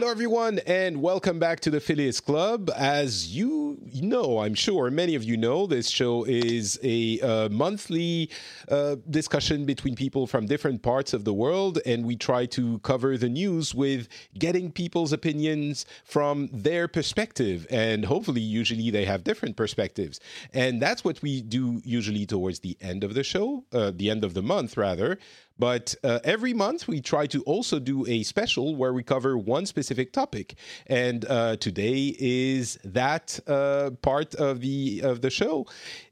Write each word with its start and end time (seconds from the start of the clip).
Hello, 0.00 0.10
everyone, 0.10 0.60
and 0.60 1.02
welcome 1.02 1.38
back 1.38 1.60
to 1.60 1.68
the 1.68 1.78
Phileas 1.78 2.20
Club. 2.20 2.70
As 2.74 3.36
you 3.36 3.76
know, 3.92 4.38
I'm 4.38 4.54
sure 4.54 4.90
many 4.90 5.14
of 5.14 5.22
you 5.22 5.36
know, 5.36 5.66
this 5.66 5.90
show 5.90 6.24
is 6.24 6.80
a 6.82 7.20
uh, 7.20 7.50
monthly 7.50 8.30
uh, 8.70 8.96
discussion 9.10 9.66
between 9.66 9.94
people 9.94 10.26
from 10.26 10.46
different 10.46 10.80
parts 10.80 11.12
of 11.12 11.24
the 11.24 11.34
world, 11.34 11.80
and 11.84 12.06
we 12.06 12.16
try 12.16 12.46
to 12.46 12.78
cover 12.78 13.18
the 13.18 13.28
news 13.28 13.74
with 13.74 14.08
getting 14.38 14.72
people's 14.72 15.12
opinions 15.12 15.84
from 16.02 16.48
their 16.50 16.88
perspective. 16.88 17.66
And 17.68 18.06
hopefully, 18.06 18.40
usually, 18.40 18.88
they 18.88 19.04
have 19.04 19.22
different 19.22 19.56
perspectives. 19.56 20.18
And 20.54 20.80
that's 20.80 21.04
what 21.04 21.20
we 21.20 21.42
do 21.42 21.82
usually 21.84 22.24
towards 22.24 22.60
the 22.60 22.78
end 22.80 23.04
of 23.04 23.12
the 23.12 23.22
show, 23.22 23.64
uh, 23.74 23.92
the 23.94 24.08
end 24.08 24.24
of 24.24 24.32
the 24.32 24.42
month, 24.42 24.78
rather. 24.78 25.18
But 25.60 25.94
uh, 26.02 26.20
every 26.24 26.54
month 26.54 26.88
we 26.88 27.02
try 27.02 27.26
to 27.26 27.42
also 27.42 27.78
do 27.78 28.06
a 28.06 28.22
special 28.22 28.74
where 28.74 28.94
we 28.94 29.02
cover 29.02 29.36
one 29.36 29.66
specific 29.66 30.10
topic, 30.10 30.54
and 30.86 31.26
uh, 31.26 31.56
today 31.56 32.16
is 32.18 32.78
that 32.82 33.38
uh, 33.46 33.90
part 34.00 34.34
of 34.36 34.60
the 34.62 35.02
of 35.04 35.20
the 35.20 35.28
show. 35.28 35.66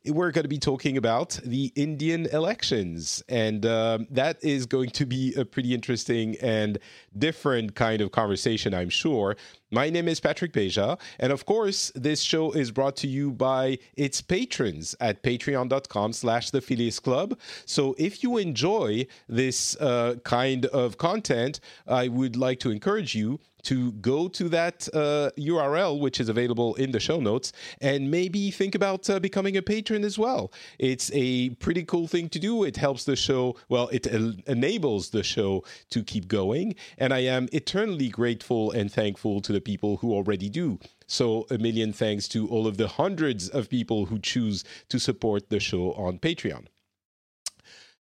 We're 0.08 0.30
going 0.30 0.44
to 0.44 0.48
be 0.48 0.58
talking 0.58 0.96
about 0.96 1.38
the 1.44 1.72
Indian 1.74 2.26
elections, 2.26 3.22
and 3.28 3.66
um, 3.66 4.06
that 4.10 4.42
is 4.42 4.64
going 4.64 4.90
to 4.90 5.04
be 5.04 5.34
a 5.34 5.44
pretty 5.44 5.74
interesting 5.74 6.36
and 6.40 6.78
different 7.16 7.74
kind 7.74 8.00
of 8.00 8.10
conversation, 8.10 8.72
I'm 8.74 8.88
sure. 8.88 9.36
My 9.70 9.90
name 9.90 10.08
is 10.08 10.18
Patrick 10.18 10.52
Beja, 10.52 10.98
and 11.18 11.30
of 11.30 11.44
course, 11.44 11.92
this 11.94 12.22
show 12.22 12.52
is 12.52 12.70
brought 12.70 12.96
to 12.98 13.06
you 13.06 13.32
by 13.32 13.78
its 13.96 14.22
patrons 14.22 14.94
at 14.98 15.22
patreon.com 15.22 16.14
slash 16.14 16.50
the 16.50 16.62
Phileas 16.62 16.98
Club. 16.98 17.38
So 17.66 17.94
if 17.98 18.22
you 18.22 18.38
enjoy 18.38 19.06
this 19.28 19.76
uh, 19.76 20.14
kind 20.24 20.64
of 20.66 20.96
content, 20.96 21.60
I 21.86 22.08
would 22.08 22.34
like 22.34 22.60
to 22.60 22.70
encourage 22.70 23.14
you 23.14 23.40
to 23.62 23.92
go 23.92 24.28
to 24.28 24.48
that 24.48 24.88
uh, 24.94 25.30
URL, 25.38 26.00
which 26.00 26.20
is 26.20 26.28
available 26.28 26.74
in 26.76 26.92
the 26.92 27.00
show 27.00 27.20
notes, 27.20 27.52
and 27.80 28.10
maybe 28.10 28.50
think 28.50 28.74
about 28.74 29.08
uh, 29.10 29.18
becoming 29.20 29.56
a 29.56 29.62
patron 29.62 30.04
as 30.04 30.18
well. 30.18 30.52
It's 30.78 31.10
a 31.14 31.50
pretty 31.50 31.84
cool 31.84 32.06
thing 32.06 32.28
to 32.30 32.38
do. 32.38 32.64
It 32.64 32.76
helps 32.76 33.04
the 33.04 33.16
show, 33.16 33.56
well, 33.68 33.88
it 33.88 34.06
el- 34.12 34.34
enables 34.46 35.10
the 35.10 35.22
show 35.22 35.64
to 35.90 36.02
keep 36.02 36.28
going. 36.28 36.74
And 36.98 37.12
I 37.12 37.20
am 37.20 37.48
eternally 37.52 38.08
grateful 38.08 38.70
and 38.70 38.92
thankful 38.92 39.40
to 39.42 39.52
the 39.52 39.60
people 39.60 39.98
who 39.98 40.12
already 40.12 40.48
do. 40.48 40.78
So, 41.06 41.46
a 41.50 41.56
million 41.56 41.92
thanks 41.92 42.28
to 42.28 42.46
all 42.48 42.66
of 42.66 42.76
the 42.76 42.86
hundreds 42.86 43.48
of 43.48 43.70
people 43.70 44.06
who 44.06 44.18
choose 44.18 44.62
to 44.90 44.98
support 44.98 45.48
the 45.48 45.58
show 45.58 45.92
on 45.92 46.18
Patreon. 46.18 46.66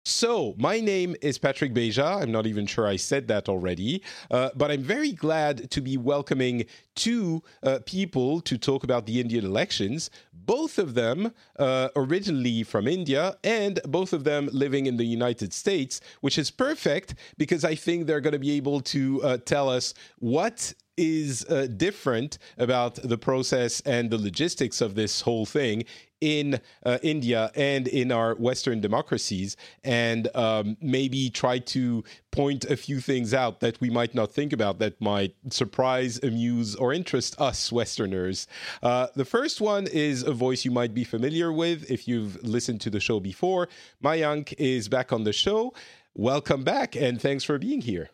So, 0.08 0.54
my 0.56 0.78
name 0.78 1.16
is 1.20 1.36
Patrick 1.36 1.74
Beja. 1.74 2.22
I'm 2.22 2.30
not 2.30 2.46
even 2.46 2.64
sure 2.64 2.86
I 2.86 2.94
said 2.94 3.26
that 3.26 3.48
already, 3.48 4.04
uh, 4.30 4.50
but 4.54 4.70
I'm 4.70 4.84
very 4.84 5.10
glad 5.10 5.68
to 5.72 5.80
be 5.80 5.96
welcoming 5.96 6.66
two 6.94 7.42
uh, 7.64 7.80
people 7.86 8.40
to 8.42 8.56
talk 8.56 8.84
about 8.84 9.06
the 9.06 9.20
Indian 9.20 9.44
elections, 9.44 10.10
both 10.32 10.78
of 10.78 10.94
them 10.94 11.32
uh, 11.58 11.88
originally 11.96 12.62
from 12.62 12.86
India 12.86 13.36
and 13.42 13.80
both 13.84 14.12
of 14.12 14.22
them 14.22 14.48
living 14.52 14.86
in 14.86 14.96
the 14.96 15.04
United 15.04 15.52
States, 15.52 16.00
which 16.20 16.38
is 16.38 16.52
perfect 16.52 17.16
because 17.36 17.64
I 17.64 17.74
think 17.74 18.06
they're 18.06 18.20
going 18.20 18.32
to 18.32 18.38
be 18.38 18.52
able 18.52 18.82
to 18.82 19.20
uh, 19.24 19.38
tell 19.38 19.68
us 19.68 19.92
what 20.20 20.72
is 20.96 21.44
uh, 21.50 21.66
different 21.76 22.38
about 22.58 22.94
the 22.94 23.18
process 23.18 23.80
and 23.82 24.10
the 24.10 24.18
logistics 24.18 24.80
of 24.80 24.94
this 24.94 25.20
whole 25.20 25.44
thing 25.44 25.84
in 26.20 26.60
uh, 26.84 26.98
India 27.02 27.50
and 27.54 27.86
in 27.88 28.10
our 28.10 28.34
Western 28.34 28.80
democracies, 28.80 29.56
and 29.84 30.28
um, 30.34 30.76
maybe 30.80 31.30
try 31.30 31.58
to 31.58 32.04
point 32.30 32.64
a 32.66 32.76
few 32.76 33.00
things 33.00 33.34
out 33.34 33.60
that 33.60 33.80
we 33.80 33.90
might 33.90 34.14
not 34.14 34.32
think 34.32 34.52
about 34.52 34.78
that 34.78 35.00
might 35.00 35.34
surprise, 35.50 36.18
amuse, 36.22 36.74
or 36.74 36.92
interest 36.92 37.38
us 37.40 37.70
Westerners. 37.70 38.46
Uh, 38.82 39.08
the 39.14 39.24
first 39.24 39.60
one 39.60 39.86
is 39.86 40.22
a 40.22 40.32
voice 40.32 40.64
you 40.64 40.70
might 40.70 40.94
be 40.94 41.04
familiar 41.04 41.52
with 41.52 41.90
if 41.90 42.08
you've 42.08 42.42
listened 42.42 42.80
to 42.82 42.90
the 42.90 43.00
show 43.00 43.20
before. 43.20 43.68
Mayank 44.02 44.54
is 44.58 44.88
back 44.88 45.12
on 45.12 45.24
the 45.24 45.32
show. 45.32 45.74
Welcome 46.14 46.64
back, 46.64 46.96
and 46.96 47.20
thanks 47.20 47.44
for 47.44 47.58
being 47.58 47.82
here. 47.82 48.10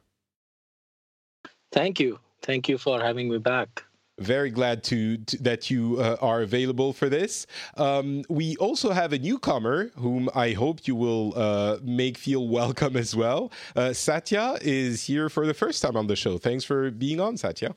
Thank 1.70 2.00
you. 2.00 2.18
Thank 2.42 2.68
you 2.68 2.76
for 2.76 3.00
having 3.00 3.30
me 3.30 3.38
back 3.38 3.84
very 4.18 4.50
glad 4.50 4.84
to, 4.84 5.16
to 5.18 5.42
that 5.42 5.70
you 5.70 5.96
uh, 5.98 6.16
are 6.20 6.42
available 6.42 6.92
for 6.92 7.08
this. 7.08 7.46
Um, 7.76 8.24
we 8.28 8.56
also 8.56 8.90
have 8.90 9.12
a 9.12 9.18
newcomer 9.18 9.90
whom 9.96 10.28
I 10.34 10.52
hope 10.52 10.86
you 10.86 10.94
will 10.94 11.32
uh, 11.36 11.78
make 11.82 12.18
feel 12.18 12.48
welcome 12.48 12.96
as 12.96 13.16
well. 13.16 13.52
Uh, 13.74 13.92
Satya 13.92 14.58
is 14.62 15.04
here 15.04 15.28
for 15.28 15.46
the 15.46 15.54
first 15.54 15.82
time 15.82 15.96
on 15.96 16.06
the 16.06 16.16
show. 16.16 16.38
Thanks 16.38 16.64
for 16.64 16.90
being 16.90 17.20
on, 17.20 17.36
Satya. 17.36 17.74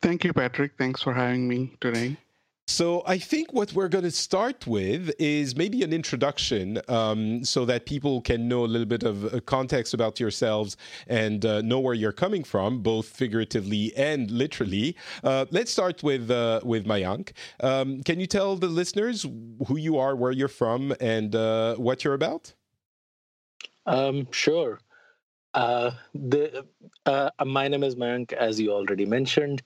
Thank 0.00 0.24
you, 0.24 0.32
Patrick. 0.32 0.72
Thanks 0.76 1.02
for 1.02 1.12
having 1.12 1.48
me 1.48 1.76
today. 1.80 2.16
So 2.72 3.02
I 3.06 3.18
think 3.18 3.52
what 3.52 3.74
we're 3.74 3.90
going 3.90 4.04
to 4.04 4.10
start 4.10 4.66
with 4.66 5.12
is 5.18 5.54
maybe 5.54 5.82
an 5.82 5.92
introduction, 5.92 6.80
um, 6.88 7.44
so 7.44 7.66
that 7.66 7.84
people 7.84 8.22
can 8.22 8.48
know 8.48 8.64
a 8.64 8.70
little 8.74 8.86
bit 8.86 9.02
of 9.02 9.26
uh, 9.26 9.40
context 9.40 9.92
about 9.92 10.18
yourselves 10.18 10.78
and 11.06 11.44
uh, 11.44 11.60
know 11.60 11.80
where 11.80 11.92
you're 11.92 12.12
coming 12.12 12.42
from, 12.42 12.80
both 12.80 13.06
figuratively 13.06 13.94
and 13.94 14.30
literally. 14.30 14.96
Uh, 15.22 15.44
let's 15.50 15.70
start 15.70 16.02
with 16.02 16.30
uh, 16.30 16.60
with 16.64 16.86
Mayank. 16.86 17.32
Um, 17.60 18.02
can 18.04 18.18
you 18.18 18.26
tell 18.26 18.56
the 18.56 18.68
listeners 18.68 19.26
who 19.66 19.76
you 19.76 19.98
are, 19.98 20.16
where 20.16 20.32
you're 20.32 20.48
from, 20.48 20.94
and 20.98 21.36
uh, 21.36 21.74
what 21.74 22.04
you're 22.04 22.14
about? 22.14 22.54
Um, 23.84 24.26
sure. 24.30 24.80
Uh, 25.52 25.90
the, 26.14 26.64
my 27.44 27.68
name 27.68 27.84
is 27.84 27.96
Mayank, 27.96 28.32
as 28.32 28.58
you 28.58 28.72
already 28.72 29.04
mentioned. 29.04 29.62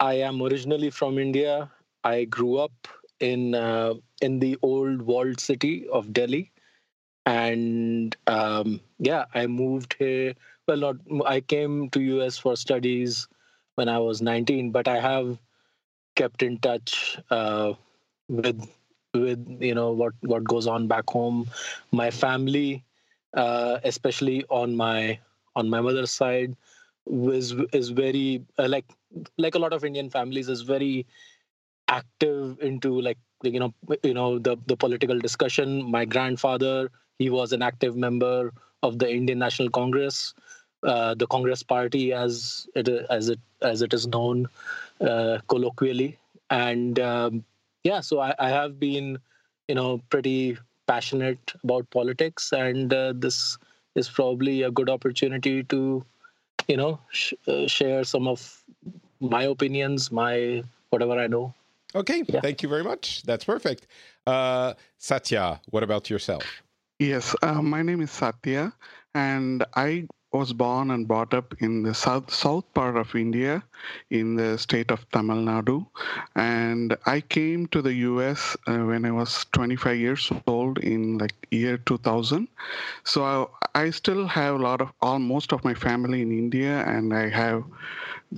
I 0.00 0.14
am 0.14 0.40
originally 0.40 0.88
from 0.88 1.18
India. 1.18 1.70
I 2.06 2.24
grew 2.24 2.58
up 2.58 2.88
in 3.20 3.54
uh, 3.54 3.94
in 4.22 4.38
the 4.40 4.56
old 4.62 5.02
walled 5.02 5.40
city 5.40 5.88
of 5.88 6.12
Delhi, 6.12 6.52
and 7.26 8.16
um, 8.26 8.80
yeah, 8.98 9.24
I 9.34 9.46
moved 9.46 9.96
here. 9.98 10.34
Well, 10.68 10.78
not 10.78 10.96
I 11.26 11.40
came 11.40 11.90
to 11.90 12.00
US 12.00 12.38
for 12.38 12.56
studies 12.56 13.28
when 13.76 13.88
I 13.88 13.98
was 13.98 14.22
19, 14.22 14.70
but 14.72 14.88
I 14.88 15.00
have 15.00 15.38
kept 16.14 16.42
in 16.42 16.58
touch 16.58 17.18
uh, 17.30 17.74
with 18.28 18.68
with 19.14 19.58
you 19.60 19.74
know 19.74 19.92
what 19.92 20.14
what 20.22 20.44
goes 20.44 20.66
on 20.66 20.88
back 20.88 21.08
home. 21.10 21.48
My 21.92 22.10
family, 22.10 22.84
uh, 23.34 23.78
especially 23.84 24.44
on 24.48 24.76
my 24.76 25.18
on 25.56 25.70
my 25.70 25.80
mother's 25.80 26.10
side, 26.10 26.56
was 27.06 27.52
is 27.72 27.90
very 27.90 28.44
uh, 28.58 28.68
like 28.68 28.86
like 29.38 29.54
a 29.54 29.58
lot 29.58 29.72
of 29.72 29.84
Indian 29.84 30.10
families 30.10 30.48
is 30.48 30.62
very 30.62 31.06
active 31.88 32.58
into 32.60 33.00
like 33.00 33.18
you 33.42 33.60
know 33.60 33.74
you 34.02 34.14
know 34.14 34.38
the 34.38 34.56
the 34.66 34.76
political 34.76 35.18
discussion. 35.18 35.90
My 35.90 36.04
grandfather 36.04 36.90
he 37.18 37.30
was 37.30 37.52
an 37.52 37.62
active 37.62 37.96
member 37.96 38.52
of 38.82 38.98
the 38.98 39.10
indian 39.10 39.38
national 39.38 39.70
congress. 39.70 40.34
Uh, 40.82 41.14
the 41.14 41.26
congress 41.26 41.62
party 41.62 42.12
as 42.12 42.68
it 42.74 42.88
as 43.10 43.28
it 43.28 43.40
as 43.62 43.82
it 43.82 43.94
is 43.94 44.06
known 44.06 44.46
uh, 45.00 45.38
colloquially. 45.48 46.18
And 46.50 46.98
um, 47.00 47.44
yeah 47.84 48.00
so 48.00 48.20
I, 48.20 48.34
I, 48.38 48.50
have 48.50 48.78
been 48.78 49.18
you 49.68 49.74
know 49.74 50.00
pretty 50.10 50.58
passionate 50.86 51.54
about 51.64 51.90
politics. 51.90 52.52
And 52.52 52.92
uh, 52.92 53.14
this 53.16 53.58
is 53.94 54.08
probably 54.08 54.62
a 54.62 54.70
good 54.70 54.88
opportunity 54.88 55.64
to 55.64 56.04
you 56.68 56.76
know 56.76 56.98
sh- 57.10 57.34
uh, 57.48 57.66
share 57.66 58.04
some 58.04 58.28
of 58.28 58.62
my 59.20 59.44
opinions 59.44 60.10
my 60.12 60.62
whatever 60.90 61.18
i 61.18 61.26
know 61.26 61.54
Okay, 61.96 62.22
yeah. 62.28 62.40
thank 62.40 62.62
you 62.62 62.68
very 62.68 62.84
much. 62.84 63.22
That's 63.22 63.44
perfect. 63.44 63.86
Uh, 64.26 64.74
Satya, 64.98 65.60
what 65.70 65.82
about 65.82 66.10
yourself? 66.10 66.44
Yes, 66.98 67.34
uh, 67.42 67.62
my 67.62 67.82
name 67.82 68.02
is 68.02 68.10
Satya, 68.10 68.72
and 69.14 69.64
I 69.74 70.06
was 70.32 70.52
born 70.52 70.90
and 70.90 71.08
brought 71.08 71.32
up 71.32 71.54
in 71.60 71.82
the 71.82 71.94
south 71.94 72.32
south 72.32 72.64
part 72.74 72.96
of 72.96 73.14
India, 73.14 73.62
in 74.10 74.36
the 74.36 74.58
state 74.58 74.90
of 74.90 75.08
Tamil 75.10 75.36
Nadu, 75.36 75.86
and 76.34 76.96
I 77.06 77.20
came 77.20 77.66
to 77.68 77.80
the 77.80 77.94
U.S. 78.10 78.56
Uh, 78.66 78.78
when 78.90 79.06
I 79.06 79.12
was 79.12 79.46
25 79.52 79.96
years 79.96 80.30
old 80.46 80.78
in 80.78 81.16
like 81.16 81.34
year 81.50 81.78
2000. 81.78 82.48
So 83.04 83.24
I, 83.74 83.84
I 83.84 83.90
still 83.90 84.26
have 84.26 84.56
a 84.56 84.62
lot 84.62 84.80
of 84.80 84.92
almost 85.00 85.52
of 85.52 85.64
my 85.64 85.74
family 85.74 86.20
in 86.20 86.30
India, 86.30 86.84
and 86.86 87.14
I 87.14 87.28
have 87.30 87.64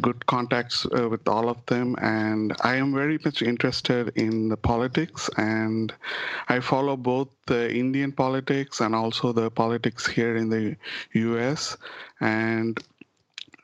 good 0.01 0.25
contacts 0.27 0.87
uh, 0.97 1.09
with 1.09 1.27
all 1.27 1.49
of 1.49 1.65
them 1.67 1.97
and 2.01 2.55
i 2.61 2.77
am 2.77 2.95
very 2.95 3.19
much 3.25 3.43
interested 3.43 4.13
in 4.17 4.49
the 4.49 4.57
politics 4.57 5.31
and 5.37 5.95
i 6.49 6.61
follow 6.61 6.97
both 6.97 7.29
the 7.47 7.75
indian 7.75 8.13
politics 8.13 8.81
and 8.81 8.95
also 8.95 9.33
the 9.33 9.51
politics 9.51 10.07
here 10.07 10.37
in 10.37 10.49
the 10.51 10.77
us 11.15 11.77
and 12.21 12.79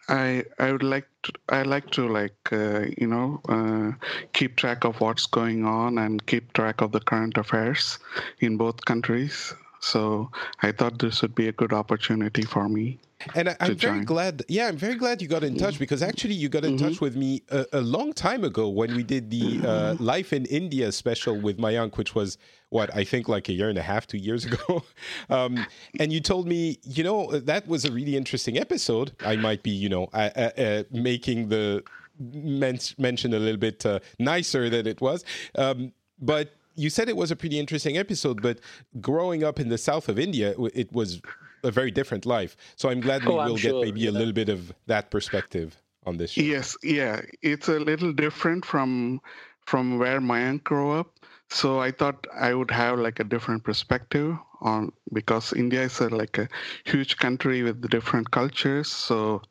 I 0.09 0.45
I 0.59 0.71
would 0.71 0.83
like 0.83 1.09
to 1.23 1.33
I 1.49 1.63
like 1.63 1.91
to 1.93 2.07
like 2.09 2.53
uh, 2.53 2.87
you 2.99 3.07
know 3.07 3.41
uh, 3.49 3.93
keep 4.35 4.57
track 4.57 4.85
of 4.85 5.01
what's 5.01 5.27
going 5.27 5.65
on 5.65 5.97
and 5.99 6.25
keep 6.27 6.53
track 6.53 6.83
of 6.83 6.93
the 6.93 7.01
current 7.01 7.39
affairs 7.39 7.99
in 8.41 8.59
both 8.59 8.85
countries. 8.85 9.55
So 9.85 10.31
I 10.63 10.73
thought 10.73 10.99
this 10.99 11.21
would 11.21 11.35
be 11.35 11.49
a 11.49 11.53
good 11.53 11.73
opportunity 11.73 12.43
for 12.43 12.69
me. 12.69 12.99
And 13.35 13.51
I, 13.51 13.57
am 13.61 13.77
very 13.77 14.05
glad. 14.05 14.43
Yeah, 14.49 14.69
I'm 14.69 14.77
very 14.77 14.97
glad 14.97 15.21
you 15.21 15.29
got 15.29 15.45
in 15.45 15.57
touch 15.57 15.79
because 15.79 16.03
actually 16.03 16.35
you 16.35 16.49
got 16.49 16.65
in 16.65 16.77
mm-hmm. 16.77 16.89
touch 16.89 17.01
with 17.01 17.17
me 17.17 17.43
a, 17.51 17.65
a, 17.73 17.81
long 17.81 18.13
time 18.13 18.45
ago 18.45 18.69
when 18.69 18.95
we 18.95 19.03
did 19.03 19.31
the 19.31 19.61
uh, 19.67 19.95
Life 19.99 20.33
in 20.33 20.47
India 20.47 20.91
special 20.91 21.39
with 21.39 21.59
Mayank, 21.59 21.97
which 21.97 22.15
was 22.15 22.39
what 22.71 22.95
I 22.95 23.05
think 23.05 23.29
like 23.29 23.49
a 23.49 23.53
year 23.53 23.69
and 23.69 23.79
a 23.79 23.83
half, 23.83 24.07
two 24.07 24.19
years 24.19 24.45
ago. 24.45 24.85
Um, 25.31 25.65
and 25.99 26.13
you 26.13 26.21
told 26.21 26.47
me, 26.47 26.79
you 26.83 27.03
know, 27.03 27.31
that 27.31 27.67
was 27.67 27.85
a 27.85 27.93
really 27.93 28.17
interesting 28.17 28.59
episode. 28.59 29.13
I 29.25 29.37
might 29.37 29.63
be, 29.63 29.71
you 29.71 29.89
know, 29.89 30.09
uh, 30.13 30.31
uh, 30.37 30.51
uh 30.59 30.83
making 30.91 31.49
the 31.49 31.83
men- 32.19 32.79
mention 32.99 33.33
a 33.33 33.39
little 33.39 33.59
bit 33.59 33.85
uh, 33.87 34.01
nicer 34.19 34.69
than 34.69 34.87
it 34.87 35.01
was. 35.01 35.25
Um, 35.55 35.93
but 36.21 36.55
you 36.75 36.91
said 36.91 37.09
it 37.09 37.17
was 37.17 37.31
a 37.31 37.37
pretty 37.37 37.59
interesting 37.59 37.97
episode, 37.97 38.43
but 38.43 38.59
growing 39.01 39.45
up 39.45 39.61
in 39.61 39.69
the 39.69 39.79
south 39.79 40.09
of 40.09 40.19
India, 40.19 40.55
it 40.75 40.93
was 40.93 41.21
a 41.63 41.71
very 41.71 41.91
different 41.91 42.27
life. 42.27 42.57
So 42.77 42.89
I'm 42.89 43.01
glad 43.01 43.25
we 43.25 43.33
oh, 43.33 43.47
will 43.47 43.57
get 43.57 43.75
maybe 43.75 44.03
yeah. 44.03 44.11
a 44.11 44.13
little 44.13 44.33
bit 44.33 44.49
of 44.49 44.73
that 44.87 45.11
perspective 45.11 45.77
on 46.07 46.17
this 46.19 46.33
show. 46.33 46.43
Yes, 46.43 46.77
yeah, 46.83 47.21
it's 47.43 47.69
a 47.69 47.79
little 47.79 48.13
different 48.13 48.65
from 48.65 49.21
from 49.67 49.99
where 49.99 50.21
Mayank 50.21 50.65
grew 50.65 50.93
up. 50.93 51.11
So 51.51 51.81
I 51.81 51.91
thought 51.91 52.27
I 52.35 52.53
would 52.53 52.71
have 52.71 52.99
like 52.99 53.21
a 53.21 53.25
different 53.25 53.65
perspective 53.65 54.37
on 54.61 54.93
because 55.13 55.53
India 55.53 55.83
is 55.83 56.01
a, 56.01 56.09
like 56.09 56.39
a 56.39 56.49
huge 56.85 57.17
country 57.17 57.63
with 57.63 57.89
different 57.91 58.31
cultures. 58.31 58.91
So 58.91 59.43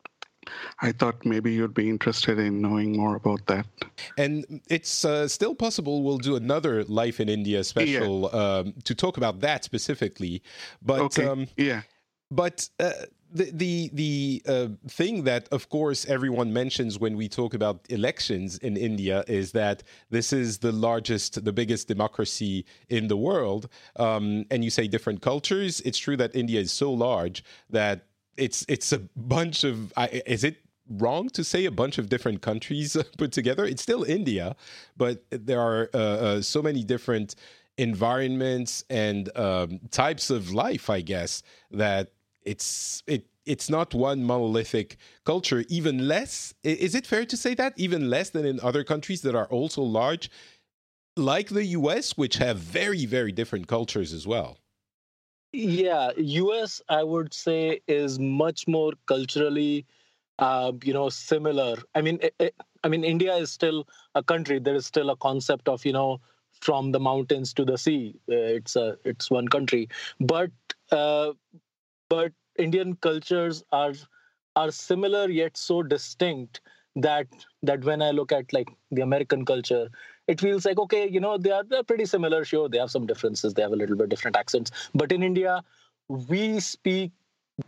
I 0.80 0.92
thought 0.92 1.24
maybe 1.24 1.52
you'd 1.52 1.74
be 1.74 1.88
interested 1.88 2.38
in 2.38 2.60
knowing 2.60 2.96
more 2.96 3.16
about 3.16 3.46
that. 3.46 3.66
And 4.18 4.60
it's 4.68 5.04
uh, 5.04 5.28
still 5.28 5.54
possible 5.54 6.02
we'll 6.02 6.18
do 6.18 6.36
another 6.36 6.84
Life 6.84 7.20
in 7.20 7.28
India 7.28 7.64
special 7.64 8.30
yeah. 8.32 8.40
um, 8.40 8.74
to 8.84 8.94
talk 8.94 9.16
about 9.16 9.40
that 9.40 9.64
specifically. 9.64 10.42
But 10.82 11.00
okay. 11.00 11.26
um, 11.26 11.48
yeah, 11.56 11.82
but. 12.30 12.68
Uh, 12.78 12.92
the 13.34 13.50
the 13.50 13.90
the 13.92 14.42
uh, 14.46 14.68
thing 14.88 15.24
that, 15.24 15.48
of 15.50 15.68
course, 15.68 16.06
everyone 16.06 16.52
mentions 16.52 16.98
when 16.98 17.16
we 17.16 17.28
talk 17.28 17.52
about 17.52 17.84
elections 17.88 18.58
in 18.58 18.76
India 18.76 19.24
is 19.26 19.52
that 19.52 19.82
this 20.08 20.32
is 20.32 20.58
the 20.58 20.72
largest, 20.72 21.44
the 21.44 21.52
biggest 21.52 21.88
democracy 21.88 22.64
in 22.88 23.08
the 23.08 23.16
world. 23.16 23.68
Um, 23.96 24.46
and 24.50 24.62
you 24.64 24.70
say 24.70 24.86
different 24.86 25.20
cultures. 25.20 25.80
It's 25.80 25.98
true 25.98 26.16
that 26.16 26.34
India 26.34 26.60
is 26.60 26.70
so 26.70 26.92
large 26.92 27.44
that 27.70 28.06
it's 28.36 28.64
it's 28.68 28.92
a 28.92 28.98
bunch 29.16 29.64
of 29.64 29.92
is 30.26 30.44
it 30.44 30.58
wrong 30.88 31.28
to 31.30 31.42
say 31.42 31.64
a 31.64 31.70
bunch 31.70 31.98
of 31.98 32.08
different 32.08 32.42
countries 32.42 32.96
put 33.18 33.32
together? 33.32 33.64
It's 33.64 33.82
still 33.82 34.04
india 34.04 34.56
but 34.96 35.24
there 35.30 35.60
are 35.60 35.90
uh, 35.94 35.98
uh, 35.98 36.42
so 36.42 36.62
many 36.62 36.84
different 36.84 37.34
environments 37.76 38.84
and 38.88 39.36
um, 39.36 39.80
types 39.90 40.30
of 40.30 40.52
life 40.52 40.88
i 40.88 41.00
guess 41.00 41.42
that 41.72 42.12
it's 42.44 43.02
it 43.06 43.26
it's 43.46 43.68
not 43.68 43.94
one 43.94 44.24
monolithic 44.24 44.96
culture 45.24 45.64
even 45.68 46.08
less 46.08 46.54
is 46.62 46.94
it 46.94 47.06
fair 47.06 47.24
to 47.26 47.36
say 47.36 47.54
that? 47.54 47.74
Even 47.76 48.10
less 48.10 48.30
than 48.30 48.44
in 48.44 48.60
other 48.60 48.84
countries 48.84 49.22
that 49.22 49.34
are 49.34 49.46
also 49.46 49.82
large 49.82 50.30
like 51.16 51.48
the 51.50 51.64
us 51.64 52.16
which 52.16 52.36
have 52.36 52.58
very 52.58 53.06
very 53.06 53.32
different 53.32 53.66
cultures 53.66 54.12
as 54.12 54.26
well 54.26 54.58
yeah, 55.54 56.10
US, 56.16 56.82
I 56.88 57.02
would 57.02 57.32
say, 57.32 57.80
is 57.86 58.18
much 58.18 58.66
more 58.66 58.92
culturally, 59.06 59.86
uh, 60.38 60.72
you 60.82 60.92
know, 60.92 61.08
similar. 61.08 61.76
I 61.94 62.00
mean, 62.02 62.18
it, 62.22 62.34
it, 62.38 62.54
I 62.82 62.88
mean, 62.88 63.04
India 63.04 63.34
is 63.36 63.50
still 63.50 63.86
a 64.14 64.22
country. 64.22 64.58
There 64.58 64.74
is 64.74 64.86
still 64.86 65.10
a 65.10 65.16
concept 65.16 65.68
of, 65.68 65.84
you 65.84 65.92
know, 65.92 66.20
from 66.60 66.92
the 66.92 67.00
mountains 67.00 67.52
to 67.54 67.64
the 67.64 67.78
sea. 67.78 68.14
Uh, 68.28 68.34
it's 68.58 68.76
a, 68.76 68.98
it's 69.04 69.30
one 69.30 69.48
country, 69.48 69.88
but, 70.20 70.50
uh, 70.90 71.32
but 72.08 72.32
Indian 72.58 72.96
cultures 72.96 73.62
are 73.72 73.94
are 74.56 74.70
similar 74.70 75.28
yet 75.30 75.56
so 75.56 75.82
distinct 75.82 76.60
that 76.96 77.26
that 77.62 77.84
when 77.84 78.02
I 78.02 78.10
look 78.10 78.32
at 78.32 78.52
like 78.52 78.68
the 78.90 79.02
American 79.02 79.44
culture, 79.44 79.90
it 80.28 80.40
feels 80.40 80.64
like 80.64 80.78
okay 80.78 81.08
you 81.08 81.20
know 81.20 81.36
they 81.38 81.50
are 81.50 81.64
they're 81.64 81.82
pretty 81.82 82.06
similar 82.06 82.44
sure 82.44 82.68
they 82.68 82.78
have 82.78 82.90
some 82.90 83.06
differences 83.06 83.54
they 83.54 83.62
have 83.62 83.72
a 83.72 83.76
little 83.76 83.96
bit 83.96 84.08
different 84.08 84.36
accents. 84.36 84.70
But 84.94 85.12
in 85.12 85.22
india 85.22 85.62
we 86.08 86.60
speak 86.60 87.12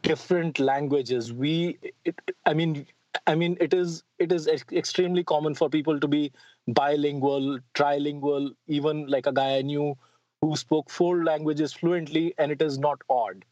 different 0.03 0.59
languages. 0.59 1.33
We 1.33 1.79
it, 2.05 2.21
i 2.45 2.55
mean 2.55 2.87
i 3.27 3.35
mean 3.35 3.57
it 3.61 3.75
is 3.75 4.03
it 4.19 4.33
is 4.33 4.47
extremely 4.73 5.25
common 5.25 5.55
for 5.55 5.69
people 5.69 5.99
to 6.01 6.09
be 6.09 6.33
bilingual 6.69 7.59
trilingual 7.75 8.51
even 8.67 9.07
like 9.07 9.27
a 9.27 9.33
guy 9.33 9.57
i 9.57 9.63
knew 9.63 9.97
who 10.43 10.57
spoke 10.57 10.91
four 10.91 11.25
languages 11.25 11.73
fluently 11.73 12.35
and 12.39 12.53
it 12.53 12.61
is 12.61 12.79
not 12.79 13.01
odd 13.09 13.45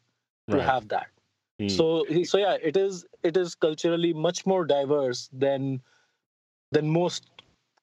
to 0.51 0.61
have 0.61 0.87
that 0.89 1.07
mm. 1.59 1.71
so 1.71 2.05
so 2.23 2.37
yeah 2.37 2.57
it 2.61 2.77
is 2.77 3.05
it 3.23 3.37
is 3.37 3.55
culturally 3.55 4.13
much 4.13 4.45
more 4.45 4.65
diverse 4.65 5.29
than 5.31 5.81
than 6.71 6.89
most 6.89 7.29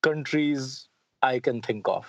countries 0.03 0.89
I 1.23 1.39
can 1.39 1.63
think 1.63 1.89
of. 1.89 2.07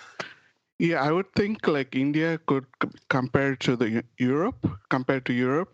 Yeah, 0.78 1.02
I 1.02 1.12
would 1.12 1.32
think 1.36 1.68
like 1.68 1.94
India 1.94 2.38
could 2.46 2.66
compare 3.08 3.54
to 3.56 3.76
the 3.76 4.02
Europe, 4.18 4.66
compared 4.90 5.24
to 5.26 5.32
Europe, 5.32 5.72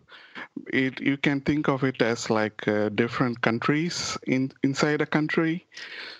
it 0.71 1.01
you 1.01 1.17
can 1.17 1.41
think 1.41 1.67
of 1.67 1.83
it 1.83 2.01
as 2.01 2.29
like 2.29 2.67
uh, 2.67 2.89
different 2.89 3.41
countries 3.41 4.17
in 4.27 4.51
inside 4.61 5.01
a 5.01 5.07
country. 5.07 5.65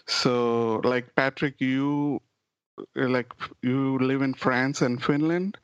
So, 0.07 0.81
like 0.83 1.13
Patrick, 1.15 1.61
you 1.61 2.21
like 2.95 3.33
you 3.61 3.97
live 3.99 4.21
in 4.21 4.33
France 4.33 4.81
and 4.81 5.03
Finland, 5.03 5.57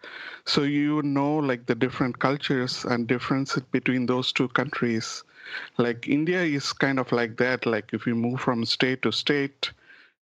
so 0.46 0.64
you 0.64 1.02
know 1.04 1.38
like 1.38 1.66
the 1.66 1.76
different 1.76 2.20
cultures 2.20 2.86
and 2.86 3.08
differences 3.08 3.64
between 3.72 4.06
those 4.06 4.32
two 4.32 4.48
countries. 4.50 5.24
Like 5.78 6.08
India 6.08 6.42
is 6.44 6.74
kind 6.74 7.00
of 7.00 7.12
like 7.12 7.38
that. 7.38 7.66
Like 7.66 7.94
if 7.94 8.06
you 8.06 8.16
move 8.16 8.40
from 8.40 8.66
state 8.66 9.02
to 9.04 9.12
state, 9.12 9.72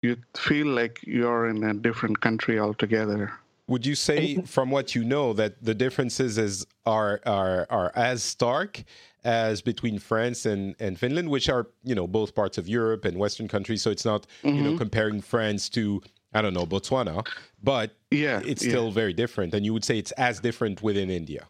you 0.01 0.17
feel 0.35 0.67
like 0.67 0.99
you're 1.03 1.49
in 1.49 1.63
a 1.63 1.73
different 1.73 2.21
country 2.21 2.59
altogether. 2.59 3.31
Would 3.67 3.85
you 3.85 3.93
say, 3.95 4.41
from 4.41 4.71
what 4.71 4.95
you 4.95 5.03
know, 5.03 5.33
that 5.33 5.63
the 5.63 5.75
differences 5.75 6.37
is, 6.39 6.65
are 6.85 7.21
are 7.25 7.67
are 7.69 7.91
as 7.95 8.23
stark 8.23 8.83
as 9.23 9.61
between 9.61 9.99
France 9.99 10.45
and, 10.45 10.75
and 10.79 10.97
Finland, 10.97 11.29
which 11.29 11.49
are 11.49 11.67
you 11.83 11.93
know 11.93 12.07
both 12.07 12.33
parts 12.33 12.57
of 12.57 12.67
Europe 12.67 13.05
and 13.05 13.17
Western 13.17 13.47
countries? 13.47 13.83
So 13.83 13.91
it's 13.91 14.05
not 14.05 14.25
mm-hmm. 14.43 14.55
you 14.55 14.63
know 14.63 14.69
mm-hmm. 14.69 14.77
comparing 14.79 15.21
France 15.21 15.69
to 15.69 16.01
I 16.33 16.41
don't 16.41 16.53
know 16.53 16.65
Botswana, 16.65 17.25
but 17.63 17.95
yeah, 18.11 18.41
it's 18.45 18.61
still 18.61 18.91
very 18.91 19.13
different. 19.13 19.53
And 19.53 19.65
you 19.65 19.73
would 19.73 19.83
say 19.83 19.97
it's 19.97 20.11
as 20.11 20.39
different 20.39 20.83
within 20.83 21.09
India. 21.09 21.47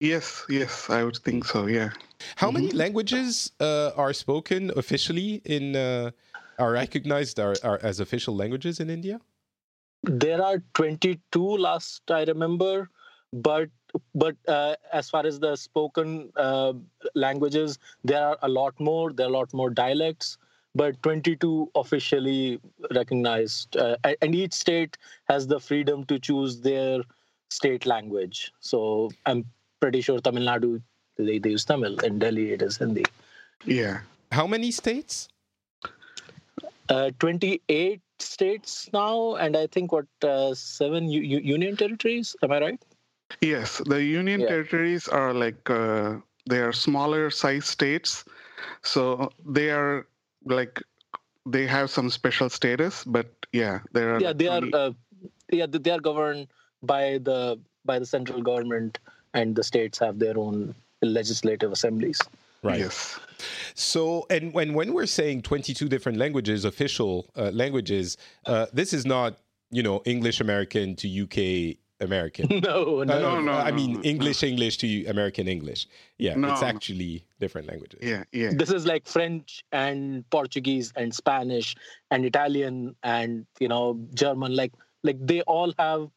Yes, 0.00 0.44
yes, 0.48 0.90
I 0.90 1.04
would 1.04 1.16
think 1.16 1.44
so. 1.44 1.66
Yeah. 1.66 1.90
How 2.36 2.48
mm-hmm. 2.48 2.54
many 2.54 2.70
languages 2.72 3.52
uh, 3.60 3.92
are 3.96 4.12
spoken 4.12 4.70
officially 4.76 5.40
in 5.44 5.76
uh, 5.76 6.10
are 6.58 6.72
recognized 6.72 7.38
are, 7.40 7.54
are 7.62 7.78
as 7.82 8.00
official 8.00 8.34
languages 8.34 8.80
in 8.80 8.90
India? 8.90 9.20
There 10.02 10.42
are 10.42 10.62
22 10.74 11.40
last 11.40 12.02
I 12.10 12.24
remember, 12.24 12.90
but 13.32 13.70
but 14.14 14.36
uh, 14.46 14.74
as 14.92 15.08
far 15.08 15.24
as 15.26 15.38
the 15.40 15.56
spoken 15.56 16.30
uh, 16.36 16.74
languages, 17.14 17.78
there 18.04 18.22
are 18.22 18.38
a 18.42 18.48
lot 18.48 18.78
more. 18.78 19.12
There 19.12 19.26
are 19.26 19.30
a 19.30 19.32
lot 19.32 19.54
more 19.54 19.70
dialects, 19.70 20.36
but 20.76 21.02
22 21.02 21.70
officially 21.74 22.60
recognized, 22.94 23.76
uh, 23.76 23.96
and 24.20 24.34
each 24.34 24.52
state 24.52 24.98
has 25.28 25.46
the 25.46 25.58
freedom 25.58 26.04
to 26.04 26.18
choose 26.18 26.60
their 26.60 27.02
state 27.50 27.86
language. 27.86 28.52
So 28.60 29.10
I'm 29.24 29.44
pretty 29.80 30.00
sure 30.00 30.20
Tamil 30.20 30.44
Nadu 30.44 30.82
they, 31.16 31.38
they 31.38 31.50
use 31.50 31.64
Tamil. 31.64 31.98
In 32.00 32.18
Delhi, 32.18 32.52
it 32.52 32.62
is 32.62 32.76
Hindi. 32.76 33.04
Yeah. 33.64 34.00
How 34.32 34.46
many 34.46 34.70
states? 34.70 35.28
Uh, 36.88 37.10
28 37.18 38.00
states 38.18 38.90
now, 38.92 39.34
and 39.36 39.56
I 39.56 39.66
think 39.66 39.92
what 39.92 40.06
uh, 40.22 40.54
seven 40.54 41.08
u- 41.08 41.40
union 41.40 41.76
territories. 41.76 42.36
Am 42.42 42.52
I 42.52 42.60
right? 42.60 42.84
Yes, 43.40 43.82
the 43.86 44.02
union 44.02 44.40
yeah. 44.40 44.48
territories 44.48 45.08
are 45.08 45.34
like 45.34 45.68
uh, 45.68 46.16
they 46.48 46.60
are 46.60 46.72
smaller 46.72 47.30
size 47.30 47.66
states, 47.66 48.24
so 48.82 49.32
they 49.44 49.70
are 49.70 50.06
like 50.46 50.82
they 51.44 51.66
have 51.66 51.90
some 51.90 52.10
special 52.10 52.48
status. 52.48 53.04
But 53.04 53.26
yeah, 53.52 53.80
there 53.92 54.14
are 54.14 54.20
yeah 54.20 54.32
they 54.32 54.48
are 54.48 54.62
uh, 54.72 54.92
yeah 55.50 55.66
they 55.68 55.90
are 55.90 56.00
governed 56.00 56.48
by 56.82 57.18
the 57.22 57.58
by 57.84 57.98
the 57.98 58.06
central 58.06 58.42
government, 58.42 58.98
and 59.34 59.54
the 59.54 59.62
states 59.62 59.98
have 59.98 60.18
their 60.18 60.38
own 60.38 60.74
legislative 61.02 61.72
assemblies. 61.72 62.20
Right. 62.62 62.80
yes. 62.80 63.20
So, 63.74 64.26
and 64.30 64.52
when 64.52 64.74
when 64.74 64.92
we're 64.92 65.06
saying 65.06 65.42
22 65.42 65.88
different 65.88 66.18
languages, 66.18 66.64
official 66.64 67.30
uh, 67.36 67.50
languages, 67.52 68.16
uh, 68.46 68.66
this 68.72 68.92
is 68.92 69.06
not 69.06 69.38
you 69.70 69.82
know 69.82 70.02
English 70.04 70.40
American 70.40 70.96
to 70.96 71.22
UK 71.22 71.76
American. 72.00 72.60
no, 72.62 73.00
Uh, 73.00 73.04
no, 73.04 73.20
no, 73.20 73.40
no, 73.40 73.52
I 73.52 73.70
mean 73.70 73.94
no. 73.94 74.00
English 74.02 74.42
English 74.42 74.76
to 74.78 75.06
American 75.06 75.48
English. 75.48 75.86
Yeah, 76.18 76.34
No, 76.36 76.52
it's 76.52 76.62
actually 76.62 77.24
different 77.40 77.68
languages. 77.68 78.00
Yeah, 78.02 78.24
yeah. 78.32 78.50
this 78.52 78.70
is 78.70 78.86
like 78.86 79.06
french 79.06 79.64
and 79.72 80.28
portuguese 80.30 80.92
and 80.96 81.14
spanish 81.14 81.74
and 82.10 82.24
italian 82.24 82.94
and 83.02 83.46
you 83.58 83.68
know 83.68 83.98
german 84.14 84.54
like 84.54 84.72
like 85.02 85.18
they 85.20 85.40
all 85.42 85.72
have 85.78 86.08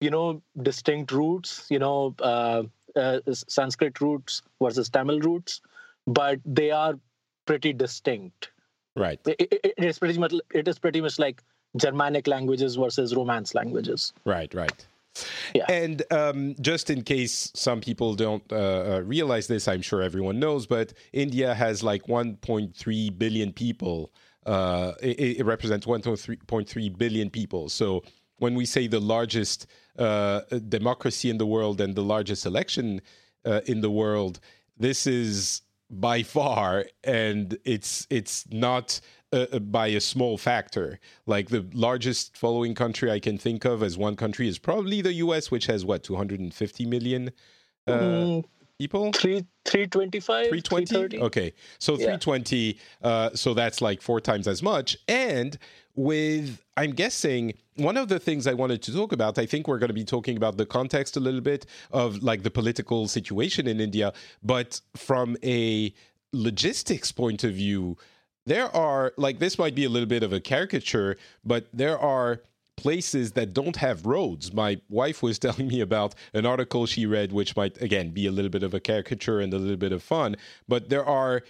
you 0.00 0.10
know 0.10 0.42
distinct 0.62 1.12
roots 1.12 1.66
you 1.70 1.78
know 1.78 2.14
uh, 2.20 2.62
uh, 2.96 3.20
sanskrit 3.58 4.00
roots 4.00 4.42
versus 4.62 4.88
tamil 4.88 5.20
roots 5.20 5.60
but 6.06 6.40
they 6.44 6.70
are 6.70 6.94
pretty 7.46 7.72
distinct 7.72 8.50
Right. 8.96 9.20
it, 9.26 9.36
it, 9.40 9.74
it 9.78 9.84
is 9.84 9.98
pretty 9.98 10.18
much 10.18 10.32
it 10.54 10.66
is 10.66 10.78
pretty 10.78 11.00
much 11.02 11.18
like 11.18 11.42
germanic 11.76 12.26
languages 12.26 12.76
versus 12.76 13.14
romance 13.14 13.54
languages 13.54 14.12
Right, 14.24 14.52
right. 14.54 14.86
Yeah. 15.54 15.64
And 15.68 16.02
um, 16.10 16.54
just 16.60 16.90
in 16.90 17.02
case 17.02 17.50
some 17.54 17.80
people 17.80 18.14
don't 18.14 18.44
uh, 18.52 18.56
uh, 18.56 19.02
realize 19.04 19.46
this, 19.46 19.68
I'm 19.68 19.82
sure 19.82 20.02
everyone 20.02 20.38
knows, 20.38 20.66
but 20.66 20.92
India 21.12 21.54
has 21.54 21.82
like 21.82 22.04
1.3 22.06 23.18
billion 23.18 23.52
people. 23.52 24.12
Uh, 24.44 24.92
it, 25.02 25.38
it 25.40 25.46
represents 25.46 25.86
1.3 25.86 26.98
billion 26.98 27.30
people. 27.30 27.68
So 27.68 28.02
when 28.38 28.54
we 28.54 28.66
say 28.66 28.86
the 28.86 29.00
largest 29.00 29.66
uh, 29.98 30.42
democracy 30.68 31.30
in 31.30 31.38
the 31.38 31.46
world 31.46 31.80
and 31.80 31.94
the 31.94 32.02
largest 32.02 32.46
election 32.46 33.00
uh, 33.44 33.60
in 33.66 33.80
the 33.80 33.90
world, 33.90 34.40
this 34.78 35.06
is 35.06 35.62
by 35.90 36.22
far, 36.22 36.84
and 37.04 37.56
it's 37.64 38.06
it's 38.10 38.44
not 38.50 39.00
uh, 39.36 39.46
uh, 39.52 39.58
by 39.58 39.88
a 39.88 40.00
small 40.00 40.38
factor. 40.38 40.98
Like 41.26 41.48
the 41.50 41.64
largest 41.74 42.36
following 42.36 42.74
country 42.74 43.10
I 43.10 43.20
can 43.20 43.38
think 43.38 43.64
of 43.64 43.82
as 43.82 43.96
one 43.98 44.16
country 44.16 44.48
is 44.48 44.58
probably 44.58 45.02
the 45.02 45.12
U.S., 45.14 45.50
which 45.50 45.66
has 45.66 45.84
what 45.84 46.02
250 46.02 46.86
million 46.86 47.30
uh, 47.86 47.92
Mm, 47.92 48.44
people. 48.78 49.12
three 49.12 49.44
325 49.64 50.48
320 50.48 51.18
okay 51.20 51.52
so 51.78 51.92
Yeah. 51.94 52.16
320 52.18 52.78
uh 53.02 53.30
so 53.34 53.52
that's 53.54 53.80
like 53.80 54.00
four 54.02 54.20
times 54.20 54.46
as 54.48 54.62
much 54.62 54.96
and 55.08 55.58
with 55.96 56.60
i'm 56.76 56.92
guessing 56.92 57.52
one 57.76 57.96
of 57.96 58.08
the 58.08 58.18
things 58.20 58.46
i 58.46 58.52
wanted 58.52 58.80
to 58.82 58.92
talk 58.92 59.12
about 59.12 59.38
i 59.38 59.46
think 59.46 59.66
we're 59.68 59.78
going 59.78 59.88
to 59.88 59.94
be 59.94 60.04
talking 60.04 60.36
about 60.36 60.56
the 60.56 60.66
context 60.66 61.16
a 61.16 61.20
little 61.20 61.40
bit 61.40 61.66
of 61.90 62.22
like 62.22 62.42
the 62.42 62.50
political 62.50 63.08
situation 63.08 63.66
in 63.66 63.80
india 63.80 64.12
but 64.42 64.80
from 64.94 65.36
a 65.42 65.92
logistics 66.32 67.10
point 67.12 67.42
of 67.44 67.52
view 67.54 67.96
there 68.46 68.74
are 68.74 69.12
like 69.16 69.38
this 69.38 69.58
might 69.58 69.74
be 69.74 69.84
a 69.84 69.88
little 69.88 70.08
bit 70.08 70.22
of 70.22 70.32
a 70.32 70.40
caricature 70.40 71.16
but 71.44 71.66
there 71.72 71.98
are 71.98 72.40
places 72.76 73.32
that 73.32 73.52
don't 73.52 73.76
have 73.76 74.06
roads. 74.06 74.52
My 74.52 74.80
wife 74.88 75.22
was 75.22 75.38
telling 75.46 75.68
me 75.68 75.80
about 75.80 76.14
an 76.32 76.46
article 76.46 76.86
she 76.86 77.06
read, 77.06 77.32
which 77.32 77.56
might, 77.56 77.80
again, 77.82 78.10
be 78.10 78.26
a 78.26 78.32
little 78.32 78.50
bit 78.50 78.62
of 78.62 78.74
a 78.74 78.80
caricature 78.80 79.40
and 79.40 79.52
a 79.52 79.58
little 79.58 79.76
bit 79.76 79.92
of 79.92 80.02
fun, 80.02 80.36
but 80.68 80.88
there 80.88 81.04
are 81.04 81.42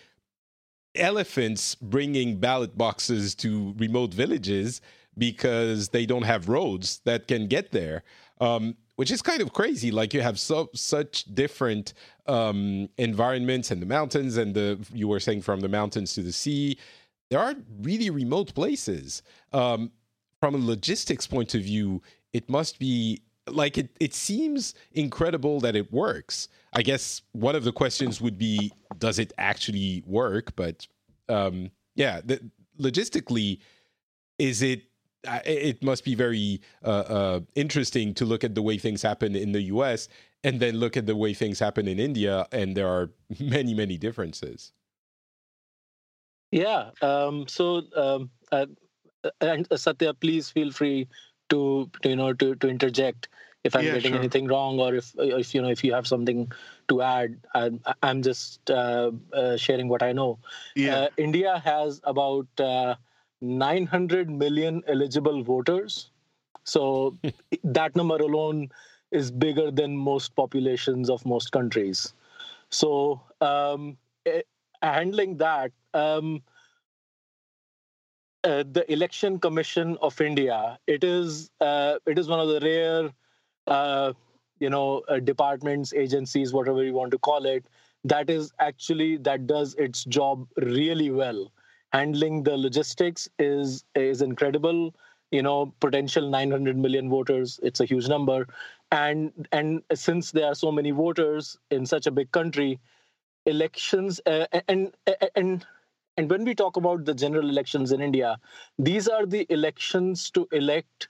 elephants 0.94 1.74
bringing 1.74 2.38
ballot 2.38 2.78
boxes 2.78 3.34
to 3.34 3.74
remote 3.76 4.14
villages 4.14 4.80
because 5.18 5.90
they 5.90 6.06
don't 6.06 6.22
have 6.22 6.48
roads 6.48 7.00
that 7.04 7.28
can 7.28 7.46
get 7.46 7.70
there. 7.70 8.02
Um, 8.40 8.76
which 8.96 9.10
is 9.10 9.22
kind 9.22 9.40
of 9.40 9.52
crazy. 9.52 9.90
Like 9.90 10.12
you 10.12 10.22
have 10.22 10.38
so 10.38 10.70
such 10.74 11.24
different 11.34 11.94
um, 12.26 12.88
environments 12.98 13.70
and 13.70 13.80
the 13.80 13.86
mountains, 13.86 14.36
and 14.36 14.54
the 14.54 14.78
you 14.92 15.08
were 15.08 15.20
saying 15.20 15.42
from 15.42 15.60
the 15.60 15.68
mountains 15.68 16.14
to 16.14 16.22
the 16.22 16.32
sea. 16.32 16.78
There 17.30 17.40
are 17.40 17.54
really 17.80 18.10
remote 18.10 18.54
places. 18.54 19.22
Um, 19.52 19.90
from 20.40 20.54
a 20.54 20.58
logistics 20.58 21.26
point 21.26 21.54
of 21.54 21.62
view, 21.62 22.02
it 22.32 22.48
must 22.48 22.78
be 22.78 23.22
like 23.48 23.78
it, 23.78 23.90
it 24.00 24.14
seems 24.14 24.74
incredible 24.92 25.60
that 25.60 25.76
it 25.76 25.92
works. 25.92 26.48
I 26.72 26.82
guess 26.82 27.22
one 27.32 27.56
of 27.56 27.64
the 27.64 27.72
questions 27.72 28.20
would 28.20 28.38
be 28.38 28.72
does 28.98 29.18
it 29.18 29.32
actually 29.38 30.02
work? 30.06 30.54
But 30.56 30.86
um, 31.28 31.70
yeah, 31.94 32.20
the, 32.24 32.40
logistically, 32.78 33.60
is 34.38 34.62
it? 34.62 34.82
Uh, 35.26 35.40
It 35.44 35.82
must 35.82 36.04
be 36.04 36.14
very 36.14 36.60
uh, 36.84 36.88
uh, 36.88 37.40
interesting 37.54 38.14
to 38.14 38.24
look 38.24 38.44
at 38.44 38.54
the 38.54 38.62
way 38.62 38.78
things 38.78 39.02
happen 39.02 39.36
in 39.36 39.52
the 39.52 39.62
U.S. 39.62 40.08
and 40.44 40.60
then 40.60 40.76
look 40.76 40.96
at 40.96 41.06
the 41.06 41.16
way 41.16 41.34
things 41.34 41.58
happen 41.58 41.88
in 41.88 41.98
India, 41.98 42.46
and 42.52 42.76
there 42.76 42.88
are 42.88 43.10
many, 43.40 43.74
many 43.74 43.96
differences. 43.98 44.72
Yeah. 46.52 46.90
Um, 47.02 47.48
so, 47.48 47.82
um, 47.96 48.30
uh, 48.52 48.66
and 49.40 49.66
uh, 49.70 49.76
Satya, 49.76 50.14
please 50.14 50.50
feel 50.50 50.70
free 50.70 51.08
to, 51.48 51.90
to, 52.02 52.08
you 52.08 52.16
know 52.16 52.32
to, 52.34 52.54
to 52.56 52.68
interject 52.68 53.28
if 53.64 53.74
I'm 53.76 53.84
Yeah, 53.84 53.94
getting 53.94 54.12
sure. 54.12 54.20
anything 54.20 54.46
wrong 54.46 54.78
or 54.78 54.94
if 54.94 55.12
if 55.18 55.54
you 55.54 55.62
know 55.62 55.68
if 55.68 55.82
you 55.84 55.92
have 55.92 56.06
something 56.06 56.50
to 56.88 57.02
add. 57.02 57.36
I'm, 57.54 57.80
I'm 58.02 58.22
just 58.22 58.70
uh, 58.70 59.10
uh, 59.32 59.56
sharing 59.56 59.88
what 59.88 60.02
I 60.02 60.12
know. 60.12 60.38
Yeah. 60.74 60.96
Uh, 60.96 61.08
India 61.16 61.60
has 61.64 62.00
about 62.04 62.46
uh, 62.58 62.94
900 63.40 64.30
million 64.30 64.82
eligible 64.86 65.42
voters. 65.42 66.10
So 66.64 67.16
that 67.64 67.96
number 67.96 68.16
alone 68.16 68.70
is 69.10 69.30
bigger 69.30 69.70
than 69.70 69.96
most 69.96 70.34
populations 70.34 71.10
of 71.10 71.24
most 71.26 71.52
countries. 71.52 72.14
So 72.70 73.20
um, 73.40 73.96
eh, 74.26 74.42
handling 74.82 75.36
that, 75.38 75.72
um, 75.94 76.42
uh, 78.44 78.64
the 78.70 78.90
Election 78.92 79.38
Commission 79.38 79.96
of 80.00 80.20
India, 80.20 80.78
it 80.86 81.02
is 81.04 81.50
uh, 81.60 81.98
it 82.06 82.18
is 82.18 82.28
one 82.28 82.40
of 82.40 82.48
the 82.48 82.60
rare, 82.60 83.10
uh, 83.66 84.12
you 84.60 84.70
know, 84.70 85.02
uh, 85.08 85.18
departments, 85.18 85.92
agencies, 85.94 86.52
whatever 86.52 86.84
you 86.84 86.92
want 86.94 87.10
to 87.10 87.18
call 87.18 87.44
it, 87.46 87.66
that 88.04 88.30
is 88.30 88.52
actually 88.60 89.16
that 89.18 89.46
does 89.46 89.74
its 89.74 90.04
job 90.04 90.46
really 90.56 91.10
well. 91.10 91.50
Handling 91.92 92.42
the 92.42 92.56
logistics 92.56 93.28
is 93.38 93.84
is 93.94 94.22
incredible. 94.22 94.94
You 95.30 95.42
know, 95.42 95.74
potential 95.80 96.28
900 96.30 96.76
million 96.76 97.08
voters. 97.10 97.58
It's 97.62 97.80
a 97.80 97.84
huge 97.84 98.08
number, 98.08 98.46
and 98.92 99.48
and 99.52 99.82
since 99.94 100.30
there 100.30 100.46
are 100.46 100.54
so 100.54 100.70
many 100.70 100.90
voters 100.90 101.56
in 101.70 101.86
such 101.86 102.06
a 102.06 102.10
big 102.10 102.30
country, 102.32 102.78
elections 103.46 104.20
uh, 104.26 104.46
and 104.68 104.94
and 105.34 105.66
and 106.16 106.30
when 106.30 106.44
we 106.44 106.54
talk 106.54 106.76
about 106.76 107.04
the 107.04 107.14
general 107.14 107.48
elections 107.48 107.92
in 107.92 108.00
India, 108.00 108.38
these 108.78 109.08
are 109.08 109.26
the 109.26 109.46
elections 109.50 110.30
to 110.30 110.48
elect 110.52 111.08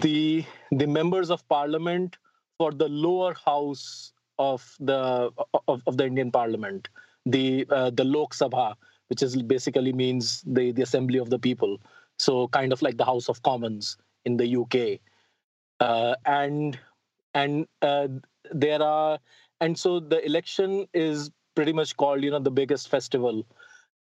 the 0.00 0.44
the 0.70 0.86
members 0.86 1.30
of 1.30 1.46
parliament 1.48 2.16
for 2.58 2.72
the 2.72 2.88
lower 2.88 3.34
house 3.34 4.12
of 4.38 4.74
the 4.80 5.30
of, 5.68 5.82
of 5.86 5.96
the 5.96 6.04
Indian 6.06 6.30
Parliament, 6.30 6.88
the 7.24 7.66
uh, 7.70 7.90
the 7.90 8.04
Lok 8.04 8.34
Sabha, 8.34 8.74
which 9.08 9.22
is 9.22 9.40
basically 9.42 9.92
means 9.92 10.42
the 10.46 10.72
the 10.72 10.82
assembly 10.82 11.18
of 11.18 11.30
the 11.30 11.38
people. 11.38 11.80
So 12.18 12.48
kind 12.48 12.72
of 12.72 12.82
like 12.82 12.96
the 12.96 13.04
House 13.04 13.28
of 13.28 13.42
Commons 13.42 13.96
in 14.24 14.36
the 14.36 14.56
UK, 14.56 15.00
uh, 15.80 16.14
and 16.24 16.78
and 17.34 17.66
uh, 17.82 18.08
there 18.52 18.82
are 18.82 19.18
and 19.60 19.78
so 19.78 20.00
the 20.00 20.24
election 20.24 20.86
is 20.92 21.30
pretty 21.54 21.72
much 21.72 21.96
called 21.96 22.22
you 22.22 22.30
know 22.30 22.38
the 22.38 22.50
biggest 22.50 22.88
festival. 22.88 23.46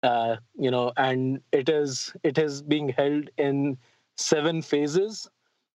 Uh, 0.04 0.36
you 0.60 0.70
know 0.70 0.92
and 0.98 1.42
it 1.52 1.68
is 1.68 2.14
it 2.24 2.38
is 2.38 2.62
being 2.62 2.90
held 2.90 3.30
in 3.38 3.78
seven 4.18 4.62
phases. 4.62 5.28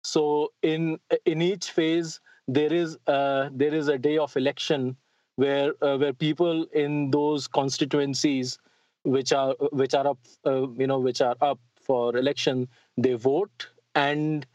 So 0.02 0.52
in 0.62 0.98
in 1.24 1.42
each 1.42 1.70
phase 1.70 2.20
there 2.48 2.72
is 2.72 2.98
uh, 3.06 3.48
there 3.52 3.74
is 3.74 3.88
a 3.88 3.98
day 3.98 4.18
of 4.18 4.36
election 4.36 4.96
where 5.36 5.72
uh, 5.82 5.96
where 5.98 6.12
people 6.12 6.64
in 6.72 7.10
those 7.10 7.46
constituencies 7.46 8.58
which 9.04 9.32
are 9.32 9.54
which 9.72 9.94
are 9.94 10.06
up 10.06 10.18
uh, 10.46 10.66
you 10.78 10.86
know 10.86 10.98
which 10.98 11.20
are 11.20 11.36
up 11.40 11.58
for 11.80 12.16
election 12.16 12.68
they 12.96 13.14
vote. 13.14 13.68
And 13.94 14.46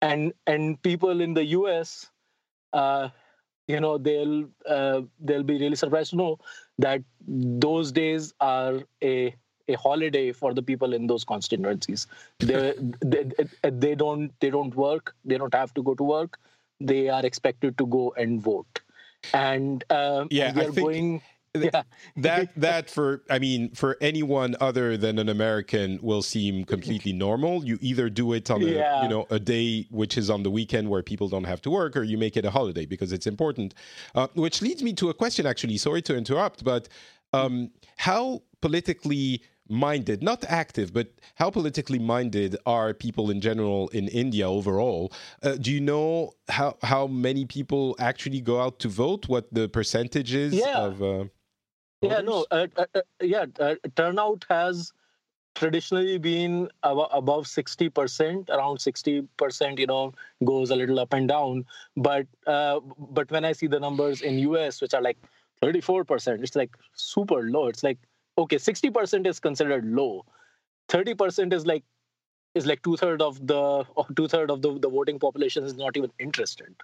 and 0.00 0.32
and 0.46 0.80
people 0.82 1.20
in 1.20 1.34
the 1.34 1.44
US 1.58 2.10
uh, 2.72 3.08
you 3.68 3.80
know 3.80 3.98
they'll 3.98 4.44
uh, 4.68 5.02
they'll 5.20 5.42
be 5.42 5.58
really 5.58 5.76
surprised 5.76 6.10
to 6.10 6.16
know 6.16 6.38
that 6.78 7.02
those 7.26 7.92
days 7.92 8.34
are 8.40 8.80
a 9.02 9.34
a 9.68 9.74
holiday 9.74 10.32
for 10.32 10.52
the 10.52 10.62
people 10.62 10.92
in 10.92 11.06
those 11.06 11.22
constituencies. 11.24 12.06
They, 12.40 12.74
they 13.00 13.30
they 13.62 13.94
don't 13.94 14.32
they 14.40 14.50
don't 14.50 14.74
work. 14.74 15.14
They 15.24 15.38
don't 15.38 15.54
have 15.54 15.72
to 15.74 15.82
go 15.82 15.94
to 15.94 16.02
work. 16.02 16.38
They 16.80 17.08
are 17.08 17.24
expected 17.24 17.78
to 17.78 17.86
go 17.86 18.12
and 18.16 18.42
vote. 18.42 18.80
And 19.32 19.84
um, 19.88 20.26
Yeah, 20.32 20.52
we 20.52 20.62
I 20.62 20.64
are 20.64 20.72
think- 20.72 20.86
going 20.86 21.22
yeah. 21.54 21.82
that 22.16 22.50
that 22.56 22.90
for 22.90 23.22
I 23.28 23.38
mean 23.38 23.70
for 23.74 23.96
anyone 24.00 24.56
other 24.60 24.96
than 24.96 25.18
an 25.18 25.28
American 25.28 25.98
will 26.02 26.22
seem 26.22 26.64
completely 26.64 27.12
normal. 27.12 27.64
You 27.64 27.78
either 27.80 28.08
do 28.10 28.32
it 28.32 28.50
on 28.50 28.62
a 28.62 28.66
Yeah. 28.66 29.02
you 29.02 29.08
know 29.08 29.26
a 29.30 29.38
day 29.38 29.86
which 29.90 30.16
is 30.16 30.30
on 30.30 30.42
the 30.42 30.50
weekend 30.50 30.88
where 30.88 31.02
people 31.02 31.28
don't 31.28 31.44
have 31.44 31.60
to 31.62 31.70
work, 31.70 31.96
or 31.96 32.02
you 32.02 32.16
make 32.18 32.36
it 32.36 32.44
a 32.44 32.50
holiday 32.50 32.86
because 32.86 33.12
it's 33.12 33.26
important. 33.26 33.74
Uh, 34.14 34.28
which 34.34 34.62
leads 34.62 34.82
me 34.82 34.92
to 34.94 35.10
a 35.10 35.14
question. 35.14 35.46
Actually, 35.46 35.76
sorry 35.78 36.02
to 36.02 36.16
interrupt, 36.16 36.64
but 36.64 36.88
um, 37.32 37.70
how 37.96 38.42
politically 38.60 39.42
minded, 39.68 40.22
not 40.22 40.44
active, 40.48 40.92
but 40.92 41.08
how 41.36 41.48
politically 41.50 41.98
minded 41.98 42.56
are 42.66 42.92
people 42.92 43.30
in 43.30 43.40
general 43.40 43.88
in 43.88 44.08
India 44.08 44.46
overall? 44.48 45.12
Uh, 45.42 45.54
do 45.54 45.70
you 45.72 45.80
know 45.80 46.32
how 46.48 46.76
how 46.82 47.06
many 47.06 47.44
people 47.44 47.94
actually 47.98 48.40
go 48.40 48.60
out 48.60 48.78
to 48.80 48.88
vote? 48.88 49.28
What 49.28 49.52
the 49.52 49.68
percentage 49.68 50.34
is 50.34 50.54
Yeah. 50.54 50.78
of? 50.78 51.02
Uh, 51.02 51.24
Yeah, 52.02 52.20
no, 52.20 52.46
uh, 52.50 52.66
uh, 52.76 52.86
uh, 52.94 53.00
yeah, 53.20 53.46
uh, 53.60 53.76
turnout 53.96 54.44
has 54.50 54.92
traditionally 55.54 56.18
been 56.18 56.68
abo- 56.84 57.08
above 57.12 57.46
60%, 57.46 58.50
around 58.50 58.80
60%, 58.80 59.78
you 59.78 59.86
know, 59.86 60.12
goes 60.44 60.70
a 60.70 60.76
little 60.76 60.98
up 61.00 61.12
and 61.12 61.28
down. 61.28 61.64
But 61.96 62.26
uh, 62.46 62.80
but 62.98 63.30
when 63.30 63.44
I 63.44 63.52
see 63.52 63.68
the 63.68 63.80
numbers 63.80 64.22
in 64.22 64.38
US, 64.40 64.80
which 64.80 64.94
are 64.94 65.02
like 65.02 65.18
34%, 65.62 66.42
it's 66.42 66.56
like 66.56 66.76
super 66.94 67.42
low. 67.42 67.68
It's 67.68 67.84
like, 67.84 67.98
okay, 68.38 68.56
60% 68.58 69.26
is 69.26 69.40
considered 69.40 69.84
low. 69.86 70.24
30% 70.88 71.52
is 71.52 71.66
like 71.66 71.84
is 72.54 72.66
like 72.66 72.82
two 72.82 72.96
third 72.96 73.22
of 73.22 73.46
the 73.46 73.84
two 74.16 74.28
third 74.28 74.50
of 74.50 74.62
the, 74.62 74.78
the 74.78 74.88
voting 74.88 75.18
population 75.18 75.64
is 75.64 75.74
not 75.74 75.96
even 75.96 76.10
interested. 76.18 76.74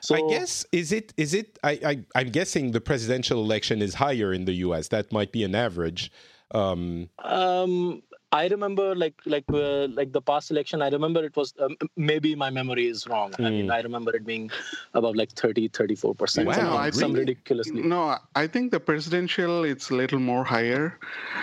So 0.00 0.14
I 0.14 0.28
guess 0.28 0.66
is 0.72 0.92
it 0.92 1.12
is 1.16 1.34
it 1.34 1.58
I, 1.62 1.72
I 1.84 2.04
I'm 2.14 2.30
guessing 2.30 2.72
the 2.72 2.80
presidential 2.80 3.42
election 3.42 3.82
is 3.82 3.94
higher 3.94 4.32
in 4.32 4.44
the 4.44 4.54
U.S. 4.66 4.88
That 4.88 5.12
might 5.12 5.32
be 5.32 5.44
an 5.44 5.54
average. 5.54 6.10
Um, 6.50 7.08
Um, 7.18 8.02
I 8.34 8.48
remember 8.48 8.96
like 8.96 9.14
like 9.26 9.44
uh, 9.52 9.86
like 9.98 10.10
the 10.12 10.20
past 10.20 10.50
election. 10.50 10.82
I 10.82 10.88
remember 10.88 11.24
it 11.24 11.36
was 11.36 11.54
um, 11.60 11.76
maybe 11.96 12.34
my 12.34 12.50
memory 12.50 12.86
is 12.88 13.06
wrong. 13.06 13.32
I 13.38 13.50
mean, 13.50 13.70
I 13.70 13.80
remember 13.80 14.14
it 14.16 14.26
being 14.26 14.50
about 14.94 15.16
like 15.16 15.30
30, 15.32 15.68
34 15.68 16.14
percent. 16.14 16.48
Wow, 16.48 16.54
some, 16.54 16.76
I 16.76 16.90
some 16.90 17.12
really? 17.12 17.20
ridiculously. 17.20 17.82
No, 17.82 18.18
I 18.34 18.46
think 18.48 18.72
the 18.72 18.80
presidential 18.80 19.62
it's 19.64 19.90
a 19.90 19.94
little 19.94 20.18
more 20.18 20.44
higher. 20.44 20.98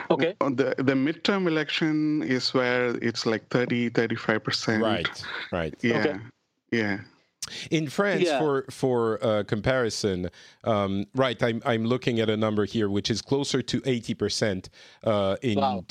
Okay. 0.10 0.36
Uh, 0.42 0.50
The 0.50 0.76
the 0.78 0.94
midterm 0.94 1.48
election 1.48 2.24
is 2.24 2.54
where 2.54 2.98
it's 3.02 3.26
like 3.26 3.48
30, 3.48 3.90
35 3.90 4.44
percent. 4.44 4.84
right, 4.84 5.24
right. 5.52 5.74
Yeah. 5.82 6.00
Okay. 6.00 6.18
Yeah. 6.72 7.00
In 7.70 7.90
France, 7.90 8.24
Yeah. 8.24 8.40
for 8.40 8.66
for 8.70 9.18
uh, 9.24 9.44
comparison, 9.44 10.30
um, 10.64 11.06
right, 11.16 11.42
I'm 11.42 11.62
I'm 11.66 11.86
looking 11.86 12.20
at 12.20 12.30
a 12.30 12.38
number 12.38 12.66
here 12.66 12.90
which 12.90 13.10
is 13.10 13.22
closer 13.22 13.62
to 13.64 13.82
eighty 13.86 14.14
percent 14.14 14.70
uh, 15.04 15.36
in 15.42 15.58
Wow. 15.58 15.84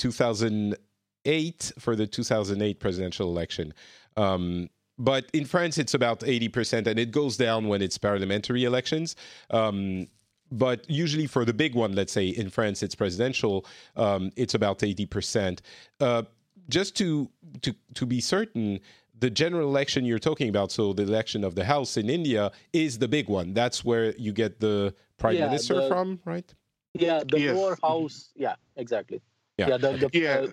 2008 1.25 1.73
for 1.79 1.97
the 1.97 2.07
2008 2.07 2.81
presidential 2.81 3.29
election. 3.29 3.75
Um, 4.17 4.69
but 4.99 5.31
in 5.33 5.47
France, 5.47 5.79
it's 5.79 5.95
about 5.95 6.21
80%, 6.21 6.87
and 6.87 6.99
it 6.99 7.11
goes 7.11 7.37
down 7.37 7.69
when 7.69 7.81
it's 7.81 7.97
parliamentary 7.97 8.65
elections. 8.65 9.17
Um, 9.51 10.09
but 10.53 10.85
usually 10.91 11.27
for 11.27 11.45
the 11.45 11.55
big 11.55 11.75
one, 11.75 11.93
let's 11.95 12.13
say 12.13 12.29
in 12.29 12.51
France, 12.51 12.83
it's 12.83 12.95
presidential, 12.95 13.65
um, 13.97 14.31
it's 14.37 14.55
about 14.55 14.81
80%. 14.81 15.61
Uh, 16.01 16.25
just 16.69 16.97
to, 16.99 17.31
to, 17.63 17.75
to 17.95 18.05
be 18.07 18.21
certain, 18.21 18.81
the 19.19 19.31
general 19.31 19.69
election 19.69 20.05
you're 20.05 20.19
talking 20.19 20.49
about, 20.49 20.71
so 20.71 20.93
the 20.93 21.03
election 21.05 21.45
of 21.45 21.55
the 21.55 21.65
House 21.65 21.97
in 21.97 22.11
India, 22.11 22.51
is 22.73 22.99
the 22.99 23.09
big 23.09 23.29
one. 23.29 23.55
That's 23.55 23.85
where 23.85 24.15
you 24.17 24.33
get 24.33 24.61
the 24.61 24.95
prime 25.19 25.37
Yeah, 25.37 25.47
minister 25.47 25.75
the- 25.75 25.89
from, 25.89 26.21
right? 26.25 26.53
Yeah, 26.95 27.23
the 27.27 27.39
Yes. 27.41 27.57
lower 27.57 27.79
house. 27.83 28.31
Yeah, 28.35 28.57
exactly. 28.77 29.23
Yeah. 29.61 29.69
Yeah, 29.69 29.77
the, 29.77 29.91
the, 29.97 30.19
Yeah. 30.19 30.39
uh, 30.39 30.47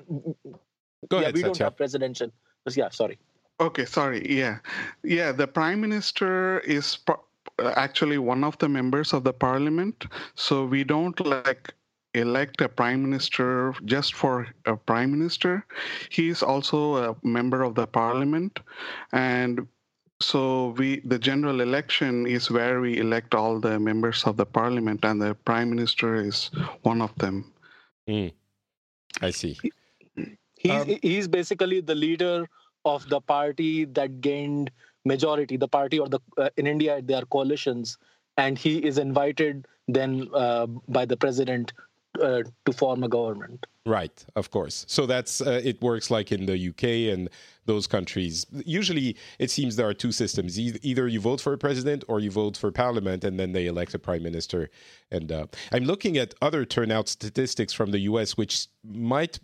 Go 1.10 1.18
yeah, 1.18 1.24
ahead, 1.24 1.36
we 1.36 1.42
don't 1.44 1.58
have 1.60 1.78
presidential. 1.78 2.32
Yeah, 2.76 2.90
sorry. 2.90 3.18
Okay, 3.60 3.86
sorry. 3.86 4.22
Yeah, 4.30 4.60
yeah. 5.04 5.32
The 5.32 5.48
prime 5.48 5.80
minister 5.80 6.60
is 6.60 6.98
par- 6.98 7.22
uh, 7.60 7.74
actually 7.76 8.18
one 8.18 8.44
of 8.44 8.58
the 8.58 8.68
members 8.68 9.14
of 9.14 9.24
the 9.24 9.34
parliament, 9.34 10.06
so 10.36 10.66
we 10.66 10.84
don't 10.84 11.18
like 11.26 11.74
elect 12.14 12.62
a 12.62 12.68
prime 12.68 13.02
minister 13.02 13.74
just 13.86 14.14
for 14.14 14.48
a 14.66 14.76
prime 14.76 15.12
minister. 15.12 15.66
He 16.10 16.30
is 16.30 16.44
also 16.44 16.98
a 16.98 17.16
member 17.24 17.64
of 17.64 17.76
the 17.76 17.88
parliament, 17.88 18.60
and 19.14 19.68
so 20.20 20.76
we 20.78 21.00
the 21.06 21.20
general 21.20 21.62
election 21.62 22.28
is 22.28 22.52
where 22.52 22.82
we 22.82 22.98
elect 22.98 23.34
all 23.34 23.60
the 23.60 23.80
members 23.80 24.26
of 24.26 24.36
the 24.36 24.46
parliament, 24.46 25.06
and 25.06 25.22
the 25.22 25.36
prime 25.46 25.70
minister 25.70 26.16
is 26.16 26.52
one 26.82 27.02
of 27.02 27.16
them. 27.16 27.54
I 29.22 29.32
see. 29.32 29.58
He's 30.58 30.72
Um, 30.72 30.98
he's 31.02 31.28
basically 31.28 31.82
the 31.82 31.96
leader 31.96 32.48
of 32.86 33.08
the 33.10 33.22
party 33.22 33.86
that 33.86 34.22
gained 34.22 34.72
majority. 35.06 35.58
The 35.58 35.68
party 35.68 36.00
or 36.00 36.10
the 36.10 36.20
uh, 36.38 36.50
in 36.58 36.68
India 36.68 37.02
they 37.02 37.14
are 37.14 37.26
coalitions, 37.26 37.98
and 38.38 38.58
he 38.58 38.78
is 38.84 38.98
invited 38.98 39.68
then 39.88 40.30
uh, 40.34 40.66
by 40.88 41.06
the 41.06 41.18
president 41.18 41.74
uh, 42.22 42.44
to 42.66 42.74
form 42.74 43.04
a 43.04 43.10
government. 43.10 43.66
Right, 43.86 44.26
of 44.36 44.52
course. 44.52 44.86
So 44.88 45.06
that's 45.06 45.40
uh, 45.42 45.62
it 45.64 45.82
works 45.82 46.12
like 46.12 46.32
in 46.32 46.46
the 46.46 46.70
UK 46.70 47.14
and 47.14 47.30
those 47.66 47.88
countries. 47.88 48.46
Usually, 48.66 49.16
it 49.40 49.50
seems 49.50 49.76
there 49.76 49.88
are 49.88 49.94
two 49.94 50.12
systems: 50.12 50.60
E- 50.60 50.78
either 50.82 51.08
you 51.08 51.22
vote 51.22 51.40
for 51.40 51.54
a 51.54 51.58
president 51.58 52.04
or 52.08 52.20
you 52.20 52.30
vote 52.30 52.58
for 52.58 52.72
parliament, 52.72 53.24
and 53.24 53.40
then 53.40 53.54
they 53.54 53.66
elect 53.68 53.94
a 53.94 54.00
prime 54.00 54.24
minister. 54.24 54.70
And 55.10 55.32
uh, 55.32 55.48
I'm 55.72 55.86
looking 55.86 56.18
at 56.18 56.36
other 56.42 56.66
turnout 56.66 57.08
statistics 57.08 57.72
from 57.72 57.92
the 57.92 58.00
US, 58.00 58.36
which 58.36 58.68
might 58.84 59.40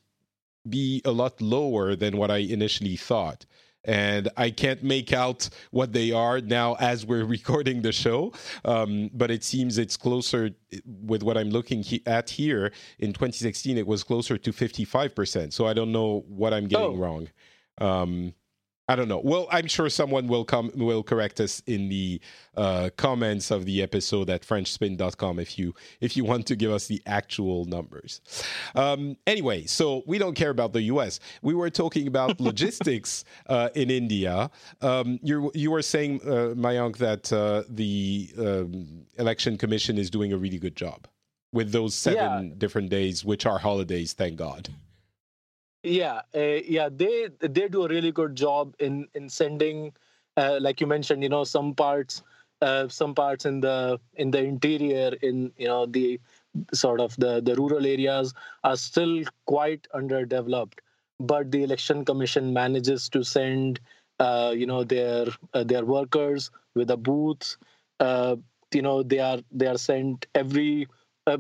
be 0.68 1.02
a 1.06 1.12
lot 1.12 1.42
lower 1.42 1.96
than 1.96 2.18
what 2.18 2.32
I 2.32 2.38
initially 2.38 2.96
thought. 2.96 3.46
And 3.86 4.30
I 4.38 4.50
can't 4.50 4.82
make 4.84 5.12
out 5.12 5.50
what 5.72 5.92
they 5.94 6.12
are 6.12 6.40
now 6.40 6.76
as 6.76 7.06
we're 7.06 7.26
recording 7.38 7.82
the 7.82 7.92
show. 7.92 8.34
Um, 8.64 9.10
but 9.14 9.30
it 9.32 9.44
seems 9.44 9.78
it's 9.78 9.98
closer 9.98 10.52
with 10.86 11.24
what 11.24 11.38
I'm 11.38 11.50
looking 11.50 11.84
he- 11.84 12.02
at 12.06 12.30
here. 12.30 12.72
In 13.00 13.14
2016, 13.14 13.78
it 13.78 13.86
was 13.88 14.04
closer 14.04 14.38
to 14.38 14.52
55%. 14.52 15.52
So 15.54 15.68
I 15.68 15.74
don't 15.74 15.92
know 15.92 16.24
what 16.28 16.54
I'm 16.54 16.68
getting 16.68 16.86
Oh. 16.86 16.96
wrong. 16.96 17.30
Um, 17.80 18.34
I 18.90 18.98
don't 18.98 19.08
know. 19.08 19.22
Well, 19.24 19.48
I'm 19.50 19.68
sure 19.68 19.90
someone 19.90 20.28
will 20.28 20.44
come 20.44 20.70
will 20.76 21.04
correct 21.04 21.40
us 21.40 21.62
in 21.68 21.88
the 21.88 22.20
uh, 22.58 22.90
comments 22.98 23.50
of 23.50 23.66
the 23.66 23.82
episode 23.82 24.30
at 24.30 24.42
FrenchSpin.com 24.42 25.40
if 25.40 25.58
you 25.58 25.74
if 26.02 26.18
you 26.18 26.26
want 26.26 26.48
to 26.48 26.56
give 26.58 26.72
us 26.72 26.88
the 26.88 27.02
actual 27.06 27.64
numbers. 27.64 28.20
Um, 28.76 29.16
anyway, 29.26 29.66
so 29.66 30.04
we 30.06 30.18
don't 30.18 30.36
care 30.36 30.50
about 30.50 30.74
the 30.74 30.82
U.S. 30.84 31.22
We 31.42 31.54
were 31.54 31.70
talking 31.70 32.08
about 32.08 32.42
logistics 32.42 33.24
uh, 33.48 33.70
in 33.74 33.90
India. 33.90 34.52
Um, 34.82 35.18
you 35.24 35.50
you 35.54 35.72
were 35.72 35.82
saying, 35.82 36.20
uh, 36.24 36.54
Mayank, 36.56 36.98
that 36.98 37.32
uh, 37.32 37.64
the 37.70 38.34
um, 38.38 39.06
election 39.18 39.58
commission 39.58 39.98
is 39.98 40.10
doing 40.10 40.34
a 40.34 40.38
really 40.38 40.60
good 40.60 40.76
job 40.76 41.08
with 41.54 41.72
those 41.72 41.96
seven 41.96 42.58
different 42.58 42.90
days, 42.90 43.24
which 43.24 43.46
are 43.46 43.60
holidays. 43.60 44.12
Thank 44.12 44.36
God. 44.36 44.70
Yeah, 45.84 46.22
uh, 46.34 46.40
yeah, 46.66 46.90
they 46.92 47.28
they 47.42 47.68
do 47.68 47.84
a 47.84 47.90
really 47.90 48.12
good 48.12 48.36
job 48.36 48.76
in 48.80 49.08
in 49.14 49.28
sending, 49.30 49.94
uh, 50.38 50.58
like 50.62 50.80
you 50.80 50.88
mentioned, 50.88 51.24
you 51.24 51.30
know, 51.30 51.44
some 51.44 51.76
parts, 51.76 52.24
uh, 52.62 52.88
some 52.88 53.14
parts 53.14 53.46
in 53.46 53.60
the 53.60 54.00
in 54.14 54.32
the 54.32 54.40
interior, 54.44 55.12
in 55.22 55.52
you 55.58 55.68
know 55.68 55.86
the 55.86 56.22
sort 56.74 57.02
of 57.02 57.16
the 57.18 57.42
the 57.42 57.56
rural 57.56 57.86
areas 57.86 58.34
are 58.64 58.78
still 58.78 59.24
quite 59.46 59.86
underdeveloped, 59.94 60.80
but 61.20 61.52
the 61.52 61.64
election 61.64 62.06
commission 62.06 62.54
manages 62.54 63.10
to 63.10 63.24
send, 63.24 63.82
uh, 64.20 64.54
you 64.56 64.66
know, 64.66 64.86
their 64.86 65.28
uh, 65.54 65.64
their 65.66 65.84
workers 65.84 66.50
with 66.76 66.88
the 66.88 66.98
booths. 66.98 67.58
Uh, 68.00 68.38
you 68.74 68.82
know, 68.82 69.04
they 69.04 69.20
are 69.20 69.40
they 69.52 69.68
are 69.68 69.78
sent 69.78 70.28
every 70.34 70.88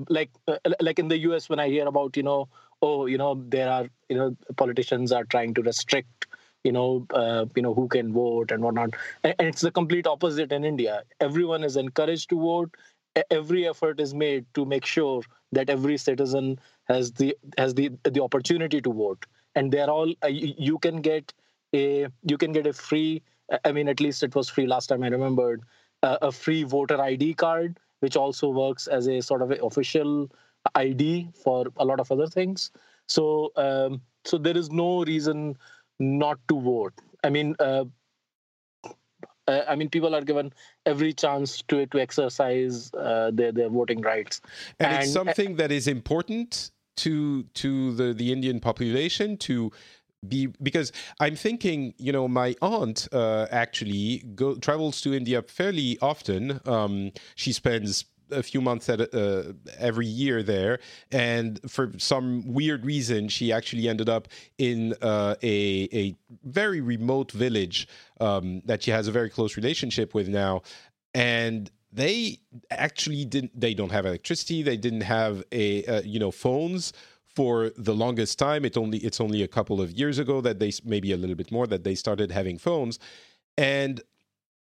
like 0.10 0.32
like 0.80 1.00
in 1.00 1.08
the 1.08 1.18
U.S. 1.20 1.50
when 1.50 1.60
I 1.60 1.68
hear 1.70 1.88
about 1.88 2.16
you 2.18 2.24
know 2.24 2.48
oh, 2.84 3.06
you 3.06 3.18
know, 3.18 3.42
there 3.48 3.70
are, 3.70 3.88
you 4.10 4.18
know, 4.18 4.36
politicians 4.58 5.14
are 5.14 5.24
trying 5.24 5.54
to 5.54 5.62
restrict, 5.62 6.28
you 6.66 6.72
know, 6.74 7.08
uh, 7.14 7.46
you 7.56 7.62
know, 7.62 7.74
who 7.74 7.88
can 7.88 8.12
vote 8.12 8.52
and 8.52 8.62
whatnot. 8.62 8.90
And, 9.24 9.34
and 9.40 9.48
it's 9.48 9.62
the 9.62 9.72
complete 9.72 10.06
opposite 10.06 10.52
in 10.52 10.66
India. 10.66 11.04
Everyone 11.22 11.64
is 11.64 11.78
encouraged 11.78 12.30
to 12.30 12.40
vote. 12.40 12.76
Every 13.32 13.68
effort 13.68 14.02
is 14.02 14.14
made 14.14 14.46
to 14.56 14.66
make 14.66 14.86
sure 14.86 15.22
that 15.54 15.70
every 15.70 15.98
citizen 15.98 16.60
has 16.90 17.12
the 17.14 17.38
has 17.58 17.74
the 17.76 17.92
the 18.04 18.22
opportunity 18.22 18.82
to 18.82 18.92
vote. 18.92 19.26
And 19.56 19.72
they're 19.72 19.90
all 19.90 20.14
uh, 20.24 20.28
you, 20.28 20.80
can 20.80 21.02
get 21.02 21.32
a 21.74 22.08
you 22.24 22.38
can 22.38 22.52
get 22.52 22.68
a 22.68 22.74
free. 22.74 23.22
I 23.64 23.72
mean, 23.72 23.88
at 23.88 24.00
least 24.00 24.24
it 24.24 24.36
was 24.36 24.50
free 24.50 24.66
last 24.66 24.88
time 24.88 25.04
I 25.04 25.08
remembered. 25.08 25.62
Uh, 26.02 26.18
a 26.24 26.32
free 26.32 26.64
voter 26.64 27.00
ID 27.00 27.36
card, 27.36 27.80
which 28.00 28.18
also 28.18 28.50
works 28.50 28.88
as 28.88 29.08
a 29.08 29.22
sort 29.22 29.44
of 29.44 29.52
official 29.52 30.28
ID 30.76 31.30
for 31.44 31.68
a 31.78 31.86
lot 31.86 32.00
of 32.00 32.12
other 32.12 32.28
things. 32.28 32.72
So, 33.08 33.52
um, 33.56 34.02
so 34.26 34.38
there 34.38 34.58
is 34.58 34.72
no 34.72 35.04
reason 35.04 35.58
not 36.00 36.40
to 36.48 36.60
vote. 36.60 36.94
I 37.24 37.30
mean, 37.30 37.56
uh, 37.60 37.86
uh, 39.48 39.62
I 39.68 39.76
mean, 39.76 39.90
people 39.90 40.16
are 40.16 40.22
given 40.22 40.54
every 40.86 41.14
chance 41.14 41.62
to 41.64 41.86
to 41.88 42.00
exercise 42.00 42.92
uh, 42.94 43.32
their 43.34 43.52
their 43.52 43.70
voting 43.70 44.02
rights, 44.02 44.42
and, 44.80 44.94
and 44.94 45.04
it's 45.04 45.12
something 45.12 45.58
that 45.58 45.72
is 45.72 45.88
important 45.88 46.72
to 46.98 47.44
to 47.44 47.94
the 47.96 48.14
the 48.14 48.32
Indian 48.32 48.60
population 48.60 49.38
to 49.38 49.72
be 50.28 50.48
because 50.62 50.92
I'm 51.20 51.36
thinking, 51.36 51.94
you 51.98 52.12
know, 52.12 52.28
my 52.28 52.56
aunt 52.62 53.08
uh, 53.12 53.48
actually 53.52 54.24
go 54.36 54.56
travels 54.56 55.02
to 55.02 55.14
India 55.14 55.42
fairly 55.42 55.98
often. 56.02 56.62
Um, 56.66 57.12
she 57.36 57.52
spends 57.52 58.06
a 58.32 58.44
few 58.44 58.62
months 58.62 58.90
at 58.90 59.14
uh, 59.14 59.54
every 59.78 60.06
year 60.08 60.44
there, 60.44 60.80
and 61.12 61.60
for 61.70 61.92
some 61.98 62.54
weird 62.54 62.86
reason, 62.86 63.30
she 63.30 63.52
actually 63.52 63.88
ended 63.88 64.10
up 64.10 64.28
in 64.58 64.94
uh, 65.02 65.36
a 65.44 65.90
a 65.94 66.16
very 66.44 66.82
remote 66.82 67.32
village 67.32 67.88
um, 68.20 68.62
that 68.66 68.84
she 68.84 68.92
has 68.92 69.08
a 69.08 69.12
very 69.12 69.30
close 69.30 69.58
relationship 69.58 70.14
with 70.14 70.28
now, 70.28 70.62
and 71.14 71.72
they 71.92 72.40
actually 72.72 73.26
didn't. 73.26 73.60
They 73.60 73.74
don't 73.74 73.92
have 73.92 74.06
electricity. 74.06 74.64
They 74.64 74.78
didn't 74.78 75.02
have 75.02 75.44
a 75.52 75.86
uh, 75.86 76.02
you 76.04 76.20
know 76.20 76.32
phones 76.32 76.94
for 77.28 77.72
the 77.78 77.94
longest 77.94 78.40
time. 78.40 78.66
It 78.66 78.78
only 78.78 79.00
it's 79.00 79.22
only 79.22 79.44
a 79.44 79.48
couple 79.48 79.82
of 79.82 79.92
years 79.92 80.20
ago 80.20 80.42
that 80.42 80.60
they 80.60 80.72
maybe 80.84 81.12
a 81.12 81.18
little 81.18 81.36
bit 81.36 81.52
more 81.52 81.68
that 81.68 81.84
they 81.84 81.96
started 81.96 82.32
having 82.32 82.58
phones, 82.58 83.00
and 83.58 84.02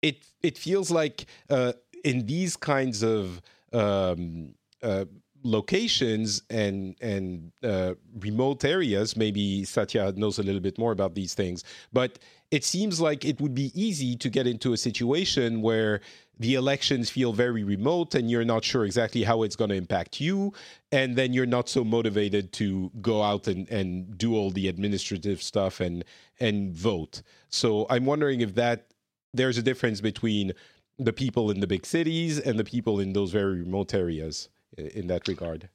it 0.01 0.25
it 0.41 0.57
feels 0.57 0.91
like 0.91 1.25
uh, 1.49 1.73
in 2.03 2.25
these 2.25 2.55
kinds 2.55 3.03
of 3.03 3.41
um, 3.73 4.53
uh, 4.83 5.05
locations 5.43 6.43
and 6.49 6.95
and 7.01 7.51
uh, 7.63 7.93
remote 8.19 8.63
areas. 8.63 9.15
Maybe 9.15 9.63
Satya 9.63 10.13
knows 10.15 10.39
a 10.39 10.43
little 10.43 10.61
bit 10.61 10.77
more 10.77 10.91
about 10.91 11.15
these 11.15 11.33
things, 11.33 11.63
but 11.91 12.19
it 12.51 12.63
seems 12.65 12.99
like 12.99 13.23
it 13.23 13.39
would 13.39 13.55
be 13.55 13.71
easy 13.73 14.15
to 14.17 14.29
get 14.29 14.45
into 14.45 14.73
a 14.73 14.77
situation 14.77 15.61
where 15.61 16.01
the 16.37 16.55
elections 16.55 17.09
feel 17.09 17.33
very 17.33 17.63
remote 17.63 18.15
and 18.15 18.29
you're 18.29 18.43
not 18.43 18.63
sure 18.63 18.83
exactly 18.83 19.23
how 19.23 19.43
it's 19.43 19.55
going 19.55 19.69
to 19.69 19.75
impact 19.75 20.19
you 20.19 20.51
and 20.91 21.15
then 21.15 21.33
you're 21.33 21.45
not 21.45 21.69
so 21.69 21.83
motivated 21.83 22.51
to 22.51 22.91
go 22.99 23.21
out 23.21 23.47
and, 23.47 23.69
and 23.69 24.17
do 24.17 24.35
all 24.35 24.49
the 24.49 24.67
administrative 24.67 25.41
stuff 25.41 25.79
and 25.79 26.03
and 26.39 26.73
vote 26.73 27.21
so 27.49 27.85
i'm 27.91 28.05
wondering 28.05 28.41
if 28.41 28.55
that 28.55 28.87
there's 29.33 29.59
a 29.59 29.61
difference 29.61 30.01
between 30.01 30.51
the 30.97 31.13
people 31.13 31.49
in 31.51 31.59
the 31.59 31.67
big 31.67 31.85
cities 31.85 32.39
and 32.39 32.59
the 32.59 32.63
people 32.63 32.99
in 32.99 33.13
those 33.13 33.31
very 33.31 33.59
remote 33.61 33.93
areas 33.93 34.49
in 34.77 35.07
that 35.07 35.27
regard? 35.27 35.69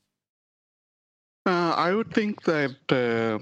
Uh, 1.46 1.74
i 1.76 1.92
would 1.92 2.12
think 2.12 2.42
that 2.42 2.76
uh, 2.90 3.38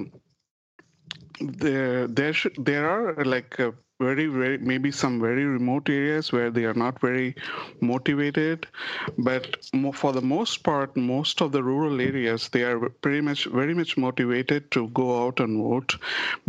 there 1.41 2.07
there 2.07 2.33
should 2.33 2.55
there 2.59 2.89
are 2.89 3.25
like 3.25 3.59
uh, 3.59 3.73
very 4.01 4.27
very 4.27 4.59
maybe 4.59 4.91
some 4.91 5.21
very 5.21 5.45
remote 5.45 5.89
areas 5.89 6.33
where 6.33 6.51
they 6.51 6.65
are 6.65 6.75
not 6.75 7.01
very 7.01 7.35
motivated. 7.81 8.67
But 9.19 9.65
for 9.95 10.13
the 10.13 10.21
most 10.23 10.63
part 10.65 10.97
most 10.97 11.41
of 11.41 11.53
the 11.53 11.63
rural 11.63 12.01
areas 12.01 12.49
they 12.49 12.63
are 12.65 12.89
pretty 12.89 13.21
much 13.21 13.45
very 13.47 13.75
much 13.75 13.97
motivated 13.97 14.71
to 14.73 14.89
go 14.89 15.25
out 15.25 15.41
and 15.41 15.63
vote 15.63 15.97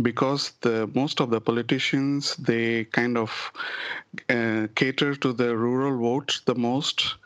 because 0.02 0.52
the 0.62 0.90
most 0.94 1.20
of 1.20 1.30
the 1.30 1.40
politicians 1.40 2.36
they 2.36 2.84
kind 2.84 3.16
of 3.16 3.52
uh, 4.28 4.66
cater 4.74 5.14
to 5.16 5.32
the 5.32 5.56
rural 5.56 5.98
vote 5.98 6.40
the 6.46 6.54
most 6.54 7.16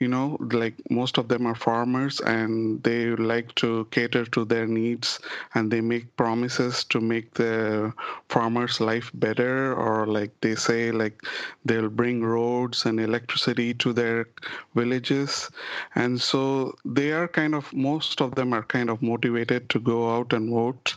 you 0.00 0.08
know 0.08 0.36
like 0.52 0.74
most 0.90 1.18
of 1.18 1.28
them 1.28 1.46
are 1.46 1.54
farmers 1.54 2.20
and 2.20 2.82
they 2.82 3.10
like 3.10 3.54
to 3.54 3.86
cater 3.90 4.24
to 4.24 4.44
their 4.44 4.66
needs 4.66 5.20
and 5.54 5.70
they 5.70 5.80
make 5.80 6.16
promises 6.16 6.84
to 6.84 7.00
make 7.00 7.34
the 7.34 7.92
farmers 8.28 8.80
life 8.80 9.10
better 9.14 9.74
or 9.74 10.06
like 10.06 10.32
they 10.40 10.54
say 10.54 10.90
like 10.90 11.22
they'll 11.64 11.88
bring 11.88 12.24
roads 12.24 12.86
and 12.86 12.98
electricity 12.98 13.72
to 13.74 13.92
their 13.92 14.26
villages. 14.74 15.50
And 15.94 16.20
so 16.20 16.74
they 16.84 17.12
are 17.12 17.28
kind 17.28 17.54
of 17.54 17.72
most 17.72 18.20
of 18.20 18.34
them 18.34 18.52
are 18.52 18.64
kind 18.64 18.90
of 18.90 19.02
motivated 19.02 19.68
to 19.70 19.80
go 19.80 20.16
out 20.16 20.32
and 20.32 20.50
vote. 20.50 20.96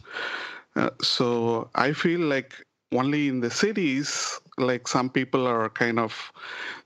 Uh, 0.75 0.91
so 1.01 1.67
i 1.73 1.91
feel 1.91 2.19
like 2.19 2.53
only 2.91 3.27
in 3.27 3.39
the 3.39 3.49
cities 3.49 4.39
like 4.59 4.87
some 4.87 5.09
people 5.09 5.47
are 5.47 5.69
kind 5.69 5.97
of 5.97 6.31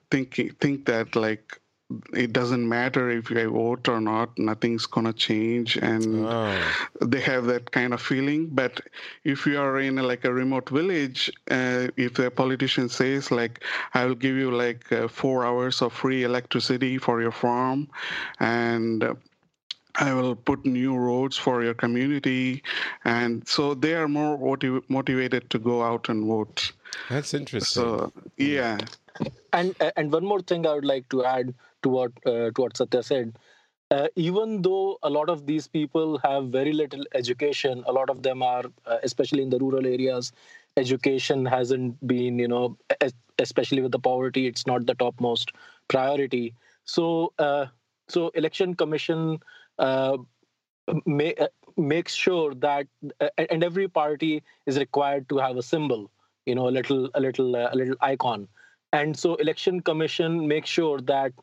thinking 0.10 0.50
think 0.62 0.86
that 0.86 1.13
like 1.13 1.61
it 2.13 2.34
doesn't 2.34 2.67
matter 2.67 3.10
if 3.10 3.32
I 3.32 3.45
vote 3.45 3.88
or 3.88 4.01
not, 4.01 4.38
nothing's 4.38 4.86
gonna 4.86 5.13
change, 5.13 5.77
and 5.77 6.25
oh. 6.25 6.62
they 7.01 7.19
have 7.21 7.45
that 7.45 7.71
kind 7.71 7.93
of 7.93 8.01
feeling. 8.01 8.47
But 8.47 8.82
if 9.23 9.45
you 9.45 9.60
are 9.60 9.80
in 9.80 9.99
a, 9.99 10.04
like 10.04 10.25
a 10.25 10.34
remote 10.34 10.69
village, 10.69 11.32
uh, 11.49 11.88
if 11.97 12.19
a 12.19 12.30
politician 12.32 12.89
says 12.89 13.32
like, 13.32 13.63
"I 13.93 14.06
will 14.06 14.15
give 14.15 14.36
you 14.36 14.51
like 14.51 14.91
uh, 14.91 15.08
four 15.08 15.45
hours 15.45 15.82
of 15.82 15.93
free 15.93 16.23
electricity 16.23 16.97
for 16.97 17.21
your 17.21 17.32
farm," 17.32 17.88
and 18.39 19.04
uh, 19.04 19.15
I 19.95 20.13
will 20.13 20.36
put 20.36 20.65
new 20.65 20.95
roads 20.95 21.38
for 21.38 21.63
your 21.63 21.73
community, 21.73 22.63
and 23.04 23.47
so 23.47 23.73
they 23.73 23.93
are 23.93 24.08
more 24.08 24.38
motiv- 24.38 24.89
motivated 24.89 25.49
to 25.49 25.60
go 25.60 25.84
out 25.84 26.10
and 26.10 26.25
vote. 26.25 26.71
That's 27.10 27.34
interesting. 27.34 27.84
So 27.84 28.12
yeah, 28.38 28.77
and 29.54 29.75
and 29.97 30.12
one 30.12 30.25
more 30.25 30.41
thing 30.41 30.65
I 30.65 30.73
would 30.73 30.86
like 30.86 31.10
to 31.10 31.25
add 31.25 31.54
to 31.83 31.89
what 31.89 32.11
uh, 32.25 32.51
to 32.51 32.61
what 32.61 32.77
Satya 32.77 33.03
said. 33.03 33.37
Uh, 33.91 34.07
even 34.15 34.61
though 34.61 34.97
a 35.03 35.09
lot 35.09 35.29
of 35.29 35.45
these 35.45 35.67
people 35.67 36.17
have 36.19 36.45
very 36.47 36.71
little 36.71 37.03
education, 37.13 37.83
a 37.85 37.91
lot 37.91 38.09
of 38.09 38.23
them 38.23 38.41
are, 38.41 38.63
uh, 38.85 38.97
especially 39.03 39.43
in 39.43 39.49
the 39.49 39.59
rural 39.59 39.85
areas, 39.85 40.31
education 40.77 41.45
hasn't 41.45 42.07
been, 42.07 42.39
you 42.39 42.47
know, 42.47 42.77
especially 43.37 43.81
with 43.81 43.91
the 43.91 43.99
poverty, 43.99 44.47
it's 44.47 44.65
not 44.65 44.85
the 44.85 44.95
topmost 44.95 45.51
priority. 45.89 46.55
So, 46.85 47.33
uh, 47.37 47.65
so 48.07 48.29
election 48.29 48.75
commission 48.75 49.39
uh, 49.77 50.17
may, 51.05 51.35
uh, 51.35 51.47
makes 51.75 52.13
sure 52.13 52.53
that, 52.55 52.87
and 53.37 53.63
every 53.63 53.89
party 53.89 54.41
is 54.65 54.77
required 54.79 55.27
to 55.29 55.37
have 55.37 55.57
a 55.57 55.63
symbol, 55.63 56.09
you 56.45 56.55
know, 56.55 56.69
a 56.69 56.71
little, 56.71 57.09
a 57.13 57.19
little, 57.19 57.55
a 57.57 57.75
little 57.75 57.95
icon, 57.99 58.47
and 58.93 59.17
so 59.17 59.35
election 59.35 59.81
commission 59.81 60.47
makes 60.47 60.69
sure 60.69 61.01
that 61.01 61.33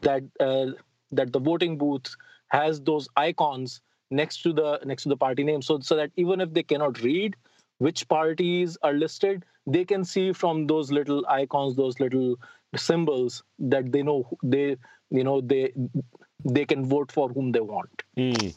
that 0.00 0.22
uh, 0.40 0.66
that 1.10 1.32
the 1.32 1.38
voting 1.38 1.76
booth 1.76 2.16
has 2.48 2.80
those 2.80 3.08
icons 3.16 3.80
next 4.10 4.42
to 4.42 4.52
the 4.52 4.80
next 4.84 5.04
to 5.04 5.08
the 5.08 5.16
party 5.16 5.44
name 5.44 5.62
so 5.62 5.78
so 5.80 5.96
that 5.96 6.10
even 6.16 6.40
if 6.40 6.52
they 6.52 6.62
cannot 6.62 7.00
read 7.02 7.36
which 7.78 8.06
parties 8.08 8.76
are 8.82 8.92
listed 8.92 9.44
they 9.66 9.84
can 9.84 10.04
see 10.04 10.32
from 10.32 10.66
those 10.66 10.90
little 10.90 11.24
icons 11.28 11.76
those 11.76 11.98
little 12.00 12.36
symbols 12.76 13.42
that 13.58 13.92
they 13.92 14.02
know 14.02 14.28
they 14.42 14.76
you 15.10 15.24
know 15.24 15.40
they 15.40 15.72
they 16.44 16.64
can 16.64 16.84
vote 16.84 17.12
for 17.12 17.28
whom 17.28 17.52
they 17.52 17.60
want 17.60 18.02
mm. 18.16 18.54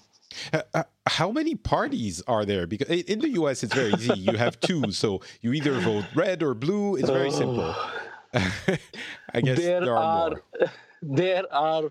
Uh, 0.52 0.84
how 1.08 1.32
many 1.32 1.56
parties 1.56 2.22
are 2.28 2.44
there? 2.44 2.68
Because 2.68 2.90
in 2.90 3.20
the 3.20 3.30
US, 3.42 3.64
it's 3.64 3.74
very 3.74 3.94
easy. 3.94 4.20
You 4.20 4.38
have 4.38 4.60
two, 4.60 4.92
so 4.92 5.22
you 5.42 5.54
either 5.54 5.74
vote 5.80 6.04
red 6.14 6.44
or 6.44 6.54
blue. 6.54 6.98
It's 6.98 7.10
very 7.10 7.32
simple. 7.32 7.74
I 8.34 9.42
guess 9.42 9.58
there, 9.58 9.80
there 9.80 9.96
are, 9.96 9.98
are 9.98 10.30
more 10.30 10.42
there 11.06 11.46
are 11.54 11.84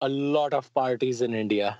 a 0.00 0.08
lot 0.08 0.54
of 0.54 0.72
parties 0.74 1.22
in 1.22 1.34
India. 1.34 1.78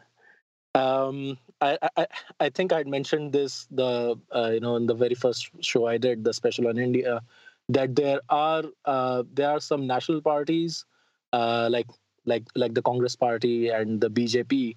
Um, 0.74 1.38
I, 1.60 1.78
I, 1.96 2.06
I 2.40 2.50
think 2.50 2.72
I'd 2.72 2.88
mentioned 2.88 3.32
this 3.32 3.66
the 3.70 4.18
uh, 4.34 4.50
you 4.52 4.60
know 4.60 4.76
in 4.76 4.86
the 4.86 4.94
very 4.94 5.14
first 5.14 5.50
show 5.60 5.86
I 5.86 5.98
did 5.98 6.24
the 6.24 6.32
special 6.32 6.68
on 6.68 6.78
India 6.78 7.22
that 7.68 7.94
there 7.96 8.20
are 8.28 8.64
uh, 8.84 9.22
there 9.32 9.50
are 9.50 9.60
some 9.60 9.86
national 9.86 10.22
parties 10.22 10.84
uh, 11.32 11.68
like 11.70 11.88
like 12.24 12.44
like 12.56 12.74
the 12.74 12.82
Congress 12.82 13.16
Party 13.16 13.68
and 13.68 14.00
the 14.00 14.10
BJP, 14.10 14.76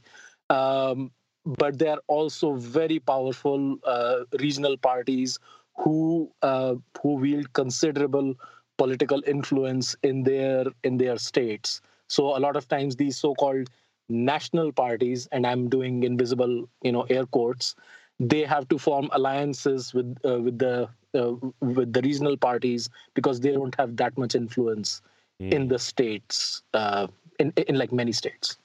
um, 0.49 1.11
but 1.45 1.79
there 1.79 1.93
are 1.93 2.03
also 2.07 2.53
very 2.53 2.99
powerful 2.99 3.77
uh, 3.85 4.25
regional 4.39 4.77
parties 4.77 5.39
who 5.77 6.31
uh, 6.41 6.75
who 7.01 7.15
wield 7.15 7.53
considerable 7.53 8.35
political 8.77 9.23
influence 9.25 9.95
in 10.03 10.23
their 10.23 10.65
in 10.83 10.97
their 10.97 11.17
states. 11.17 11.81
So 12.07 12.35
a 12.35 12.39
lot 12.39 12.55
of 12.55 12.67
times 12.67 12.95
these 12.95 13.17
so-called 13.17 13.69
national 14.09 14.71
parties, 14.71 15.27
and 15.31 15.45
I'm 15.47 15.69
doing 15.69 16.03
invisible, 16.03 16.69
you 16.81 16.91
know, 16.91 17.03
air 17.03 17.25
quotes, 17.25 17.75
they 18.19 18.43
have 18.43 18.67
to 18.69 18.77
form 18.77 19.09
alliances 19.11 19.93
with 19.93 20.17
uh, 20.23 20.39
with 20.39 20.59
the 20.59 20.87
uh, 21.13 21.33
with 21.59 21.91
the 21.91 22.01
regional 22.01 22.37
parties 22.37 22.89
because 23.13 23.39
they 23.39 23.51
don't 23.51 23.75
have 23.75 23.97
that 23.97 24.17
much 24.17 24.35
influence 24.35 25.01
mm. 25.41 25.51
in 25.51 25.67
the 25.67 25.79
states, 25.79 26.61
uh, 26.73 27.07
in 27.39 27.51
in 27.67 27.75
like 27.75 27.91
many 27.91 28.11
states. 28.11 28.57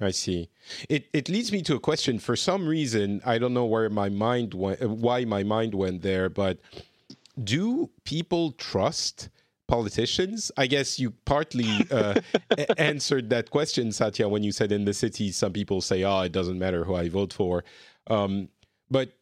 I 0.00 0.10
see. 0.10 0.48
It 0.88 1.08
it 1.12 1.28
leads 1.28 1.52
me 1.52 1.62
to 1.62 1.74
a 1.74 1.80
question. 1.80 2.18
For 2.18 2.36
some 2.36 2.66
reason, 2.66 3.20
I 3.24 3.38
don't 3.38 3.54
know 3.54 3.66
where 3.66 3.88
my 3.90 4.08
mind 4.08 4.54
went, 4.54 4.82
why 4.82 5.24
my 5.24 5.42
mind 5.42 5.74
went 5.74 6.02
there, 6.02 6.28
but 6.28 6.58
do 7.42 7.90
people 8.04 8.52
trust 8.52 9.28
politicians? 9.68 10.50
I 10.56 10.66
guess 10.66 10.98
you 10.98 11.12
partly 11.24 11.68
uh, 11.90 12.20
a- 12.50 12.80
answered 12.80 13.30
that 13.30 13.50
question, 13.50 13.92
Satya, 13.92 14.28
when 14.28 14.42
you 14.42 14.50
said 14.50 14.72
in 14.72 14.84
the 14.84 14.94
city, 14.94 15.30
some 15.30 15.52
people 15.52 15.80
say, 15.80 16.02
oh, 16.02 16.22
it 16.22 16.32
doesn't 16.32 16.58
matter 16.58 16.84
who 16.84 16.96
I 16.96 17.08
vote 17.08 17.32
for. 17.32 17.64
Um, 18.08 18.48
but 18.90 19.12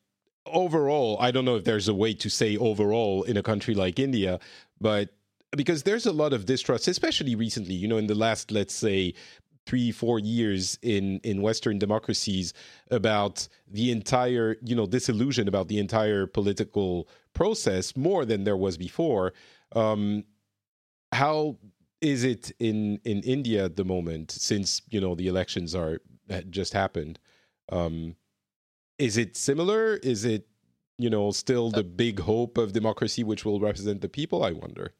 overall, 0.46 1.18
I 1.20 1.30
don't 1.30 1.44
know 1.44 1.56
if 1.56 1.64
there's 1.64 1.88
a 1.88 1.94
way 1.94 2.14
to 2.14 2.30
say 2.30 2.56
overall 2.56 3.24
in 3.24 3.36
a 3.36 3.42
country 3.42 3.74
like 3.74 3.98
India, 3.98 4.40
but 4.80 5.10
because 5.54 5.82
there's 5.82 6.06
a 6.06 6.12
lot 6.12 6.32
of 6.32 6.46
distrust, 6.46 6.88
especially 6.88 7.34
recently. 7.34 7.74
You 7.74 7.88
know, 7.88 7.98
in 7.98 8.06
the 8.06 8.14
last, 8.14 8.50
let's 8.50 8.74
say, 8.74 9.14
three 9.66 9.90
four 9.90 10.18
years 10.18 10.78
in 10.82 11.18
in 11.24 11.42
western 11.42 11.78
democracies 11.78 12.54
about 12.90 13.48
the 13.68 13.90
entire 13.90 14.56
you 14.62 14.76
know 14.76 14.86
disillusion 14.86 15.48
about 15.48 15.66
the 15.68 15.78
entire 15.78 16.24
political 16.26 17.08
process 17.34 17.96
more 17.96 18.24
than 18.24 18.44
there 18.44 18.56
was 18.56 18.78
before 18.78 19.32
um 19.74 20.22
how 21.12 21.56
is 22.00 22.24
it 22.24 22.52
in 22.58 23.00
in 23.04 23.22
india 23.22 23.64
at 23.64 23.76
the 23.76 23.84
moment 23.84 24.30
since 24.30 24.82
you 24.90 25.00
know 25.00 25.14
the 25.14 25.26
elections 25.28 25.74
are 25.74 26.00
just 26.50 26.72
happened 26.72 27.18
um 27.70 28.16
is 28.98 29.16
it 29.16 29.36
similar 29.36 29.96
is 29.96 30.24
it 30.24 30.46
you 30.98 31.10
know 31.10 31.30
still 31.30 31.70
the 31.70 31.84
big 31.84 32.20
hope 32.20 32.58
of 32.58 32.72
democracy 32.72 33.22
which 33.24 33.44
will 33.44 33.60
represent 33.60 34.00
the 34.00 34.08
people 34.08 34.42
i 34.42 34.52
wonder 34.52 34.92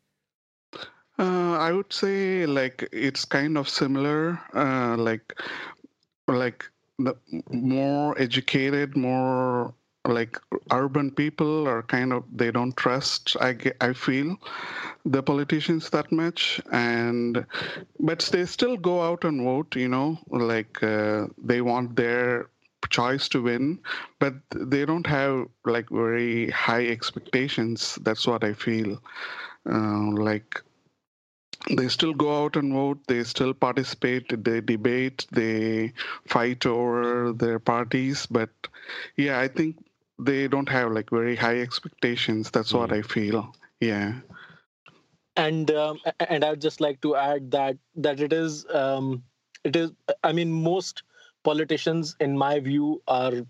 uh, 1.19 1.57
I 1.59 1.73
would 1.73 1.92
say 1.92 2.45
like 2.45 2.88
it's 2.92 3.25
kind 3.25 3.57
of 3.57 3.69
similar. 3.69 4.38
Uh, 4.55 4.97
like 4.99 5.40
like 6.29 6.71
the 6.99 7.14
more 7.51 8.19
educated, 8.21 8.97
more 8.97 9.75
like 10.07 10.38
urban 10.73 11.11
people 11.11 11.69
are 11.69 11.83
kind 11.83 12.12
of 12.12 12.25
they 12.33 12.51
don't 12.51 12.77
trust. 12.77 13.37
I 13.40 13.57
I 13.81 13.92
feel 13.92 14.37
the 15.05 15.23
politicians 15.23 15.90
that 15.90 16.11
much, 16.12 16.61
and 16.73 17.45
but 18.01 18.21
they 18.33 18.47
still 18.47 18.77
go 18.77 19.03
out 19.03 19.25
and 19.25 19.42
vote. 19.42 19.77
You 19.77 19.88
know, 19.88 20.19
like 20.31 20.83
uh, 20.83 21.27
they 21.38 21.61
want 21.61 21.97
their 21.97 22.49
choice 22.90 23.29
to 23.29 23.42
win 23.42 23.79
but 24.21 24.35
they 24.55 24.85
don't 24.85 25.07
have 25.07 25.47
like 25.64 25.88
very 25.90 26.51
high 26.51 26.87
expectations 26.87 27.99
that's 28.03 28.27
what 28.27 28.45
i 28.45 28.53
feel 28.53 29.03
uh, 29.69 30.11
like 30.12 30.62
they 31.71 31.88
still 31.88 32.14
go 32.14 32.45
out 32.45 32.57
and 32.57 32.73
vote 32.73 32.99
they 33.09 33.25
still 33.25 33.53
participate 33.53 34.45
they 34.45 34.61
debate 34.61 35.27
they 35.33 35.92
fight 36.27 36.64
over 36.66 37.33
their 37.33 37.59
parties 37.59 38.27
but 38.27 38.51
yeah 39.16 39.40
i 39.40 39.49
think 39.49 39.77
they 40.18 40.48
don't 40.48 40.68
have 40.68 40.92
like 40.92 41.11
very 41.11 41.37
high 41.37 41.61
expectations. 41.61 42.50
That's 42.50 42.72
mm. 42.72 42.79
what 42.79 42.92
i 42.92 43.02
feel. 43.02 43.55
Yeah. 43.81 44.14
And 45.37 45.70
um, 45.70 45.98
and 46.20 46.44
i'd 46.44 46.62
just 46.62 46.81
like 46.81 47.00
to 47.02 47.14
add 47.14 47.50
that 47.50 47.76
that 47.96 48.20
it 48.20 48.33
is 48.33 48.64
um, 48.70 49.22
it 49.64 49.76
is 49.76 49.90
i 50.24 50.33
mean 50.33 50.50
most 50.50 51.02
politicians 51.44 52.16
in 52.20 52.38
my 52.38 52.59
view 52.59 53.02
are 53.07 53.46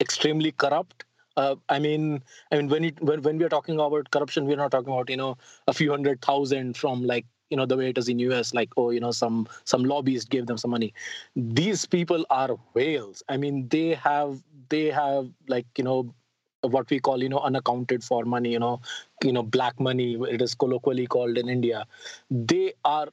extremely 0.00 0.52
corrupt. 0.52 1.04
Uh, 1.36 1.54
I 1.68 1.78
mean, 1.78 2.22
I 2.50 2.56
mean, 2.56 2.68
when 2.68 2.84
it 2.84 3.00
when, 3.00 3.22
when 3.22 3.38
we 3.38 3.44
are 3.44 3.48
talking 3.48 3.76
about 3.76 4.10
corruption, 4.10 4.46
we're 4.46 4.56
not 4.56 4.72
talking 4.72 4.92
about 4.92 5.08
you 5.08 5.16
know 5.16 5.38
a 5.68 5.72
few 5.72 5.90
hundred 5.90 6.20
thousand 6.20 6.76
from 6.76 7.04
like 7.04 7.26
you 7.50 7.56
know 7.56 7.66
the 7.66 7.76
way 7.76 7.90
it 7.90 7.98
is 7.98 8.08
in 8.08 8.20
us 8.20 8.54
like 8.54 8.70
oh 8.76 8.90
you 8.90 9.00
know 9.00 9.10
some 9.10 9.46
some 9.64 9.84
lobbyist 9.84 10.30
gave 10.30 10.46
them 10.46 10.56
some 10.56 10.70
money 10.70 10.94
these 11.36 11.84
people 11.84 12.24
are 12.30 12.56
whales 12.74 13.22
i 13.28 13.36
mean 13.36 13.68
they 13.68 13.94
have 13.94 14.42
they 14.68 14.86
have 14.86 15.28
like 15.48 15.66
you 15.76 15.84
know 15.84 16.14
what 16.62 16.88
we 16.90 17.00
call 17.00 17.22
you 17.22 17.28
know 17.28 17.40
unaccounted 17.40 18.04
for 18.04 18.24
money 18.24 18.52
you 18.52 18.58
know 18.58 18.80
you 19.24 19.32
know 19.32 19.42
black 19.42 19.78
money 19.80 20.14
it 20.28 20.40
is 20.40 20.54
colloquially 20.54 21.06
called 21.06 21.36
in 21.38 21.48
india 21.48 21.84
they 22.30 22.72
are 22.84 23.08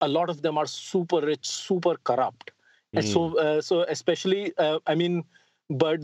a 0.00 0.08
lot 0.08 0.28
of 0.28 0.42
them 0.42 0.58
are 0.58 0.66
super 0.66 1.20
rich 1.20 1.46
super 1.46 1.96
corrupt 2.04 2.50
mm. 2.94 2.98
and 2.98 3.08
so 3.08 3.28
hmm. 3.30 3.38
uh, 3.38 3.60
so 3.60 3.82
especially 3.82 4.52
uh, 4.58 4.78
i 4.86 4.94
mean 4.94 5.24
but 5.70 6.00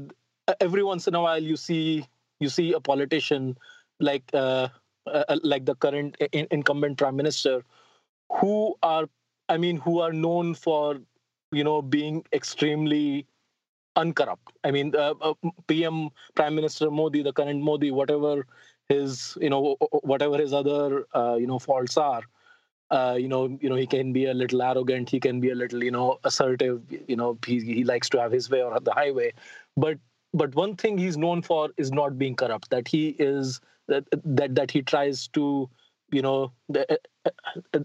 every 0.61 0.83
once 0.83 1.07
in 1.07 1.15
a 1.15 1.21
while 1.21 1.43
you 1.43 1.57
see 1.57 2.07
you 2.41 2.49
see 2.49 2.73
a 2.73 2.81
politician 2.81 3.57
like 4.01 4.23
uh, 4.33 4.69
uh, 5.13 5.25
uh, 5.29 5.39
like 5.43 5.65
the 5.65 5.75
current 5.75 6.17
in, 6.33 6.47
incumbent 6.51 6.99
prime 6.99 7.17
minister, 7.17 7.65
who 8.33 8.77
are, 8.83 9.09
I 9.49 9.57
mean, 9.57 9.79
who 9.79 10.01
are 10.01 10.13
known 10.13 10.55
for, 10.55 10.99
you 11.53 11.65
know, 11.65 11.83
being 11.83 12.25
extremely 12.33 13.27
uncorrupt. 13.97 14.53
I 14.65 14.71
mean, 14.71 14.95
uh, 14.97 15.15
uh, 15.21 15.35
PM 15.67 16.11
Prime 16.35 16.55
Minister 16.55 16.91
Modi, 16.91 17.23
the 17.23 17.33
current 17.33 17.63
Modi, 17.63 17.91
whatever 17.91 18.47
his, 18.89 19.37
you 19.41 19.51
know, 19.51 19.77
whatever 20.03 20.39
his 20.39 20.53
other, 20.53 21.07
uh, 21.15 21.37
you 21.37 21.47
know, 21.47 21.59
faults 21.59 21.97
are. 21.97 22.23
Uh, 22.91 23.17
you 23.19 23.29
know, 23.29 23.59
you 23.61 23.69
know, 23.69 23.75
he 23.77 23.87
can 23.87 24.13
be 24.15 24.27
a 24.27 24.35
little 24.35 24.63
arrogant. 24.63 25.11
He 25.11 25.21
can 25.21 25.41
be 25.41 25.51
a 25.51 25.55
little, 25.55 25.85
you 25.85 25.91
know, 25.91 26.19
assertive. 26.25 26.83
You 27.07 27.17
know, 27.17 27.39
he 27.47 27.61
he 27.61 27.85
likes 27.85 28.09
to 28.11 28.21
have 28.21 28.33
his 28.33 28.49
way 28.49 28.63
or 28.63 28.81
the 28.81 28.93
highway. 28.93 29.35
But 29.77 29.99
but 30.35 30.55
one 30.55 30.77
thing 30.77 30.99
he's 30.99 31.17
known 31.17 31.43
for 31.43 31.71
is 31.77 31.91
not 31.91 32.19
being 32.19 32.35
corrupt. 32.35 32.71
That 32.71 32.89
he 32.89 33.11
is 33.19 33.61
that 33.89 34.05
that 34.25 34.55
that 34.55 34.71
he 34.71 34.83
tries 34.83 35.29
to 35.29 35.69
you 36.11 36.23
know 36.23 36.53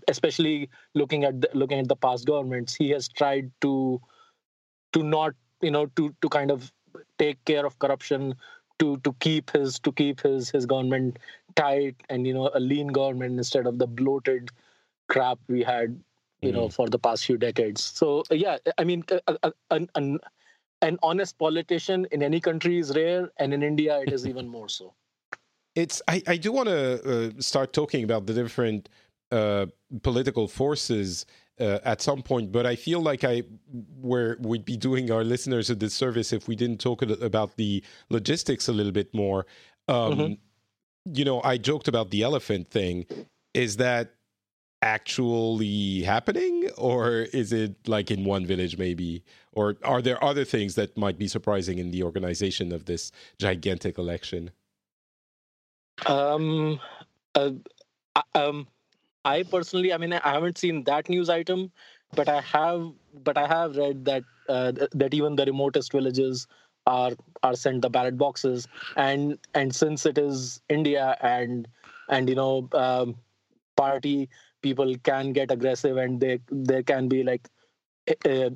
especially 0.08 0.69
looking 0.93 1.23
at 1.23 1.41
the, 1.41 1.49
looking 1.53 1.79
at 1.79 1.88
the 1.88 1.95
past 1.95 2.25
governments 2.25 2.73
he 2.73 2.89
has 2.89 3.08
tried 3.10 3.51
to 3.62 4.01
to 4.93 5.03
not 5.03 5.34
you 5.62 5.71
know 5.71 5.88
to 5.97 6.15
to 6.21 6.29
kind 6.29 6.51
of 6.51 6.71
take 7.17 7.43
care 7.45 7.65
of 7.65 7.77
corruption 7.79 8.36
to 8.79 8.97
to 8.97 9.13
keep 9.19 9.51
his 9.51 9.79
to 9.79 9.91
keep 9.91 10.21
his 10.21 10.49
his 10.49 10.65
government 10.65 11.19
tight 11.56 11.95
and 12.10 12.25
you 12.25 12.34
know 12.34 12.49
a 12.53 12.60
lean 12.60 12.88
government 12.88 13.38
instead 13.38 13.67
of 13.67 13.77
the 13.77 13.88
bloated 13.88 14.49
crap 15.08 15.38
we 15.47 15.62
had 15.62 15.99
you 16.41 16.51
mm. 16.51 16.56
know 16.56 16.69
for 16.69 16.88
the 16.88 16.99
past 16.99 17.25
few 17.25 17.38
decades 17.38 17.84
so 17.84 18.23
yeah 18.32 18.58
i 18.77 18.84
mean 18.84 19.03
an, 19.69 19.89
an, 19.95 20.19
an 20.83 20.97
honest 21.01 21.37
politician 21.37 22.05
in 22.11 22.21
any 22.21 22.39
country 22.39 22.77
is 22.79 22.95
rare 22.95 23.29
and 23.37 23.53
in 23.53 23.63
india 23.63 23.99
it 24.01 24.13
is 24.13 24.27
even 24.27 24.47
more 24.47 24.69
so 24.69 24.93
it's 25.75 26.01
I, 26.07 26.21
I 26.27 26.37
do 26.37 26.51
want 26.51 26.69
to 26.69 26.81
uh, 26.81 27.31
start 27.39 27.73
talking 27.73 28.03
about 28.03 28.27
the 28.27 28.33
different 28.33 28.89
uh, 29.31 29.65
political 30.03 30.47
forces 30.47 31.25
uh, 31.59 31.79
at 31.83 32.01
some 32.01 32.21
point, 32.21 32.51
but 32.51 32.65
I 32.65 32.75
feel 32.75 33.01
like 33.01 33.23
I 33.23 33.43
where 34.01 34.37
we'd 34.39 34.65
be 34.65 34.77
doing 34.77 35.11
our 35.11 35.23
listeners 35.23 35.69
a 35.69 35.75
disservice 35.75 36.33
if 36.33 36.47
we 36.47 36.55
didn't 36.55 36.79
talk 36.79 37.01
about 37.01 37.55
the 37.57 37.83
logistics 38.09 38.67
a 38.67 38.73
little 38.73 38.91
bit 38.91 39.13
more. 39.13 39.45
Um, 39.87 40.13
mm-hmm. 40.13 40.33
You 41.13 41.25
know, 41.25 41.41
I 41.43 41.57
joked 41.57 41.87
about 41.87 42.11
the 42.11 42.23
elephant 42.23 42.69
thing. 42.69 43.05
Is 43.53 43.77
that 43.77 44.15
actually 44.83 46.03
happening, 46.03 46.69
or 46.77 47.21
is 47.31 47.53
it 47.53 47.87
like 47.87 48.11
in 48.11 48.25
one 48.25 48.45
village 48.45 48.77
maybe? 48.77 49.23
Or 49.53 49.77
are 49.83 50.01
there 50.01 50.21
other 50.21 50.43
things 50.43 50.75
that 50.75 50.97
might 50.97 51.17
be 51.17 51.29
surprising 51.29 51.77
in 51.79 51.91
the 51.91 52.03
organization 52.03 52.73
of 52.73 52.83
this 52.83 53.11
gigantic 53.39 53.97
election? 53.97 54.51
Um, 56.05 56.81
uh, 57.33 57.51
um, 58.35 58.67
I 59.23 59.43
personally, 59.43 59.93
I 59.93 59.97
mean, 59.97 60.11
I 60.11 60.33
haven't 60.33 60.57
seen 60.57 60.83
that 60.83 61.07
news 61.07 61.29
item, 61.29 61.71
but 62.13 62.27
I 62.27 62.41
have, 62.41 62.91
but 63.23 63.37
I 63.37 63.47
have 63.47 63.77
read 63.77 64.03
that 64.03 64.23
uh, 64.49 64.73
that 64.91 65.13
even 65.13 65.37
the 65.37 65.45
remotest 65.45 65.93
villages 65.93 66.45
are 66.85 67.13
are 67.41 67.55
sent 67.55 67.83
the 67.83 67.89
ballot 67.89 68.17
boxes, 68.17 68.67
and 68.97 69.39
and 69.53 69.73
since 69.73 70.05
it 70.05 70.17
is 70.17 70.61
India 70.67 71.15
and 71.21 71.69
and 72.09 72.27
you 72.27 72.35
know, 72.35 72.67
um, 72.73 73.15
party 73.77 74.29
people 74.63 74.95
can 75.04 75.34
get 75.34 75.52
aggressive 75.52 75.97
and 75.97 76.19
they 76.19 76.39
there 76.71 76.84
can 76.84 77.08
be 77.08 77.23
like 77.23 77.49
uh, 78.26 78.49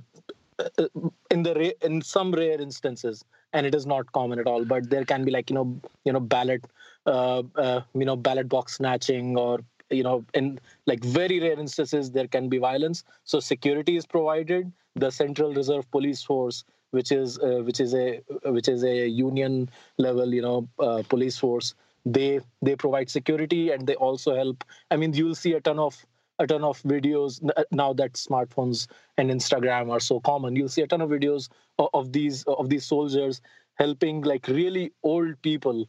in 1.32 1.44
the 1.44 1.86
in 1.86 2.02
some 2.02 2.32
rare 2.32 2.60
instances 2.60 3.24
and 3.54 3.66
it 3.66 3.76
is 3.76 3.86
not 3.86 4.12
common 4.12 4.40
at 4.40 4.48
all 4.48 4.66
but 4.66 4.90
there 4.90 5.06
can 5.06 5.24
be 5.24 5.32
like 5.32 5.50
you 5.50 5.56
know 5.56 5.80
you 6.06 6.14
know 6.14 6.20
ballot 6.20 6.66
uh, 7.06 7.44
uh, 7.56 7.82
you 7.94 8.06
know 8.06 8.16
ballot 8.16 8.50
box 8.50 8.78
snatching 8.78 9.38
or 9.38 9.60
you 9.90 10.04
know 10.04 10.24
in 10.34 10.60
like 10.86 11.04
very 11.04 11.40
rare 11.40 11.60
instances 11.60 12.12
there 12.12 12.28
can 12.28 12.50
be 12.50 12.58
violence. 12.58 13.04
So 13.24 13.40
security 13.40 13.98
is 13.98 14.06
provided. 14.06 14.72
The 14.96 15.12
central 15.12 15.54
reserve 15.54 15.90
police 15.92 16.24
force 16.24 16.64
which 16.92 17.12
is 17.12 17.38
uh, 17.40 17.62
which 17.64 17.80
is 17.80 17.94
a 17.94 18.22
which 18.46 18.68
is 18.68 18.84
a 18.84 19.08
union 19.08 19.70
level 19.98 20.34
you 20.34 20.42
know 20.42 20.68
uh, 20.80 21.04
police 21.08 21.38
force 21.38 21.76
they 22.06 22.40
they 22.62 22.76
provide 22.76 23.10
security 23.10 23.72
and 23.72 23.88
they 23.88 23.96
also 23.96 24.36
help. 24.36 24.64
I 24.92 24.98
mean 24.98 25.14
you'll 25.14 25.36
see 25.36 25.54
a 25.54 25.62
ton 25.62 25.80
of 25.80 26.06
a 26.40 26.48
ton 26.48 26.64
of 26.64 26.82
videos 26.84 27.42
now 27.72 27.94
that 27.94 28.14
smartphones 28.14 28.88
and 29.18 29.32
instagram 29.32 29.92
are 29.92 30.00
so 30.00 30.20
common. 30.20 30.56
You'll 30.56 30.70
see 30.70 30.84
a 30.84 30.88
ton 30.88 31.02
of 31.02 31.10
videos 31.10 31.50
of, 31.80 31.90
of 31.94 32.12
these 32.12 32.44
of 32.44 32.70
these 32.70 32.86
soldiers 32.86 33.42
helping 33.76 34.22
like 34.22 34.48
really 34.48 34.92
old 35.04 35.42
people 35.42 35.88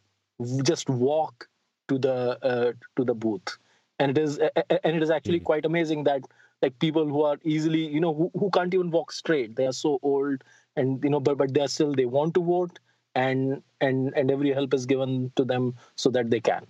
just 0.62 0.88
walk 0.88 1.48
to 1.88 1.98
the 1.98 2.38
uh, 2.42 2.72
to 2.96 3.04
the 3.04 3.14
booth. 3.14 3.58
And 3.98 4.16
it 4.16 4.22
is 4.22 4.38
and 4.38 4.96
it 4.96 5.02
is 5.02 5.10
actually 5.10 5.38
mm-hmm. 5.38 5.46
quite 5.46 5.64
amazing 5.64 6.04
that 6.04 6.22
like 6.62 6.78
people 6.78 7.06
who 7.06 7.22
are 7.22 7.38
easily 7.44 7.86
you 7.86 8.00
know 8.00 8.14
who, 8.14 8.30
who 8.38 8.50
can't 8.50 8.74
even 8.74 8.90
walk 8.90 9.12
straight 9.12 9.54
they 9.56 9.66
are 9.66 9.72
so 9.72 9.98
old 10.02 10.42
and 10.76 11.02
you 11.04 11.10
know 11.10 11.20
but 11.20 11.38
but 11.38 11.54
they're 11.54 11.68
still 11.68 11.94
they 11.94 12.04
want 12.04 12.34
to 12.34 12.42
vote 12.42 12.78
and 13.24 13.62
and 13.80 14.12
and 14.14 14.30
every 14.30 14.52
help 14.58 14.74
is 14.80 14.86
given 14.86 15.30
to 15.36 15.44
them 15.52 15.70
so 15.96 16.10
that 16.18 16.30
they 16.30 16.40
can 16.40 16.66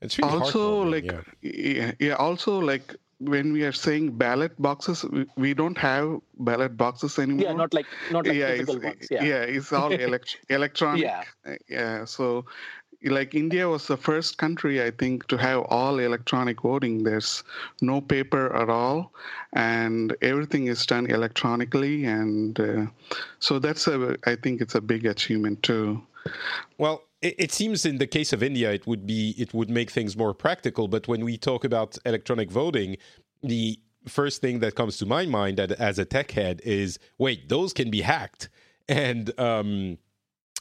it's 0.00 0.18
really 0.18 0.30
also 0.30 0.82
like 0.94 1.10
yeah. 1.12 1.20
yeah. 1.42 1.92
yeah 1.98 2.14
also 2.14 2.58
like 2.58 2.96
when 3.20 3.52
we 3.52 3.64
are 3.64 3.72
saying 3.72 4.12
ballot 4.12 4.52
boxes, 4.62 5.04
we, 5.04 5.26
we 5.36 5.54
don't 5.54 5.76
have 5.76 6.20
ballot 6.38 6.76
boxes 6.76 7.18
anymore. 7.18 7.46
Yeah, 7.46 7.52
not 7.52 7.74
like 7.74 7.86
not 8.12 8.26
like 8.26 8.36
yeah, 8.36 8.54
physical 8.54 8.80
ones. 8.80 9.08
Yeah, 9.10 9.24
yeah, 9.24 9.42
it's 9.42 9.72
all 9.72 9.92
elect- 10.06 10.38
electronic. 10.48 11.02
yeah, 11.02 11.24
yeah. 11.68 12.04
So 12.04 12.44
like 13.04 13.34
India 13.34 13.68
was 13.68 13.86
the 13.86 13.96
first 13.96 14.38
country, 14.38 14.82
I 14.82 14.90
think, 14.90 15.26
to 15.28 15.36
have 15.36 15.62
all 15.68 15.98
electronic 15.98 16.62
voting. 16.62 17.04
There's 17.04 17.44
no 17.80 18.00
paper 18.00 18.54
at 18.56 18.68
all, 18.68 19.12
and 19.52 20.16
everything 20.22 20.66
is 20.66 20.84
done 20.84 21.06
electronically. 21.10 22.04
And 22.04 22.58
uh, 22.58 22.86
so 23.38 23.58
that's 23.58 23.86
a, 23.86 24.16
I 24.26 24.34
think, 24.36 24.60
it's 24.60 24.74
a 24.74 24.80
big 24.80 25.06
achievement 25.06 25.62
too. 25.62 26.02
Well, 26.76 27.04
it, 27.22 27.52
seems 27.52 27.84
in 27.84 27.98
the 27.98 28.06
case 28.06 28.32
of 28.32 28.42
India, 28.42 28.72
it 28.72 28.86
would 28.86 29.06
be 29.06 29.34
it 29.38 29.52
would 29.54 29.70
make 29.70 29.90
things 29.90 30.16
more 30.16 30.34
practical. 30.34 30.88
But 30.88 31.08
when 31.08 31.24
we 31.24 31.36
talk 31.36 31.64
about 31.64 31.98
electronic 32.04 32.50
voting, 32.50 32.96
the 33.42 33.78
first 34.06 34.40
thing 34.40 34.60
that 34.60 34.74
comes 34.74 34.98
to 34.98 35.06
my 35.06 35.26
mind 35.26 35.60
as 35.60 35.98
a 35.98 36.04
tech 36.04 36.30
head 36.30 36.60
is, 36.64 36.98
wait, 37.18 37.48
those 37.48 37.72
can 37.72 37.90
be 37.90 38.02
hacked, 38.02 38.48
and 38.88 39.38
um, 39.38 39.98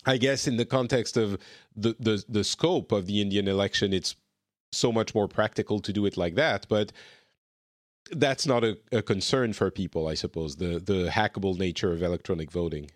I 0.07 0.17
guess 0.17 0.47
in 0.47 0.55
the 0.55 0.65
context 0.65 1.17
of 1.17 1.37
the, 1.75 1.95
the 1.99 2.23
the 2.29 2.43
scope 2.43 2.91
of 2.91 3.05
the 3.05 3.21
Indian 3.21 3.47
election, 3.47 3.93
it's 3.93 4.15
so 4.71 4.91
much 4.91 5.13
more 5.13 5.27
practical 5.27 5.79
to 5.81 5.93
do 5.93 6.05
it 6.05 6.17
like 6.17 6.35
that. 6.35 6.65
But 6.69 6.93
that's 8.11 8.47
not 8.47 8.63
a, 8.63 8.77
a 8.91 9.01
concern 9.01 9.53
for 9.53 9.69
people, 9.69 10.07
I 10.07 10.15
suppose. 10.15 10.55
The 10.55 10.79
the 10.79 11.09
hackable 11.09 11.59
nature 11.59 11.91
of 11.91 12.01
electronic 12.01 12.51
voting. 12.51 12.89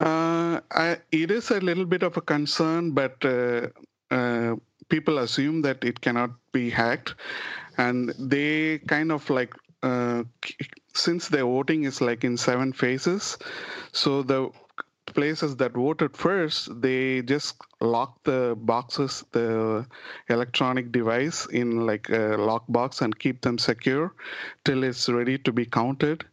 Uh, 0.00 0.60
I, 0.72 0.98
it 1.12 1.30
is 1.30 1.50
a 1.50 1.60
little 1.60 1.84
bit 1.86 2.02
of 2.02 2.16
a 2.16 2.20
concern, 2.20 2.90
but 2.90 3.24
uh, 3.24 3.68
uh, 4.10 4.56
people 4.88 5.18
assume 5.18 5.62
that 5.62 5.84
it 5.84 6.00
cannot 6.00 6.30
be 6.52 6.68
hacked, 6.68 7.14
and 7.78 8.12
they 8.18 8.78
kind 8.88 9.12
of 9.12 9.30
like 9.30 9.54
uh, 9.84 10.24
since 10.94 11.28
the 11.28 11.44
voting 11.44 11.84
is 11.84 12.00
like 12.00 12.24
in 12.24 12.36
seven 12.36 12.72
phases, 12.72 13.38
so 13.92 14.22
the 14.22 14.50
places 15.06 15.56
that 15.56 15.72
voted 15.72 16.16
first, 16.16 16.80
they 16.80 17.22
just 17.22 17.56
lock 17.80 18.22
the 18.24 18.56
boxes, 18.60 19.24
the 19.32 19.86
electronic 20.28 20.90
device 20.92 21.46
in 21.46 21.86
like 21.86 22.08
a 22.08 22.36
lock 22.38 22.64
box 22.68 23.02
and 23.02 23.18
keep 23.18 23.42
them 23.42 23.58
secure 23.58 24.14
till 24.64 24.82
it's 24.82 25.08
ready 25.08 25.36
to 25.38 25.52
be 25.52 25.66
counted. 25.66 26.24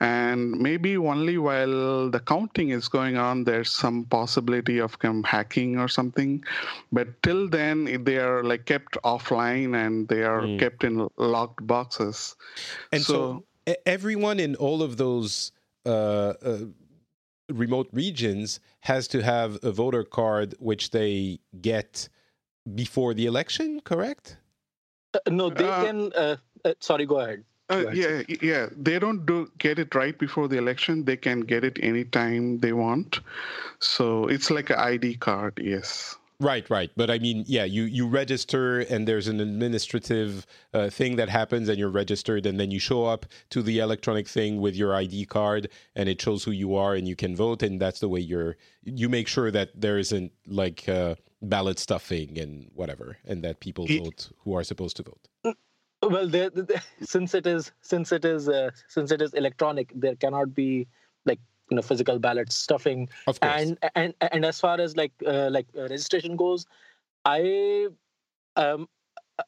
And 0.00 0.52
maybe 0.52 0.96
only 0.96 1.38
while 1.38 2.10
the 2.10 2.20
counting 2.20 2.70
is 2.70 2.88
going 2.88 3.16
on, 3.16 3.44
there's 3.44 3.72
some 3.72 4.04
possibility 4.04 4.78
of 4.78 4.96
hacking 5.24 5.78
or 5.78 5.88
something. 5.88 6.44
But 6.92 7.22
till 7.22 7.48
then, 7.48 8.04
they 8.04 8.18
are 8.18 8.44
like 8.44 8.66
kept 8.66 8.98
offline 9.04 9.74
and 9.74 10.06
they 10.08 10.22
are 10.22 10.42
mm. 10.42 10.58
kept 10.58 10.84
in 10.84 11.08
locked 11.16 11.66
boxes. 11.66 12.36
And 12.92 13.02
so, 13.02 13.44
so 13.66 13.74
everyone 13.86 14.38
in 14.40 14.54
all 14.56 14.82
of 14.82 14.96
those 14.96 15.52
uh, 15.86 16.34
uh, 16.42 16.58
remote 17.48 17.88
regions 17.92 18.60
has 18.80 19.08
to 19.08 19.22
have 19.22 19.58
a 19.62 19.72
voter 19.72 20.04
card 20.04 20.54
which 20.58 20.90
they 20.90 21.40
get 21.60 22.08
before 22.74 23.14
the 23.14 23.26
election, 23.26 23.80
correct? 23.80 24.36
Uh, 25.14 25.18
no, 25.30 25.50
they 25.50 25.68
uh, 25.68 25.84
can. 25.84 26.12
Uh, 26.12 26.36
uh 26.64 26.74
sorry, 26.80 27.06
go 27.06 27.20
ahead. 27.20 27.44
Uh, 27.70 27.82
go 27.82 27.88
ahead. 27.88 28.26
yeah, 28.28 28.36
yeah. 28.42 28.66
They 28.76 28.98
don't 28.98 29.24
do 29.26 29.50
get 29.58 29.78
it 29.78 29.94
right 29.94 30.18
before 30.18 30.48
the 30.48 30.58
election. 30.58 31.04
They 31.04 31.16
can 31.16 31.40
get 31.40 31.64
it 31.64 31.78
anytime 31.82 32.58
they 32.58 32.72
want. 32.72 33.20
So 33.80 34.26
it's 34.26 34.50
like 34.50 34.70
an 34.70 34.78
ID 34.78 35.16
card. 35.16 35.60
Yes. 35.62 36.16
Right, 36.40 36.68
right. 36.70 36.90
But 36.96 37.10
I 37.10 37.18
mean, 37.18 37.44
yeah, 37.48 37.64
you 37.64 37.82
you 37.82 38.06
register 38.06 38.80
and 38.80 39.08
there's 39.08 39.26
an 39.26 39.40
administrative 39.40 40.46
uh, 40.72 40.88
thing 40.88 41.16
that 41.16 41.28
happens 41.28 41.68
and 41.68 41.78
you're 41.78 41.90
registered 41.90 42.46
and 42.46 42.60
then 42.60 42.70
you 42.70 42.78
show 42.78 43.06
up 43.06 43.26
to 43.50 43.60
the 43.60 43.80
electronic 43.80 44.28
thing 44.28 44.60
with 44.60 44.76
your 44.76 44.94
ID 44.94 45.26
card 45.26 45.68
and 45.96 46.08
it 46.08 46.22
shows 46.22 46.44
who 46.44 46.52
you 46.52 46.76
are 46.76 46.94
and 46.94 47.08
you 47.08 47.16
can 47.16 47.34
vote 47.34 47.64
and 47.64 47.80
that's 47.80 47.98
the 47.98 48.08
way 48.08 48.20
you're 48.20 48.56
you 48.84 49.08
make 49.08 49.26
sure 49.26 49.50
that 49.50 49.70
there 49.74 49.98
isn't 49.98 50.30
like 50.46 50.88
uh, 50.88 51.16
ballot 51.42 51.80
stuffing 51.80 52.38
and 52.38 52.70
whatever 52.72 53.16
and 53.24 53.42
that 53.42 53.58
people 53.58 53.86
it, 53.88 53.98
vote 53.98 54.30
who 54.44 54.56
are 54.56 54.62
supposed 54.62 54.96
to 54.96 55.02
vote. 55.02 55.28
Mm, 55.44 55.54
well, 56.10 56.28
there, 56.28 56.50
there, 56.50 56.82
since 57.02 57.34
it 57.34 57.48
is 57.48 57.72
since 57.80 58.12
it 58.12 58.24
is 58.24 58.48
uh, 58.48 58.70
since 58.86 59.10
it 59.10 59.20
is 59.20 59.34
electronic, 59.34 59.92
there 59.94 60.14
cannot 60.14 60.54
be 60.54 60.86
like 61.24 61.40
you 61.70 61.76
know 61.76 61.82
physical 61.82 62.18
ballot 62.18 62.52
stuffing 62.52 63.08
and 63.42 63.78
and 63.94 64.14
and 64.20 64.44
as 64.44 64.60
far 64.60 64.80
as 64.80 64.96
like 64.96 65.12
uh, 65.26 65.48
like 65.50 65.66
uh, 65.76 65.82
registration 65.82 66.36
goes 66.36 66.66
i 67.24 67.86
um 68.56 68.88
uh, 69.38 69.42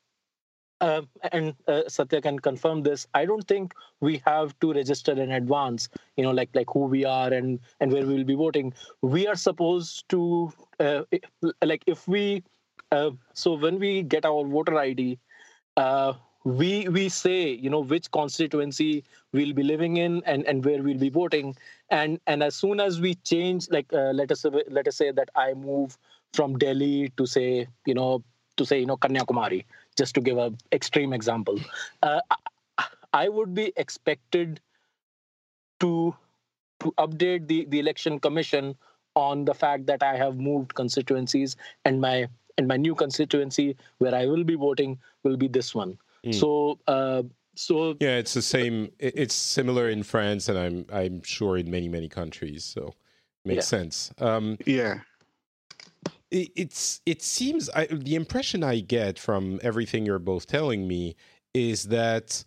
um, 0.82 1.08
and 1.32 1.54
uh, 1.68 1.82
Satya 1.88 2.22
can 2.22 2.38
confirm 2.38 2.82
this. 2.82 3.06
I 3.14 3.26
don't 3.26 3.46
think 3.46 3.74
we 4.00 4.22
have 4.24 4.58
to 4.60 4.72
register 4.72 5.12
in 5.12 5.30
advance. 5.30 5.88
You 6.16 6.24
know, 6.24 6.30
like 6.30 6.48
like 6.54 6.68
who 6.72 6.86
we 6.86 7.04
are 7.04 7.32
and 7.32 7.60
and 7.80 7.92
where 7.92 8.06
we 8.06 8.14
will 8.14 8.24
be 8.24 8.34
voting. 8.34 8.72
We 9.02 9.26
are 9.26 9.34
supposed 9.34 10.08
to 10.08 10.52
uh, 10.78 11.02
like 11.62 11.84
if 11.86 12.08
we 12.08 12.44
uh, 12.92 13.10
so 13.34 13.54
when 13.54 13.78
we 13.78 14.02
get 14.02 14.24
our 14.24 14.44
voter 14.44 14.78
ID, 14.78 15.18
uh, 15.76 16.14
we 16.44 16.88
we 16.88 17.08
say 17.08 17.50
you 17.50 17.68
know 17.68 17.80
which 17.80 18.10
constituency 18.10 19.04
we'll 19.32 19.52
be 19.52 19.62
living 19.62 19.98
in 19.98 20.22
and 20.24 20.46
and 20.46 20.64
where 20.64 20.82
we'll 20.82 20.98
be 20.98 21.10
voting. 21.10 21.54
And 21.90 22.20
and 22.26 22.42
as 22.42 22.54
soon 22.54 22.80
as 22.80 23.00
we 23.00 23.14
change 23.16 23.68
like 23.70 23.92
uh, 23.92 24.12
let 24.12 24.32
us 24.32 24.44
let 24.68 24.88
us 24.88 24.96
say 24.96 25.10
that 25.10 25.28
i 25.36 25.52
move 25.54 25.98
from 26.32 26.56
delhi 26.58 27.10
to 27.16 27.26
say 27.26 27.66
you 27.86 27.94
know 27.94 28.22
to 28.56 28.64
say 28.64 28.80
you 28.80 28.86
know 28.86 28.96
kanyakumari 28.96 29.64
just 29.96 30.14
to 30.14 30.20
give 30.20 30.38
a 30.38 30.52
extreme 30.72 31.12
example. 31.12 31.58
Uh, 32.02 32.20
i 33.12 33.28
would 33.28 33.54
be 33.54 33.72
expected 33.76 34.60
to 35.80 36.14
to 36.80 36.92
update 36.98 37.46
the 37.48 37.64
the 37.66 37.78
election 37.78 38.18
commission 38.18 38.74
on 39.14 39.44
the 39.44 39.54
fact 39.54 39.86
that 39.86 40.02
i 40.02 40.16
have 40.16 40.36
moved 40.36 40.74
constituencies 40.74 41.56
and 41.84 42.00
my 42.00 42.28
and 42.58 42.68
my 42.68 42.76
new 42.76 42.94
constituency 42.94 43.76
where 43.98 44.14
i 44.14 44.26
will 44.26 44.44
be 44.44 44.54
voting 44.54 44.98
will 45.24 45.36
be 45.36 45.48
this 45.48 45.74
one 45.74 45.98
Mm. 46.24 46.34
So, 46.34 46.78
uh, 46.86 47.22
so 47.54 47.96
yeah, 48.00 48.16
it's 48.16 48.34
the 48.34 48.42
same. 48.42 48.90
It's 48.98 49.34
similar 49.34 49.88
in 49.88 50.02
France, 50.02 50.48
and 50.48 50.58
I'm 50.58 50.86
I'm 50.92 51.22
sure 51.22 51.56
in 51.56 51.70
many 51.70 51.88
many 51.88 52.08
countries. 52.08 52.64
So, 52.64 52.94
makes 53.44 53.56
yeah. 53.56 53.78
sense. 53.78 54.12
Um, 54.18 54.58
yeah. 54.66 55.00
It, 56.30 56.50
it's 56.54 57.00
it 57.06 57.22
seems 57.22 57.68
I, 57.70 57.86
the 57.86 58.14
impression 58.14 58.62
I 58.62 58.80
get 58.80 59.18
from 59.18 59.58
everything 59.62 60.06
you're 60.06 60.18
both 60.18 60.46
telling 60.46 60.86
me 60.86 61.16
is 61.54 61.84
that 61.88 62.44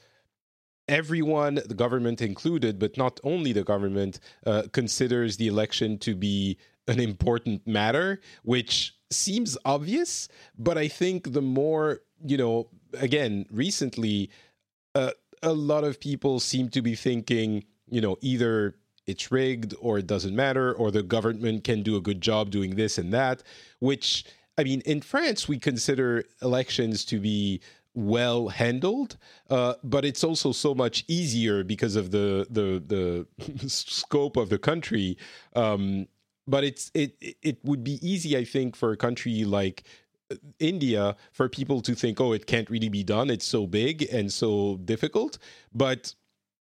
everyone, 0.87 1.55
the 1.65 1.73
government 1.73 2.21
included, 2.21 2.79
but 2.79 2.97
not 2.97 3.19
only 3.23 3.53
the 3.53 3.63
government, 3.63 4.19
uh, 4.45 4.63
considers 4.71 5.37
the 5.37 5.47
election 5.47 5.97
to 5.99 6.15
be 6.15 6.57
an 6.87 6.99
important 6.99 7.65
matter, 7.65 8.19
which 8.43 8.95
seems 9.11 9.57
obvious. 9.65 10.27
But 10.57 10.77
I 10.77 10.87
think 10.87 11.33
the 11.33 11.41
more 11.41 12.01
you 12.25 12.37
know 12.37 12.69
again, 12.99 13.45
recently, 13.51 14.29
uh, 14.95 15.11
a 15.41 15.53
lot 15.53 15.83
of 15.83 15.99
people 15.99 16.39
seem 16.39 16.69
to 16.69 16.81
be 16.81 16.95
thinking, 16.95 17.63
you 17.89 18.01
know, 18.01 18.17
either 18.21 18.75
it's 19.05 19.31
rigged 19.31 19.75
or 19.79 19.97
it 19.97 20.07
doesn't 20.07 20.35
matter, 20.35 20.73
or 20.73 20.91
the 20.91 21.03
government 21.03 21.63
can 21.63 21.83
do 21.83 21.95
a 21.95 22.01
good 22.01 22.21
job 22.21 22.49
doing 22.49 22.75
this 22.75 22.97
and 22.97 23.13
that, 23.13 23.43
which, 23.79 24.25
I 24.57 24.63
mean, 24.63 24.81
in 24.81 25.01
France, 25.01 25.47
we 25.47 25.59
consider 25.59 26.23
elections 26.41 27.03
to 27.05 27.19
be 27.19 27.61
well 27.95 28.47
handled, 28.47 29.17
uh, 29.49 29.75
but 29.83 30.05
it's 30.05 30.23
also 30.23 30.51
so 30.51 30.73
much 30.73 31.03
easier 31.07 31.63
because 31.63 31.95
of 31.95 32.11
the 32.11 32.47
the 32.49 32.81
the 32.87 33.67
scope 33.69 34.37
of 34.37 34.49
the 34.49 34.57
country. 34.57 35.17
Um, 35.55 36.07
but 36.47 36.63
it's 36.63 36.89
it 36.93 37.15
it 37.21 37.59
would 37.63 37.83
be 37.83 37.99
easy, 38.07 38.37
I 38.37 38.45
think, 38.45 38.75
for 38.75 38.91
a 38.91 38.97
country 38.97 39.43
like 39.43 39.83
India 40.59 41.15
for 41.31 41.49
people 41.49 41.81
to 41.81 41.95
think, 41.95 42.19
oh, 42.21 42.33
it 42.33 42.47
can't 42.47 42.69
really 42.69 42.89
be 42.89 43.03
done. 43.03 43.29
It's 43.29 43.45
so 43.45 43.67
big 43.67 44.03
and 44.11 44.31
so 44.31 44.77
difficult. 44.85 45.37
But 45.73 46.13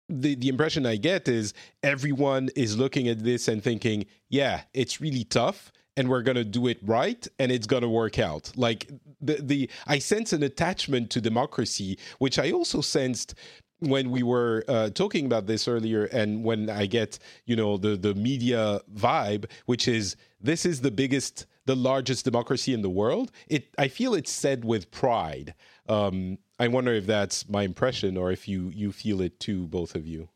the, 0.09 0.35
the 0.35 0.49
impression 0.49 0.85
I 0.85 0.97
get 0.97 1.27
is 1.27 1.53
everyone 1.83 2.49
is 2.55 2.77
looking 2.77 3.07
at 3.07 3.19
this 3.23 3.47
and 3.47 3.63
thinking, 3.63 4.05
yeah, 4.29 4.61
it's 4.73 4.99
really 4.99 5.23
tough 5.23 5.71
and 5.97 6.09
we're 6.09 6.21
going 6.21 6.35
to 6.35 6.43
do 6.43 6.67
it 6.67 6.79
right 6.83 7.27
and 7.39 7.51
it's 7.51 7.67
going 7.67 7.83
to 7.83 7.89
work 7.89 8.19
out. 8.19 8.51
Like 8.55 8.89
the, 9.19 9.35
the, 9.41 9.69
I 9.87 9.99
sense 9.99 10.33
an 10.33 10.43
attachment 10.43 11.09
to 11.11 11.21
democracy, 11.21 11.97
which 12.19 12.39
I 12.39 12.51
also 12.51 12.81
sensed 12.81 13.35
when 13.79 14.11
we 14.11 14.21
were 14.21 14.63
uh, 14.67 14.89
talking 14.91 15.25
about 15.25 15.47
this 15.47 15.67
earlier 15.67 16.05
and 16.05 16.43
when 16.43 16.69
I 16.69 16.85
get, 16.85 17.17
you 17.45 17.55
know, 17.55 17.77
the, 17.77 17.97
the 17.97 18.13
media 18.13 18.79
vibe, 18.93 19.49
which 19.65 19.87
is 19.87 20.15
this 20.39 20.65
is 20.65 20.81
the 20.81 20.91
biggest 20.91 21.47
the 21.65 21.75
largest 21.75 22.25
democracy 22.25 22.73
in 22.73 22.81
the 22.81 22.89
world. 22.89 23.31
It 23.47 23.73
I 23.77 23.87
feel 23.87 24.13
it's 24.13 24.31
said 24.31 24.65
with 24.65 24.91
pride. 24.91 25.53
Um, 25.87 26.37
I 26.59 26.67
wonder 26.67 26.93
if 26.93 27.05
that's 27.05 27.49
my 27.49 27.63
impression 27.63 28.17
or 28.17 28.31
if 28.31 28.47
you 28.47 28.69
you 28.69 28.91
feel 28.91 29.21
it 29.21 29.39
too, 29.39 29.67
both 29.67 29.95
of 29.95 30.07
you. 30.07 30.29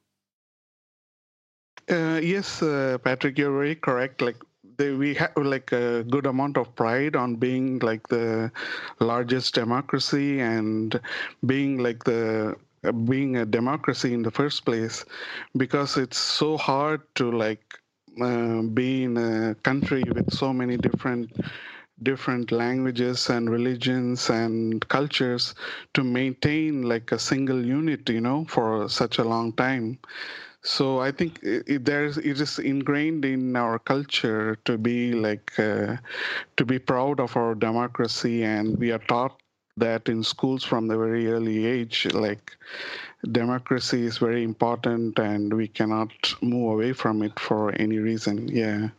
Uh, 1.90 2.20
yes, 2.22 2.64
uh, 2.64 2.98
Patrick, 3.04 3.38
you're 3.38 3.56
very 3.56 3.76
correct. 3.76 4.22
Like 4.22 4.38
they, 4.78 4.94
we 4.94 5.14
have 5.16 5.38
like 5.38 5.72
a 5.72 6.04
good 6.04 6.26
amount 6.26 6.58
of 6.58 6.74
pride 6.76 7.16
on 7.16 7.36
being 7.36 7.80
like 7.80 8.08
the 8.08 8.52
largest 9.00 9.54
democracy 9.54 10.40
and 10.40 11.00
being 11.46 11.78
like 11.78 12.04
the 12.04 12.56
being 13.06 13.38
a 13.38 13.46
democracy 13.46 14.14
in 14.14 14.22
the 14.22 14.32
first 14.32 14.64
place 14.66 15.06
because 15.58 15.98
it's 15.98 16.18
so 16.18 16.56
hard 16.56 17.02
to 17.16 17.32
like 17.32 17.80
uh, 18.22 18.62
be 18.62 19.04
in 19.04 19.18
a 19.18 19.56
country 19.64 20.04
with 20.14 20.34
so 20.34 20.54
many 20.54 20.78
different 20.78 21.32
different 22.04 22.52
languages 22.52 23.30
and 23.30 23.50
religions 23.50 24.30
and 24.30 24.86
cultures 24.90 25.56
to 25.94 26.04
maintain 26.04 26.82
like 26.82 27.12
a 27.12 27.20
single 27.20 27.64
unit, 27.66 28.10
you 28.10 28.20
know, 28.22 28.46
for 28.50 28.90
such 28.90 29.18
a 29.18 29.24
long 29.24 29.54
time. 29.54 29.98
So 30.62 31.00
I 31.00 31.12
think 31.12 31.40
it, 31.44 31.86
there's 31.86 32.18
it 32.18 32.42
is 32.42 32.60
ingrained 32.60 33.24
in 33.24 33.56
our 33.56 33.80
culture 33.80 34.58
to 34.66 34.78
be 34.78 35.14
like 35.14 35.58
uh, 35.60 35.98
to 36.58 36.66
be 36.66 36.80
proud 36.80 37.20
of 37.20 37.38
our 37.38 37.54
democracy, 37.56 38.44
and 38.44 38.78
we 38.78 38.92
are 38.92 39.00
taught 39.08 39.40
that 39.78 40.10
in 40.10 40.24
schools 40.24 40.64
from 40.64 40.88
the 40.88 40.98
very 40.98 41.28
early 41.32 41.66
age. 41.66 42.08
Like 42.14 42.58
democracy 43.32 44.06
is 44.06 44.18
very 44.18 44.44
important, 44.44 45.20
and 45.20 45.54
we 45.54 45.68
cannot 45.68 46.12
move 46.42 46.74
away 46.74 46.94
from 46.94 47.24
it 47.24 47.40
for 47.40 47.72
any 47.74 47.98
reason. 47.98 48.48
Yeah. 48.48 48.90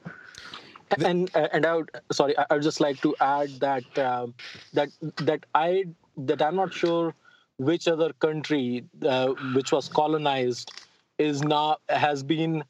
And 1.04 1.30
and 1.34 1.66
I 1.66 1.74
would 1.74 1.90
sorry 2.12 2.36
I 2.38 2.46
would 2.50 2.62
just 2.62 2.80
like 2.80 3.00
to 3.02 3.14
add 3.20 3.50
that 3.60 3.98
uh, 3.98 4.28
that 4.72 4.90
that 5.16 5.44
I 5.54 5.86
that 6.16 6.40
I'm 6.40 6.56
not 6.56 6.72
sure 6.72 7.14
which 7.58 7.88
other 7.88 8.12
country 8.14 8.84
uh, 9.04 9.28
which 9.54 9.72
was 9.72 9.88
colonized 9.88 10.70
is 11.18 11.42
now 11.42 11.78
has 11.88 12.22
been 12.22 12.64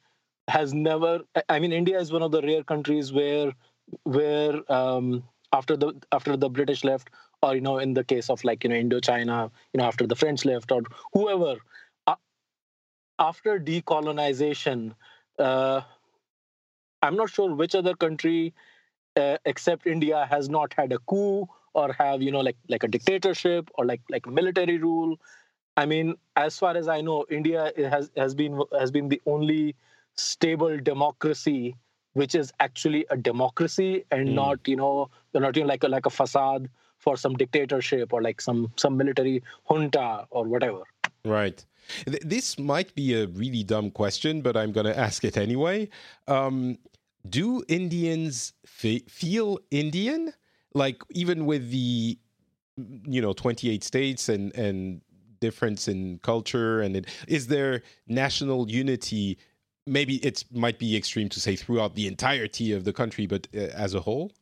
has 0.49 0.73
never 0.73 1.21
i 1.49 1.59
mean 1.59 1.73
india 1.73 1.99
is 1.99 2.13
one 2.13 2.23
of 2.23 2.31
the 2.31 2.41
rare 2.43 2.63
countries 2.63 3.13
where 3.13 3.53
where 4.05 4.61
um, 4.73 5.25
after 5.53 5.77
the 5.77 5.93
after 6.13 6.37
the 6.37 6.49
british 6.49 6.85
left 6.85 7.11
or 7.47 7.55
you 7.55 7.65
know 7.67 7.79
in 7.79 7.95
the 7.95 8.05
case 8.13 8.31
of 8.35 8.45
like 8.51 8.65
you 8.65 8.71
know 8.71 8.77
indochina 8.85 9.39
you 9.73 9.79
know 9.79 9.87
after 9.87 10.07
the 10.13 10.19
french 10.23 10.45
left 10.45 10.73
or 10.77 10.83
whoever 11.13 11.55
uh, 12.07 12.15
after 13.19 13.59
decolonization 13.59 14.95
uh, 15.39 15.81
i'm 17.03 17.17
not 17.17 17.31
sure 17.31 17.55
which 17.55 17.75
other 17.75 17.95
country 17.95 18.55
uh, 19.17 19.37
except 19.45 19.87
india 19.87 20.27
has 20.35 20.51
not 20.59 20.75
had 20.83 20.93
a 20.93 21.01
coup 21.15 21.47
or 21.75 21.93
have 21.93 22.23
you 22.29 22.33
know 22.37 22.45
like 22.51 22.57
like 22.69 22.85
a 22.91 22.93
dictatorship 22.99 23.71
or 23.75 23.85
like 23.85 24.01
like 24.17 24.27
military 24.27 24.79
rule 24.79 25.19
I 25.77 25.85
mean, 25.85 26.15
as 26.37 26.59
far 26.59 26.77
as 26.77 26.89
I 26.89 27.03
know, 27.03 27.27
India 27.31 27.71
has 27.77 28.11
has 28.17 28.35
been 28.35 28.61
has 28.79 28.91
been 28.91 29.09
the 29.11 29.21
only 29.27 29.77
stable 30.17 30.79
democracy 30.79 31.77
which 32.15 32.35
is 32.35 32.51
actually 32.61 33.05
a 33.11 33.17
democracy 33.17 34.05
and 34.11 34.31
mm. 34.31 34.33
not 34.33 34.67
you 34.67 34.77
know 34.77 35.11
not 35.35 35.55
you 35.55 35.63
know, 35.63 35.69
like 35.69 35.85
a 35.85 35.89
like 35.89 36.07
a 36.07 36.11
facade 36.11 36.71
for 36.99 37.17
some 37.17 37.35
dictatorship 37.35 38.13
or 38.13 38.23
like 38.23 38.41
some 38.41 38.73
some 38.77 38.97
military 38.97 39.43
junta 39.69 40.27
or 40.31 40.45
whatever. 40.45 40.83
Right. 41.25 41.65
This 42.07 42.59
might 42.59 42.95
be 42.95 43.15
a 43.15 43.27
really 43.29 43.63
dumb 43.63 43.91
question, 43.91 44.43
but 44.43 44.57
I'm 44.57 44.73
going 44.73 44.87
to 44.87 44.99
ask 44.99 45.25
it 45.25 45.37
anyway. 45.37 45.89
Um, 46.27 46.79
do 47.29 47.63
Indians 47.69 48.53
feel 48.65 49.59
Indian? 49.71 50.33
Like 50.75 51.03
even 51.11 51.47
with 51.47 51.71
the 51.71 52.19
you 52.77 53.23
know 53.23 53.33
28 53.33 53.83
states 53.83 54.29
and 54.29 54.55
and 54.55 55.01
difference 55.41 55.89
in 55.89 56.19
culture 56.23 56.81
and 56.81 56.97
it, 56.97 57.07
is 57.29 57.47
there 57.47 57.83
national 58.07 58.71
unity 58.71 59.39
maybe 59.87 60.17
it 60.17 60.45
might 60.53 60.79
be 60.79 60.97
extreme 60.97 61.29
to 61.29 61.41
say 61.41 61.57
throughout 61.57 61.95
the 61.95 62.07
entirety 62.07 62.73
of 62.73 62.85
the 62.85 62.93
country 62.93 63.27
but 63.27 63.47
uh, 63.55 63.61
as 63.75 63.95
a 63.95 64.01
whole 64.01 64.33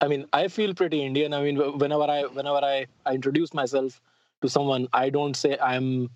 i 0.00 0.08
mean 0.08 0.26
i 0.32 0.48
feel 0.48 0.74
pretty 0.74 1.02
indian 1.02 1.32
i 1.32 1.42
mean 1.42 1.56
whenever 1.78 2.04
i 2.04 2.22
whenever 2.22 2.64
i, 2.64 2.86
I 3.04 3.14
introduce 3.14 3.54
myself 3.54 4.00
to 4.42 4.48
someone 4.48 4.88
i 4.92 5.10
don't 5.10 5.36
say 5.36 5.58
i'm 5.58 6.10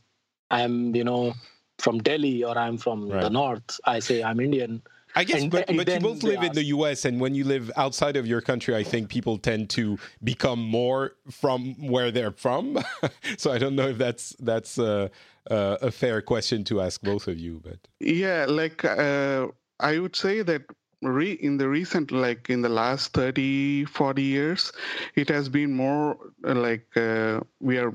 i'm 0.50 0.94
you 0.94 1.04
know 1.04 1.34
from 1.78 1.98
delhi 1.98 2.44
or 2.44 2.56
i'm 2.58 2.76
from 2.76 3.08
right. 3.08 3.22
the 3.22 3.30
north 3.30 3.80
i 3.84 3.98
say 3.98 4.22
i'm 4.22 4.40
indian 4.40 4.82
I 5.14 5.24
guess, 5.24 5.42
and, 5.42 5.50
but, 5.50 5.68
and 5.68 5.76
but 5.76 5.88
you 5.88 6.00
both 6.00 6.22
live 6.22 6.42
in 6.42 6.52
the 6.52 6.64
U.S., 6.64 7.04
and 7.04 7.20
when 7.20 7.34
you 7.34 7.44
live 7.44 7.70
outside 7.76 8.16
of 8.16 8.26
your 8.26 8.40
country, 8.40 8.76
I 8.76 8.84
think 8.84 9.08
people 9.08 9.38
tend 9.38 9.70
to 9.70 9.98
become 10.22 10.60
more 10.60 11.12
from 11.30 11.74
where 11.88 12.10
they're 12.10 12.30
from. 12.30 12.78
so 13.36 13.50
I 13.50 13.58
don't 13.58 13.74
know 13.74 13.88
if 13.88 13.98
that's 13.98 14.36
that's 14.38 14.78
uh, 14.78 15.08
uh, 15.50 15.78
a 15.82 15.90
fair 15.90 16.22
question 16.22 16.64
to 16.64 16.80
ask 16.80 17.00
both 17.02 17.26
of 17.26 17.38
you. 17.38 17.60
But 17.62 17.78
yeah, 17.98 18.46
like 18.48 18.84
uh, 18.84 19.48
I 19.80 19.98
would 19.98 20.14
say 20.14 20.42
that 20.42 20.62
re- 21.02 21.38
in 21.40 21.56
the 21.56 21.68
recent 21.68 22.10
like 22.12 22.50
in 22.50 22.60
the 22.62 22.68
last 22.68 23.12
30 23.12 23.84
40 23.84 24.22
years 24.22 24.72
it 25.14 25.28
has 25.28 25.48
been 25.48 25.72
more 25.72 26.16
uh, 26.46 26.54
like 26.54 26.86
uh, 26.96 27.40
we 27.60 27.78
are 27.78 27.92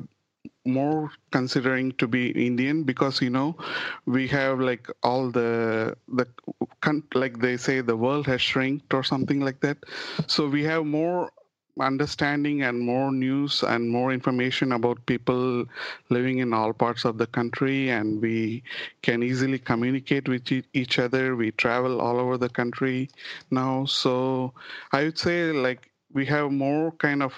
more 0.66 1.12
considering 1.32 1.92
to 1.94 2.08
be 2.08 2.30
Indian 2.48 2.84
because 2.84 3.22
you 3.22 3.30
know 3.30 3.56
we 4.06 4.28
have 4.28 4.60
like 4.60 4.88
all 5.04 5.30
the 5.30 5.96
the 6.08 6.28
like 7.14 7.40
they 7.40 7.58
say 7.58 7.82
the 7.82 7.96
world 7.96 8.26
has 8.28 8.42
shrinked 8.42 8.94
or 8.94 9.04
something 9.04 9.40
like 9.42 9.60
that. 9.62 9.78
So 10.28 10.48
we 10.48 10.64
have 10.64 10.86
more 10.86 11.32
understanding 11.80 12.64
and 12.64 12.80
more 12.80 13.12
news 13.12 13.64
and 13.64 13.90
more 13.90 14.14
information 14.14 14.72
about 14.72 15.06
people 15.06 15.66
living 16.10 16.40
in 16.40 16.54
all 16.54 16.72
parts 16.72 17.06
of 17.06 17.18
the 17.18 17.28
country 17.28 17.90
and 17.90 18.22
we 18.22 18.64
can 19.02 19.22
easily 19.22 19.60
communicate 19.60 20.30
with 20.30 20.50
each 20.74 21.00
other 21.00 21.36
we 21.36 21.52
travel 21.52 22.00
all 22.00 22.20
over 22.20 22.38
the 22.38 22.50
country 22.50 23.10
now 23.52 23.84
so 23.86 24.54
i 24.94 25.04
would 25.04 25.18
say 25.18 25.52
like 25.52 25.92
we 26.14 26.26
have 26.26 26.52
more 26.52 26.92
kind 26.94 27.22
of 27.22 27.34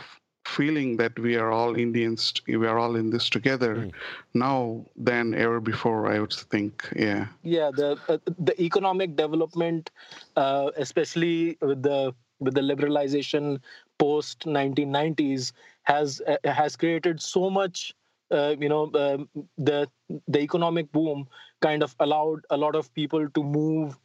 feeling 0.47 0.95
that 0.97 1.17
we 1.19 1.35
are 1.35 1.51
all 1.51 1.75
Indians, 1.75 2.33
we 2.47 2.65
are 2.65 2.79
all 2.79 2.95
in 2.95 3.09
this 3.09 3.29
together 3.29 3.75
mm. 3.75 3.91
now 4.33 4.85
than 4.95 5.33
ever 5.35 5.59
before. 5.59 6.07
I 6.07 6.19
would 6.19 6.33
think, 6.33 6.87
yeah. 6.95 7.27
Yeah, 7.43 7.69
the 7.75 7.99
uh, 8.07 8.17
the 8.39 8.55
economic 8.61 9.15
development, 9.15 9.91
uh, 10.35 10.71
especially 10.77 11.57
with 11.61 11.83
the 11.83 12.13
with 12.39 12.53
the 12.53 12.61
liberalization 12.61 13.59
post 13.99 14.45
1990s, 14.45 15.53
has 15.83 16.21
uh, 16.27 16.37
has 16.51 16.75
created 16.75 17.21
so 17.21 17.49
much. 17.49 17.93
Uh, 18.29 18.55
you 18.59 18.67
know, 18.69 18.91
um, 18.95 19.29
the 19.57 19.89
the 20.27 20.39
economic 20.39 20.91
boom 20.91 21.27
kind 21.61 21.81
of 21.83 21.95
allowed 21.99 22.45
a 22.49 22.57
lot 22.57 22.75
of 22.75 22.93
people 22.93 23.29
to 23.29 23.43
move 23.43 23.97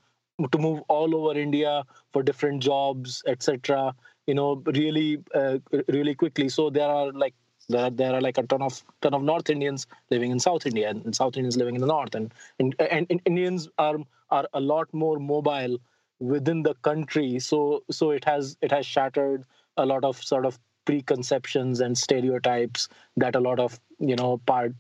to 0.51 0.59
move 0.59 0.80
all 0.88 1.14
over 1.14 1.38
India 1.38 1.84
for 2.12 2.22
different 2.22 2.62
jobs, 2.62 3.22
etc 3.26 3.95
you 4.28 4.34
know 4.34 4.62
really 4.66 5.18
uh, 5.34 5.59
really 5.88 6.14
quickly 6.14 6.49
so 6.49 6.70
there 6.70 6.88
are 6.88 7.11
like 7.11 7.34
there, 7.68 7.90
there 7.90 8.14
are 8.14 8.20
like 8.20 8.38
a 8.38 8.43
ton 8.45 8.62
of 8.62 8.84
ton 9.01 9.14
of 9.14 9.22
north 9.24 9.51
indians 9.51 9.84
living 10.11 10.30
in 10.30 10.38
south 10.38 10.64
india 10.64 10.88
and 10.90 11.12
south 11.16 11.36
indians 11.36 11.57
living 11.57 11.74
in 11.74 11.80
the 11.80 11.88
north 11.88 12.14
and, 12.14 12.32
and 12.61 12.76
and, 12.78 13.05
and 13.11 13.20
indians 13.24 13.68
are 13.78 13.97
are 14.30 14.47
a 14.55 14.61
lot 14.61 14.86
more 14.95 15.18
mobile 15.18 15.76
within 16.20 16.62
the 16.62 16.74
country 16.82 17.40
so 17.40 17.82
so 17.90 18.12
it 18.12 18.24
has 18.24 18.57
it 18.62 18.70
has 18.70 18.86
shattered 18.86 19.45
a 19.77 19.87
lot 19.87 20.05
of 20.05 20.23
sort 20.23 20.47
of 20.47 20.59
preconceptions 20.85 21.81
and 21.81 21.97
stereotypes 21.97 22.89
that 23.16 23.37
a 23.37 23.41
lot 23.41 23.61
of 23.61 23.79
you 23.99 24.16
know 24.16 24.39
part 24.47 24.75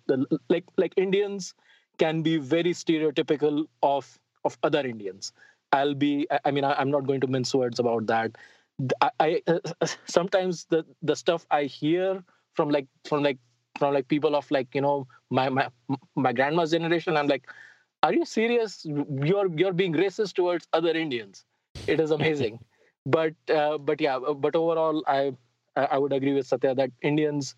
like 0.48 0.64
like 0.76 0.92
indians 0.96 1.54
can 1.98 2.22
be 2.22 2.38
very 2.38 2.72
stereotypical 2.72 3.66
of 3.82 4.18
of 4.44 4.58
other 4.62 4.80
indians 4.80 5.32
i'll 5.72 5.94
be 5.94 6.26
i 6.44 6.50
mean 6.50 6.64
I, 6.64 6.74
i'm 6.74 6.90
not 6.90 7.06
going 7.06 7.20
to 7.20 7.28
mince 7.28 7.54
words 7.54 7.78
about 7.78 8.06
that 8.06 8.36
I, 9.00 9.10
I 9.20 9.42
uh, 9.46 9.86
sometimes 10.06 10.66
the 10.66 10.84
the 11.02 11.16
stuff 11.16 11.46
I 11.50 11.64
hear 11.64 12.22
from 12.54 12.70
like 12.70 12.86
from 13.04 13.22
like 13.22 13.38
from 13.78 13.94
like 13.94 14.08
people 14.08 14.36
of 14.36 14.50
like 14.50 14.74
you 14.74 14.80
know 14.80 15.06
my 15.30 15.48
my 15.48 15.68
my 16.16 16.32
grandma's 16.32 16.70
generation, 16.70 17.16
I'm 17.16 17.26
like, 17.26 17.46
are 18.02 18.12
you 18.12 18.24
serious? 18.24 18.84
You're 18.84 19.48
you're 19.56 19.72
being 19.72 19.94
racist 19.94 20.34
towards 20.34 20.66
other 20.72 20.90
Indians. 20.90 21.44
It 21.86 22.00
is 22.00 22.10
amazing, 22.10 22.58
but 23.06 23.34
uh, 23.52 23.78
but 23.78 24.00
yeah, 24.00 24.16
uh, 24.16 24.34
but 24.34 24.56
overall, 24.56 25.02
I 25.06 25.32
I 25.76 25.98
would 25.98 26.12
agree 26.12 26.34
with 26.34 26.46
Satya 26.46 26.74
that 26.74 26.90
Indians 27.02 27.54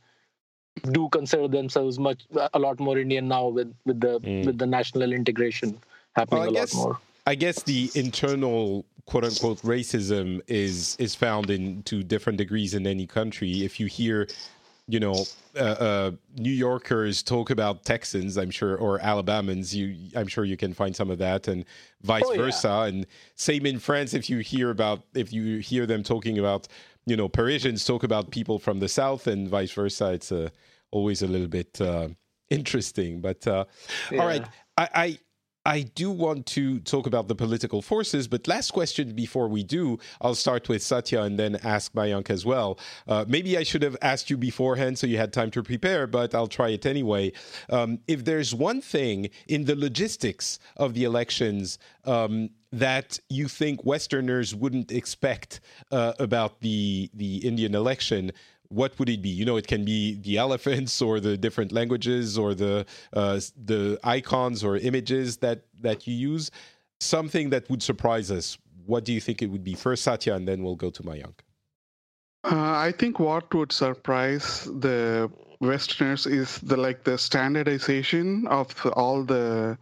do 0.91 1.09
consider 1.11 1.49
themselves 1.49 1.99
much 1.99 2.27
a 2.53 2.59
lot 2.59 2.81
more 2.81 2.99
Indian 2.99 3.29
now 3.29 3.49
with 3.49 3.75
with 3.85 4.01
the 4.01 4.21
mm. 4.21 4.47
with 4.47 4.59
the 4.59 4.67
national 4.67 5.13
integration 5.13 5.79
happening 6.17 6.41
well, 6.43 6.51
a 6.51 6.53
guess, 6.53 6.75
lot 6.75 6.83
more. 6.83 6.99
I 7.27 7.35
guess 7.35 7.63
the 7.63 7.91
internal 7.95 8.85
quote 9.07 9.25
unquote 9.25 9.61
racism 9.63 10.41
is 10.47 10.97
is 10.99 11.15
found 11.15 11.51
in 11.51 11.83
to 11.85 12.03
different 12.03 12.39
degrees 12.39 12.75
in 12.75 12.87
any 12.87 13.07
country. 13.07 13.65
If 13.65 13.79
you 13.79 13.87
hear, 13.87 14.29
you 14.87 15.01
know, 15.01 15.25
uh, 15.57 15.61
uh, 15.61 16.11
New 16.37 16.53
Yorkers 16.53 17.23
talk 17.23 17.51
about 17.51 17.85
Texans, 17.85 18.37
I'm 18.37 18.51
sure, 18.51 18.77
or 18.77 18.99
Alabamans, 18.99 19.73
you 19.73 20.11
I'm 20.15 20.27
sure 20.27 20.45
you 20.45 20.57
can 20.57 20.75
find 20.75 20.95
some 20.95 21.11
of 21.11 21.19
that, 21.19 21.49
and 21.49 21.65
vice 22.03 22.25
oh, 22.27 22.35
versa. 22.35 22.69
Yeah. 22.69 22.85
And 22.87 23.07
same 23.35 23.65
in 23.65 23.79
France, 23.79 24.13
if 24.13 24.29
you 24.29 24.39
hear 24.39 24.71
about 24.71 25.03
if 25.15 25.33
you 25.33 25.59
hear 25.59 25.87
them 25.87 26.03
talking 26.03 26.39
about, 26.39 26.69
you 27.07 27.17
know, 27.17 27.29
Parisians 27.29 27.85
talk 27.85 28.03
about 28.03 28.31
people 28.31 28.59
from 28.59 28.81
the 28.81 28.89
south, 28.89 29.27
and 29.27 29.49
vice 29.49 29.73
versa. 29.73 30.13
It's 30.13 30.31
uh, 30.31 30.51
always 30.91 31.23
a 31.23 31.27
little 31.27 31.49
bit 31.49 31.81
uh, 31.81 32.09
interesting. 32.51 33.23
But 33.23 33.47
uh, 33.47 33.65
yeah. 34.11 34.21
all 34.21 34.27
right, 34.27 34.45
I, 34.77 34.89
I 34.95 35.19
I 35.67 35.83
do 35.83 36.11
want 36.11 36.45
to 36.47 36.79
talk 36.81 37.07
about 37.07 37.29
the 37.29 37.35
political 37.35 37.81
forces, 37.81 38.29
but 38.29 38.47
last 38.47 38.73
question 38.73 39.13
before 39.15 39.49
we 39.49 39.63
do, 39.63 39.99
I'll 40.21 40.35
start 40.35 40.69
with 40.69 40.83
Satya 40.83 41.23
and 41.23 41.39
then 41.39 41.57
ask 41.65 41.95
Mayank 41.95 42.29
as 42.29 42.45
well. 42.45 42.79
Uh, 43.09 43.25
maybe 43.27 43.57
I 43.57 43.63
should 43.63 43.83
have 43.83 43.97
asked 44.03 44.29
you 44.29 44.37
beforehand 44.37 44.99
so 44.99 45.07
you 45.07 45.17
had 45.17 45.33
time 45.33 45.51
to 45.53 45.63
prepare, 45.63 46.07
but 46.07 46.35
I'll 46.35 46.49
try 46.49 46.69
it 46.69 46.85
anyway. 46.85 47.33
Um, 47.71 48.01
if 48.07 48.27
there's 48.27 48.55
one 48.55 48.83
thing 48.83 49.31
in 49.49 49.65
the 49.65 49.75
logistics 49.75 50.59
of 50.77 50.93
the 50.93 51.05
elections 51.05 51.79
um, 52.05 52.51
that 52.71 53.19
you 53.31 53.49
think 53.49 53.85
Westerners 53.85 54.55
wouldn't 54.55 54.93
expect 54.93 55.61
uh, 55.91 56.13
about 56.19 56.61
the 56.61 57.11
the 57.15 57.39
Indian 57.39 57.75
election, 57.75 58.33
what 58.69 58.99
would 58.99 59.09
it 59.09 59.23
be? 59.23 59.29
You 59.29 59.45
know, 59.45 59.57
it 59.57 59.67
can 59.67 59.85
be 59.85 60.15
the 60.21 60.39
elephants 60.39 61.01
or 61.03 61.21
the 61.21 61.37
different 61.37 61.73
languages 61.73 62.39
or 62.39 62.55
the 62.55 62.87
uh, 63.13 63.41
the 63.65 63.99
icons 64.05 64.65
or 64.65 64.77
images 64.77 65.39
that 65.39 65.63
that 65.81 66.07
you 66.07 66.15
use. 66.15 66.51
Something 67.01 67.51
that 67.51 67.69
would 67.71 67.83
surprise 67.83 68.31
us. 68.31 68.59
What 68.87 69.05
do 69.05 69.13
you 69.13 69.21
think 69.21 69.43
it 69.43 69.47
would 69.47 69.65
be? 69.65 69.75
First, 69.75 70.03
Satya, 70.03 70.35
and 70.35 70.47
then 70.47 70.63
we'll 70.63 70.77
go 70.77 70.91
to 70.91 71.03
Mayank. 71.03 71.41
Uh, 72.45 72.77
I 72.89 72.93
think 72.93 73.19
what 73.19 73.53
would 73.55 73.73
surprise 73.73 74.69
the 74.81 75.31
Westerners 75.61 76.27
is 76.27 76.59
the 76.59 76.77
like 76.77 77.05
the 77.05 77.17
standardization 77.17 78.47
of 78.49 78.69
all 78.95 79.25
the 79.25 79.79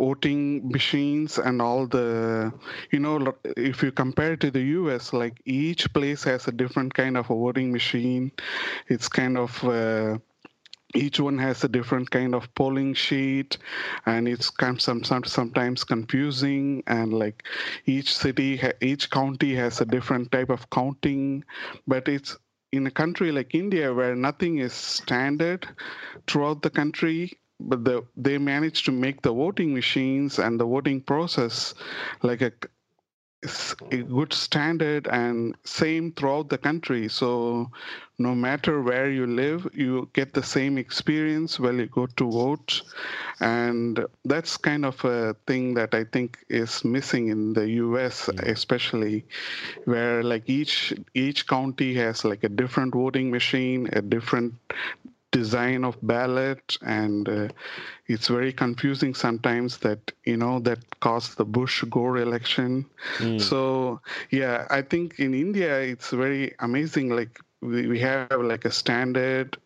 voting 0.00 0.66
machines 0.70 1.38
and 1.38 1.60
all 1.60 1.86
the 1.86 2.52
you 2.90 2.98
know 2.98 3.34
if 3.56 3.82
you 3.82 3.92
compare 3.92 4.34
to 4.36 4.50
the 4.50 4.62
us 4.62 5.12
like 5.12 5.36
each 5.44 5.92
place 5.92 6.22
has 6.24 6.48
a 6.48 6.52
different 6.52 6.94
kind 6.94 7.16
of 7.16 7.30
a 7.30 7.34
voting 7.34 7.70
machine. 7.70 8.32
It's 8.88 9.08
kind 9.08 9.36
of 9.36 9.62
uh, 9.64 10.18
each 10.94 11.20
one 11.20 11.38
has 11.38 11.62
a 11.64 11.68
different 11.68 12.10
kind 12.10 12.34
of 12.34 12.52
polling 12.54 12.94
sheet 12.94 13.58
and 14.06 14.26
it's 14.26 14.50
sometimes 15.28 15.84
confusing 15.84 16.82
and 16.86 17.12
like 17.12 17.44
each 17.86 18.16
city 18.16 18.60
each 18.80 19.10
county 19.10 19.54
has 19.54 19.80
a 19.80 19.84
different 19.84 20.32
type 20.32 20.50
of 20.50 20.68
counting. 20.70 21.44
But 21.86 22.08
it's 22.08 22.36
in 22.72 22.86
a 22.86 22.90
country 22.90 23.32
like 23.32 23.52
india 23.52 23.92
where 23.92 24.14
nothing 24.14 24.58
is 24.58 24.72
standard 24.72 25.66
throughout 26.28 26.62
the 26.62 26.70
country 26.70 27.32
but 27.60 27.84
the, 27.84 28.04
they 28.16 28.38
managed 28.38 28.84
to 28.86 28.92
make 28.92 29.22
the 29.22 29.32
voting 29.32 29.74
machines 29.74 30.38
and 30.38 30.58
the 30.58 30.64
voting 30.64 31.00
process 31.00 31.74
like 32.22 32.42
a, 32.42 32.52
a 33.90 33.98
good 33.98 34.32
standard 34.32 35.06
and 35.08 35.56
same 35.64 36.12
throughout 36.12 36.48
the 36.48 36.58
country. 36.58 37.08
So 37.08 37.70
no 38.18 38.34
matter 38.34 38.82
where 38.82 39.10
you 39.10 39.26
live, 39.26 39.66
you 39.72 40.10
get 40.12 40.34
the 40.34 40.42
same 40.42 40.76
experience 40.76 41.58
when 41.58 41.78
you 41.78 41.86
go 41.86 42.06
to 42.06 42.30
vote. 42.30 42.82
And 43.40 44.04
that's 44.26 44.58
kind 44.58 44.84
of 44.84 45.02
a 45.04 45.34
thing 45.46 45.74
that 45.74 45.94
I 45.94 46.04
think 46.04 46.38
is 46.50 46.84
missing 46.84 47.28
in 47.28 47.54
the 47.54 47.68
US, 47.84 48.26
hmm. 48.26 48.38
especially 48.40 49.24
where 49.84 50.22
like 50.22 50.48
each 50.48 50.92
each 51.14 51.46
county 51.46 51.94
has 51.94 52.24
like 52.24 52.44
a 52.44 52.48
different 52.50 52.92
voting 52.92 53.30
machine, 53.30 53.88
a 53.94 54.02
different 54.02 54.54
design 55.32 55.84
of 55.84 55.96
ballot 56.02 56.76
and 56.82 57.28
uh, 57.28 57.48
it's 58.08 58.26
very 58.26 58.52
confusing 58.52 59.14
sometimes 59.14 59.78
that 59.78 60.12
you 60.24 60.36
know 60.36 60.58
that 60.58 60.78
caused 61.00 61.36
the 61.36 61.44
bush 61.44 61.84
gore 61.84 62.18
election 62.18 62.84
mm. 63.18 63.40
so 63.40 64.00
yeah 64.30 64.66
i 64.70 64.82
think 64.82 65.20
in 65.20 65.32
india 65.32 65.78
it's 65.80 66.10
very 66.10 66.52
amazing 66.58 67.10
like 67.10 67.38
we, 67.62 67.86
we 67.86 67.98
have 67.98 68.28
like 68.40 68.64
a 68.64 68.72
standard 68.72 69.56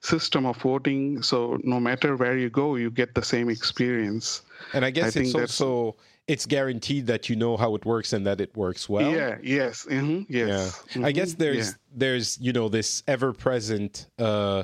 system 0.00 0.46
of 0.46 0.56
voting 0.58 1.20
so 1.20 1.58
no 1.64 1.80
matter 1.80 2.16
where 2.16 2.38
you 2.38 2.48
go 2.48 2.76
you 2.76 2.90
get 2.90 3.12
the 3.16 3.24
same 3.24 3.50
experience 3.50 4.42
and 4.72 4.84
i 4.84 4.90
guess 4.90 5.16
I 5.16 5.20
it's 5.20 5.34
also 5.34 5.96
it's 6.28 6.46
guaranteed 6.46 7.06
that 7.08 7.28
you 7.28 7.36
know 7.36 7.56
how 7.56 7.74
it 7.74 7.84
works 7.84 8.12
and 8.12 8.26
that 8.26 8.40
it 8.40 8.56
works 8.56 8.88
well. 8.88 9.10
Yeah. 9.10 9.38
Yes. 9.42 9.86
Mm-hmm, 9.90 10.32
yes. 10.32 10.48
Yeah. 10.48 10.56
Mm-hmm, 10.94 11.04
I 11.04 11.12
guess 11.12 11.34
there's 11.34 11.68
yeah. 11.68 11.74
there's 11.94 12.38
you 12.40 12.52
know 12.52 12.68
this 12.68 13.02
ever 13.08 13.32
present 13.32 14.06
uh, 14.18 14.62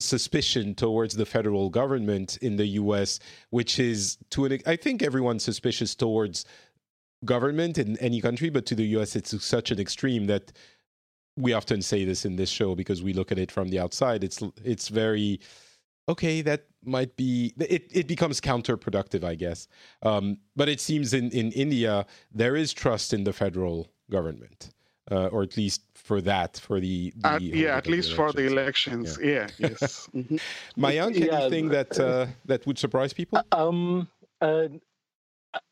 suspicion 0.00 0.74
towards 0.74 1.14
the 1.14 1.26
federal 1.26 1.70
government 1.70 2.36
in 2.38 2.56
the 2.56 2.66
US, 2.66 3.18
which 3.50 3.78
is 3.78 4.18
to 4.30 4.44
an 4.44 4.60
I 4.66 4.76
think 4.76 5.02
everyone's 5.02 5.42
suspicious 5.42 5.94
towards 5.94 6.44
government 7.24 7.78
in 7.78 7.96
any 7.98 8.20
country, 8.20 8.50
but 8.50 8.66
to 8.66 8.74
the 8.74 8.86
US 8.98 9.16
it's 9.16 9.44
such 9.44 9.70
an 9.70 9.80
extreme 9.80 10.26
that 10.26 10.52
we 11.36 11.52
often 11.52 11.80
say 11.80 12.04
this 12.04 12.24
in 12.24 12.36
this 12.36 12.50
show 12.50 12.74
because 12.74 13.02
we 13.02 13.12
look 13.12 13.30
at 13.30 13.38
it 13.38 13.50
from 13.50 13.68
the 13.68 13.78
outside. 13.78 14.24
It's 14.24 14.42
it's 14.64 14.88
very 14.88 15.40
okay. 16.08 16.42
That 16.42 16.66
might 16.84 17.16
be 17.16 17.54
it. 17.58 17.90
It 17.92 18.08
becomes 18.08 18.40
counterproductive, 18.40 19.24
I 19.24 19.36
guess. 19.36 19.68
Um, 20.02 20.38
but 20.56 20.68
it 20.68 20.80
seems 20.80 21.14
in 21.14 21.30
in 21.30 21.52
India 21.52 22.06
there 22.32 22.56
is 22.56 22.72
trust 22.72 23.12
in 23.12 23.24
the 23.24 23.32
federal 23.32 23.92
government, 24.10 24.70
uh, 25.10 25.26
or 25.26 25.42
at 25.42 25.56
least 25.56 25.82
for 25.94 26.20
that 26.20 26.58
for 26.58 26.80
the, 26.80 27.12
the 27.16 27.28
at, 27.28 27.42
yeah 27.42 27.76
at 27.76 27.86
least 27.86 28.14
for 28.14 28.32
the 28.32 28.46
elections. 28.46 29.18
Yeah, 29.20 29.48
yeah 29.58 29.68
yes. 29.70 30.08
Mm-hmm. 30.14 30.36
Mayank, 30.80 31.18
yeah, 31.18 31.40
anything 31.40 31.68
that 31.68 31.98
uh, 31.98 32.26
that 32.46 32.66
would 32.66 32.78
surprise 32.78 33.12
people? 33.12 33.38
Uh, 33.38 33.68
um 33.68 34.08
uh, 34.40 34.68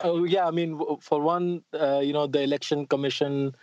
oh 0.01 0.25
yeah 0.25 0.47
i 0.47 0.51
mean 0.51 0.79
for 1.01 1.21
one 1.21 1.63
uh, 1.75 2.01
you 2.01 2.13
know 2.13 2.27
the 2.27 2.41
election 2.41 2.87
commission 2.87 3.55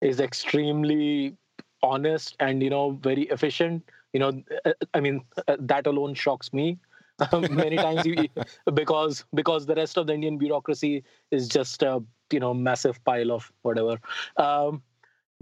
is 0.00 0.20
extremely 0.20 1.36
honest 1.82 2.36
and 2.40 2.62
you 2.62 2.70
know 2.70 2.92
very 3.02 3.22
efficient. 3.24 3.82
You 4.12 4.20
know 4.20 4.42
uh, 4.64 4.72
i 4.94 5.00
mean 5.00 5.22
uh, 5.48 5.56
that 5.58 5.86
alone 5.88 6.14
shocks 6.14 6.52
me 6.52 6.78
um, 7.32 7.52
many 7.54 7.76
times 7.76 8.06
because 8.74 9.24
because 9.34 9.66
the 9.66 9.74
rest 9.74 9.96
of 9.96 10.06
the 10.06 10.14
indian 10.14 10.38
bureaucracy 10.38 11.02
is 11.32 11.48
just 11.48 11.82
a 11.82 12.02
you 12.30 12.40
know 12.40 12.54
massive 12.54 13.02
pile 13.04 13.32
of 13.32 13.50
whatever. 13.62 13.98
Um, 14.36 14.82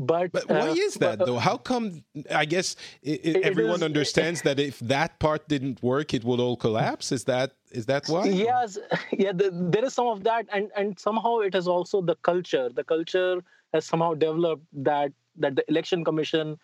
but, 0.06 0.32
but 0.32 0.48
why 0.48 0.68
uh, 0.68 0.74
is 0.74 0.94
that 0.94 1.18
but, 1.18 1.22
uh, 1.22 1.26
though? 1.26 1.38
How 1.38 1.56
come? 1.56 2.04
I 2.30 2.44
guess 2.44 2.76
it, 3.02 3.24
it, 3.24 3.36
everyone 3.44 3.76
is, 3.76 3.82
understands 3.82 4.42
that 4.42 4.58
if 4.58 4.78
that 4.80 5.18
part 5.18 5.48
didn't 5.48 5.82
work, 5.82 6.14
it 6.14 6.24
would 6.24 6.40
all 6.40 6.56
collapse. 6.56 7.12
Is 7.12 7.24
that 7.24 7.52
is 7.70 7.86
that 7.86 8.06
why? 8.08 8.24
Yes, 8.26 8.78
yeah. 9.12 9.32
The, 9.32 9.50
there 9.52 9.84
is 9.84 9.94
some 9.94 10.06
of 10.06 10.24
that, 10.24 10.46
and 10.52 10.70
and 10.76 10.98
somehow 10.98 11.38
it 11.38 11.54
is 11.54 11.68
also 11.68 12.02
the 12.02 12.16
culture. 12.16 12.68
The 12.68 12.84
culture 12.84 13.42
has 13.72 13.84
somehow 13.86 14.14
developed 14.14 14.64
that 14.72 15.12
that 15.36 15.56
the 15.56 15.64
election 15.68 16.04
commission 16.04 16.58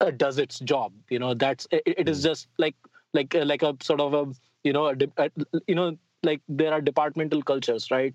uh, 0.00 0.10
does 0.10 0.38
its 0.38 0.58
job. 0.60 0.92
You 1.10 1.18
know, 1.18 1.34
that's 1.34 1.66
it, 1.70 1.82
it 1.86 2.08
is 2.08 2.18
hmm. 2.18 2.28
just 2.28 2.48
like 2.58 2.76
like 3.12 3.34
like 3.34 3.62
a 3.62 3.76
sort 3.82 4.00
of 4.00 4.14
a 4.14 4.32
you 4.64 4.72
know 4.72 4.86
a, 4.86 4.96
a, 5.16 5.30
you 5.66 5.74
know 5.74 5.96
like 6.22 6.40
there 6.48 6.72
are 6.72 6.80
departmental 6.80 7.42
cultures, 7.42 7.90
right? 7.90 8.14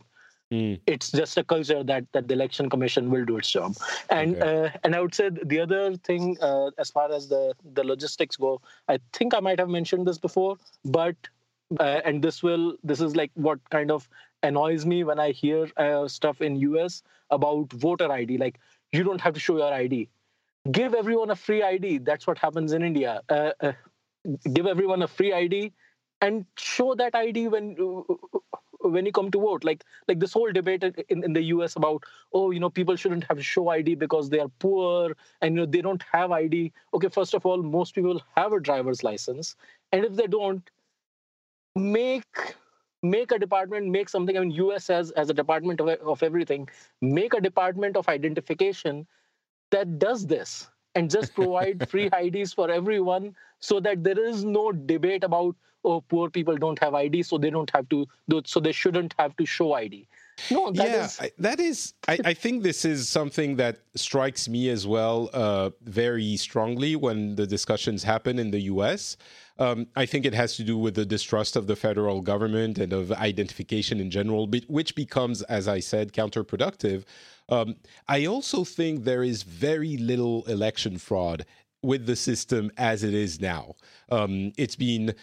Mm. 0.51 0.79
It's 0.87 1.11
just 1.11 1.37
a 1.37 1.43
culture 1.43 1.83
that 1.83 2.05
that 2.13 2.29
the 2.29 2.33
election 2.33 2.69
commission 2.69 3.09
will 3.09 3.25
do 3.25 3.37
its 3.37 3.51
job, 3.51 3.75
and 4.09 4.35
okay. 4.37 4.65
uh, 4.65 4.69
and 4.85 4.95
I 4.95 5.01
would 5.01 5.13
say 5.13 5.29
the 5.29 5.59
other 5.59 5.95
thing 5.97 6.37
uh, 6.41 6.71
as 6.77 6.89
far 6.89 7.11
as 7.11 7.27
the 7.27 7.53
the 7.73 7.83
logistics 7.83 8.37
go, 8.37 8.61
I 8.87 8.99
think 9.11 9.33
I 9.33 9.41
might 9.41 9.59
have 9.59 9.67
mentioned 9.67 10.07
this 10.07 10.17
before, 10.17 10.55
but 10.85 11.17
uh, 11.81 11.99
and 12.05 12.23
this 12.23 12.41
will 12.41 12.77
this 12.81 13.01
is 13.01 13.13
like 13.13 13.31
what 13.33 13.59
kind 13.71 13.91
of 13.91 14.07
annoys 14.41 14.85
me 14.85 15.03
when 15.03 15.19
I 15.19 15.31
hear 15.31 15.69
uh, 15.75 16.07
stuff 16.07 16.41
in 16.41 16.55
US 16.55 17.03
about 17.29 17.73
voter 17.73 18.09
ID, 18.09 18.37
like 18.37 18.57
you 18.93 19.03
don't 19.03 19.19
have 19.19 19.33
to 19.33 19.41
show 19.41 19.57
your 19.57 19.73
ID, 19.73 20.07
give 20.71 20.93
everyone 20.93 21.29
a 21.29 21.35
free 21.35 21.61
ID. 21.61 21.97
That's 21.97 22.25
what 22.25 22.37
happens 22.37 22.71
in 22.71 22.83
India. 22.83 23.21
Uh, 23.27 23.51
uh, 23.59 23.73
give 24.53 24.65
everyone 24.65 25.01
a 25.01 25.07
free 25.09 25.33
ID 25.33 25.73
and 26.21 26.45
show 26.57 26.95
that 26.95 27.15
ID 27.15 27.47
when 27.49 27.75
when 28.81 29.05
you 29.05 29.11
come 29.11 29.31
to 29.31 29.39
vote 29.39 29.63
like 29.63 29.83
like 30.07 30.19
this 30.19 30.33
whole 30.33 30.51
debate 30.51 30.83
in, 30.83 31.23
in 31.23 31.33
the 31.33 31.41
us 31.41 31.75
about 31.75 32.03
oh 32.33 32.51
you 32.51 32.59
know 32.59 32.69
people 32.69 32.95
shouldn't 32.95 33.23
have 33.25 33.43
show 33.43 33.69
id 33.69 33.95
because 33.95 34.29
they 34.29 34.39
are 34.39 34.51
poor 34.59 35.15
and 35.41 35.55
you 35.55 35.61
know 35.61 35.65
they 35.65 35.81
don't 35.81 36.03
have 36.11 36.31
id 36.31 36.71
okay 36.93 37.09
first 37.09 37.33
of 37.33 37.45
all 37.45 37.61
most 37.61 37.95
people 37.95 38.21
have 38.35 38.53
a 38.53 38.59
driver's 38.59 39.03
license. 39.03 39.55
And 39.91 40.03
if 40.05 40.15
they 40.15 40.27
don't 40.27 40.69
make 41.75 42.55
make 43.03 43.31
a 43.31 43.39
department 43.39 43.87
make 43.87 44.09
something 44.09 44.37
i 44.37 44.39
mean 44.41 44.51
us 44.71 44.89
as 44.89 45.11
as 45.11 45.29
a 45.29 45.33
department 45.33 45.79
of, 45.79 45.87
of 45.87 46.23
everything 46.23 46.67
make 47.01 47.33
a 47.33 47.41
department 47.41 47.95
of 47.95 48.09
identification 48.09 49.05
that 49.71 49.99
does 49.99 50.25
this 50.25 50.69
and 50.97 51.11
just 51.11 51.33
provide 51.35 51.87
free 51.89 52.09
IDs 52.23 52.53
for 52.53 52.69
everyone 52.71 53.35
so 53.59 53.79
that 53.79 54.03
there 54.03 54.19
is 54.19 54.43
no 54.43 54.71
debate 54.71 55.23
about 55.23 55.55
oh 55.85 56.01
poor 56.01 56.29
people 56.37 56.57
don't 56.63 56.79
have 56.83 56.95
id 56.99 57.21
so 57.23 57.37
they 57.37 57.51
don't 57.55 57.69
have 57.77 57.87
to 57.89 58.05
do 58.33 58.41
so 58.45 58.59
they 58.59 58.71
shouldn't 58.71 59.13
have 59.19 59.35
to 59.41 59.45
show 59.45 59.73
id 59.73 60.07
no 60.51 60.71
that 60.71 60.89
yeah, 60.89 61.05
is... 61.05 61.19
I, 61.19 61.31
that 61.39 61.59
is 61.59 61.93
I, 62.07 62.19
I, 62.25 62.33
think 62.33 62.63
this 62.63 62.85
is 62.85 63.09
something 63.09 63.55
that 63.57 63.79
strikes 63.95 64.47
me 64.47 64.69
as 64.69 64.85
well 64.85 65.29
uh, 65.33 65.71
very 65.81 66.37
strongly 66.37 66.95
when 66.95 67.35
the 67.35 67.47
discussions 67.47 68.03
happen 68.03 68.39
in 68.39 68.51
the 68.51 68.61
us 68.61 69.17
um, 69.59 69.87
I 69.95 70.05
think 70.05 70.25
it 70.25 70.33
has 70.33 70.55
to 70.57 70.63
do 70.63 70.77
with 70.77 70.95
the 70.95 71.05
distrust 71.05 71.55
of 71.55 71.67
the 71.67 71.75
federal 71.75 72.21
government 72.21 72.77
and 72.77 72.93
of 72.93 73.11
identification 73.11 73.99
in 73.99 74.11
general, 74.11 74.47
which 74.67 74.95
becomes, 74.95 75.41
as 75.43 75.67
I 75.67 75.79
said, 75.79 76.13
counterproductive. 76.13 77.05
Um, 77.49 77.75
I 78.07 78.25
also 78.25 78.63
think 78.63 79.03
there 79.03 79.23
is 79.23 79.43
very 79.43 79.97
little 79.97 80.43
election 80.45 80.97
fraud 80.97 81.45
with 81.81 82.05
the 82.05 82.15
system 82.15 82.71
as 82.77 83.03
it 83.03 83.13
is 83.13 83.39
now. 83.39 83.75
Um, 84.11 84.51
it's 84.57 84.75
been 84.75 85.15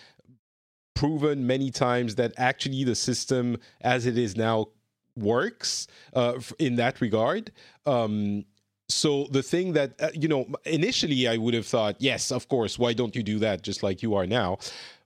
proven 0.94 1.46
many 1.46 1.70
times 1.70 2.14
that 2.14 2.32
actually 2.36 2.84
the 2.84 2.94
system 2.94 3.58
as 3.82 4.06
it 4.06 4.16
is 4.16 4.36
now 4.36 4.68
works 5.16 5.86
uh, 6.14 6.40
in 6.58 6.76
that 6.76 7.00
regard. 7.00 7.52
Um, 7.86 8.44
so 8.88 9.26
the 9.30 9.42
thing 9.42 9.72
that 9.72 9.94
uh, 10.00 10.10
you 10.14 10.28
know 10.28 10.46
initially 10.64 11.26
I 11.26 11.36
would 11.36 11.54
have 11.54 11.66
thought, 11.66 11.96
yes, 11.98 12.30
of 12.30 12.48
course, 12.48 12.78
why 12.78 12.92
don't 12.92 13.16
you 13.16 13.22
do 13.22 13.38
that 13.38 13.62
just 13.62 13.82
like 13.82 14.02
you 14.02 14.14
are 14.14 14.26
now? 14.26 14.58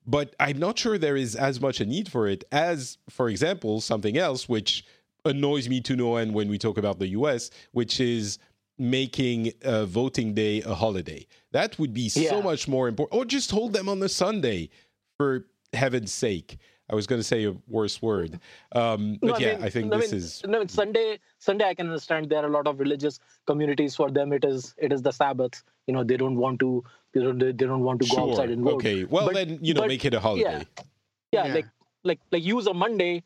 But 0.07 0.35
I'm 0.41 0.59
not 0.59 0.79
sure 0.79 0.97
there 0.97 1.17
is 1.17 1.37
as 1.37 1.61
much 1.61 1.81
a 1.81 1.87
need 1.87 2.11
for 2.11 2.27
it 2.27 2.43
as, 2.51 2.97
for 3.11 3.29
example, 3.29 3.83
something 3.83 4.17
else 4.17 4.49
which 4.49 4.85
annoys 5.27 5.69
me 5.69 5.83
to 5.83 5.97
no 5.97 6.17
end 6.17 6.33
when 6.33 6.49
we 6.49 6.57
talk 6.57 6.79
about 6.79 6.99
the 6.99 7.09
US, 7.09 7.51
which 7.73 8.01
is 8.01 8.39
making 8.79 9.53
uh, 9.63 9.85
voting 9.85 10.33
day 10.33 10.63
a 10.63 10.75
holiday. 10.75 11.27
That 11.53 11.79
would 11.79 11.93
be 11.93 12.11
yeah. 12.15 12.31
so 12.31 12.41
much 12.41 12.67
more 12.67 12.89
important. 12.89 13.21
Or 13.21 13.25
just 13.27 13.51
hold 13.51 13.75
them 13.75 13.89
on 13.89 14.01
the 14.01 14.09
Sunday, 14.09 14.71
for 15.19 15.47
heaven's 15.75 16.13
sake. 16.13 16.59
I 16.91 16.95
was 16.95 17.07
going 17.07 17.21
to 17.21 17.25
say 17.25 17.45
a 17.45 17.55
worse 17.69 18.01
word, 18.01 18.41
um, 18.73 19.19
but 19.21 19.27
no, 19.27 19.39
yeah, 19.39 19.49
I, 19.49 19.57
mean, 19.57 19.65
I 19.65 19.71
think 19.71 19.93
this 19.93 20.11
mean, 20.11 20.19
is 20.19 20.43
no. 20.47 20.67
Sunday, 20.67 21.19
Sunday, 21.39 21.67
I 21.67 21.75
can 21.75 21.87
understand 21.87 22.31
there 22.31 22.43
are 22.43 22.47
a 22.47 22.51
lot 22.51 22.67
of 22.67 22.81
religious 22.81 23.21
communities. 23.47 23.95
For 23.95 24.11
them, 24.11 24.33
it 24.33 24.45
is 24.45 24.75
it 24.79 24.93
is 24.93 25.03
the 25.03 25.13
Sabbath. 25.13 25.63
You 25.87 25.95
know, 25.95 26.03
they 26.03 26.17
don't 26.17 26.37
want 26.37 26.61
to 26.61 26.83
they 27.13 27.21
don't 27.21 27.39
they 27.39 27.53
don't 27.53 27.83
want 27.83 28.01
to 28.01 28.09
go 28.09 28.15
sure. 28.15 28.31
outside 28.31 28.51
and 28.51 28.65
vote. 28.65 28.75
Okay, 28.75 29.05
well 29.05 29.27
but, 29.27 29.35
then 29.35 29.59
you 29.61 29.75
know 29.75 29.83
but, 29.83 29.89
make 29.89 30.05
it 30.05 30.15
a 30.15 30.21
holiday. 30.21 30.65
Yeah. 30.79 30.85
yeah, 31.33 31.47
yeah, 31.47 31.55
like 31.55 31.67
like 32.05 32.21
like 32.33 32.43
use 32.43 32.67
a 32.67 32.75
Monday, 32.75 33.23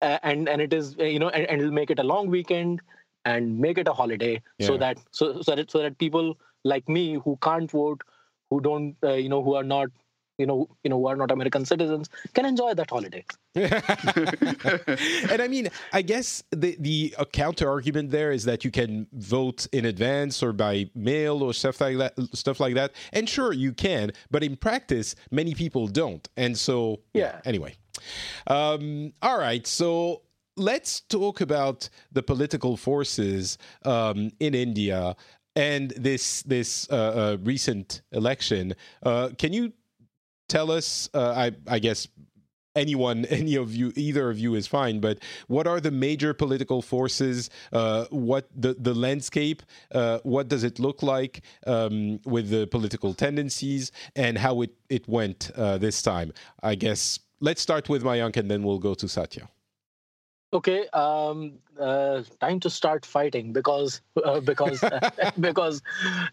uh, 0.00 0.18
and 0.22 0.48
and 0.48 0.62
it 0.62 0.72
is 0.72 0.96
you 0.98 1.18
know 1.18 1.28
and, 1.28 1.46
and, 1.46 1.60
it'll 1.60 1.72
make 1.72 1.90
it 1.90 1.98
a 1.98 2.02
long 2.02 2.28
weekend 2.28 2.80
and 3.24 3.58
make 3.58 3.78
it 3.78 3.88
a 3.88 3.92
holiday 3.92 4.40
yeah. 4.58 4.66
so 4.66 4.76
that 4.76 4.98
so 5.10 5.42
so 5.42 5.54
that 5.54 5.70
so 5.70 5.80
that 5.80 5.98
people 5.98 6.36
like 6.64 6.88
me 6.88 7.14
who 7.14 7.38
can't 7.42 7.70
vote, 7.70 8.02
who 8.50 8.60
don't 8.60 8.96
uh, 9.02 9.12
you 9.12 9.28
know 9.28 9.42
who 9.42 9.54
are 9.54 9.64
not 9.64 9.90
you 10.42 10.46
know 10.50 10.58
you 10.84 10.90
know 10.90 10.98
who 11.00 11.06
are 11.10 11.18
not 11.22 11.30
american 11.30 11.64
citizens 11.72 12.06
can 12.34 12.44
enjoy 12.52 12.74
that 12.74 12.90
holiday. 12.90 13.24
And 15.32 15.40
i 15.46 15.48
mean 15.54 15.66
i 15.92 16.02
guess 16.12 16.28
the 16.62 16.70
the 16.88 17.14
counter 17.40 17.68
argument 17.76 18.10
there 18.18 18.32
is 18.38 18.42
that 18.50 18.64
you 18.64 18.72
can 18.80 19.06
vote 19.36 19.60
in 19.78 19.84
advance 19.94 20.42
or 20.42 20.52
by 20.52 20.74
mail 20.94 21.42
or 21.46 21.52
stuff 21.62 21.80
like 21.80 21.98
that 22.02 22.12
stuff 22.42 22.58
like 22.64 22.74
that. 22.80 22.90
And 23.16 23.28
sure 23.36 23.52
you 23.52 23.72
can 23.72 24.04
but 24.34 24.42
in 24.42 24.56
practice 24.56 25.08
many 25.30 25.54
people 25.54 25.84
don't. 26.02 26.24
And 26.36 26.52
so 26.66 27.00
yeah, 27.14 27.40
anyway. 27.44 27.72
Um, 28.56 29.12
all 29.26 29.38
right 29.48 29.64
so 29.66 30.22
let's 30.70 31.00
talk 31.16 31.40
about 31.40 31.88
the 32.16 32.22
political 32.22 32.76
forces 32.76 33.58
um, 33.84 34.30
in 34.40 34.54
india 34.54 35.16
and 35.56 35.90
this 35.96 36.42
this 36.42 36.88
uh, 36.90 36.94
uh, 36.94 37.36
recent 37.42 38.02
election. 38.12 38.74
Uh, 39.02 39.30
can 39.38 39.52
you 39.52 39.72
tell 40.52 40.70
us, 40.70 41.08
uh, 41.14 41.32
I, 41.44 41.52
I 41.66 41.78
guess 41.78 42.06
anyone, 42.76 43.24
any 43.40 43.56
of 43.56 43.74
you, 43.74 43.92
either 43.96 44.28
of 44.30 44.38
you 44.38 44.54
is 44.54 44.66
fine, 44.66 45.00
but 45.00 45.18
what 45.48 45.66
are 45.66 45.80
the 45.80 45.90
major 45.90 46.34
political 46.34 46.82
forces? 46.82 47.50
Uh, 47.72 48.04
what 48.10 48.48
the, 48.54 48.74
the 48.74 48.94
landscape? 48.94 49.62
Uh, 49.92 50.18
what 50.22 50.48
does 50.48 50.62
it 50.62 50.78
look 50.78 51.02
like 51.02 51.42
um, 51.66 52.20
with 52.24 52.50
the 52.50 52.66
political 52.66 53.14
tendencies 53.14 53.92
and 54.14 54.36
how 54.36 54.60
it, 54.60 54.72
it 54.90 55.08
went 55.08 55.50
uh, 55.56 55.78
this 55.78 56.02
time? 56.02 56.32
I 56.62 56.74
guess 56.74 57.18
let's 57.40 57.62
start 57.62 57.88
with 57.88 58.02
Mayank 58.04 58.36
and 58.36 58.50
then 58.50 58.62
we'll 58.62 58.84
go 58.90 58.94
to 58.94 59.08
Satya. 59.08 59.48
Okay, 60.54 60.86
um, 60.88 61.54
uh, 61.80 62.22
time 62.40 62.60
to 62.60 62.68
start 62.68 63.06
fighting 63.06 63.52
because 63.54 64.02
uh, 64.24 64.40
because 64.40 64.84
because 65.40 65.82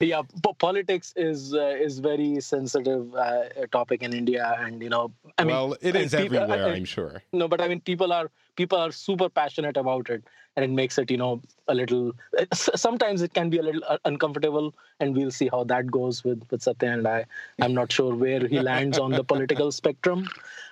yeah, 0.02 0.22
po- 0.44 0.54
politics 0.54 1.14
is 1.16 1.54
uh, 1.54 1.76
is 1.80 2.00
very 2.00 2.42
sensitive 2.42 3.16
uh, 3.16 3.44
topic 3.72 4.04
in 4.04 4.14
India, 4.14 4.56
and 4.60 4.82
you 4.84 4.90
know, 4.90 5.12
I 5.38 5.46
mean, 5.46 5.56
well, 5.56 5.78
it 5.82 5.96
is 5.96 6.12
people, 6.12 6.38
everywhere, 6.38 6.68
I, 6.68 6.76
am 6.76 6.86
sure. 6.86 7.24
No, 7.32 7.48
but 7.48 7.62
I 7.62 7.70
mean, 7.70 7.80
people 7.80 8.12
are 8.12 8.30
people 8.58 8.78
are 8.78 8.92
super 8.92 9.30
passionate 9.30 9.78
about 9.78 10.10
it, 10.10 10.24
and 10.58 10.66
it 10.66 10.72
makes 10.72 10.98
it 10.98 11.10
you 11.10 11.18
know 11.18 11.42
a 11.70 11.74
little. 11.74 12.12
Sometimes 12.54 13.22
it 13.22 13.34
can 13.34 13.50
be 13.50 13.58
a 13.58 13.64
little 13.64 13.84
uh, 13.88 13.98
uncomfortable, 14.04 14.76
and 15.00 15.16
we'll 15.16 15.32
see 15.32 15.48
how 15.50 15.64
that 15.64 15.90
goes 15.90 16.26
with 16.26 16.44
with 16.52 16.62
Satya 16.62 16.92
and 16.92 17.08
I. 17.08 17.26
I'm 17.62 17.74
not 17.74 17.90
sure 17.90 18.14
where 18.14 18.46
he 18.46 18.60
lands 18.60 19.00
on 19.00 19.12
the 19.12 19.24
political 19.24 19.72
spectrum. 19.72 20.28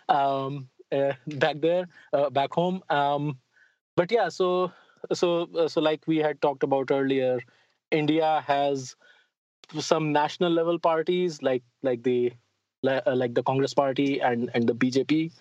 Um, 0.09 0.67
uh, 0.76 0.76
back 1.27 1.61
there, 1.61 1.87
uh, 2.13 2.29
back 2.29 2.53
home. 2.53 2.81
Um, 2.89 3.37
but 3.95 4.11
yeah, 4.11 4.29
so 4.29 4.71
so 5.13 5.47
uh, 5.57 5.67
so 5.67 5.81
like 5.81 6.03
we 6.07 6.17
had 6.17 6.41
talked 6.41 6.63
about 6.63 6.91
earlier, 6.91 7.39
India 7.91 8.43
has 8.45 8.95
some 9.79 10.13
national 10.13 10.51
level 10.51 10.79
parties 10.79 11.41
like 11.41 11.63
like 11.83 12.03
the 12.03 12.31
like 12.83 13.33
the 13.33 13.43
Congress 13.43 13.73
Party 13.73 14.19
and 14.21 14.49
and 14.53 14.67
the 14.67 14.73
BJP, 14.73 15.31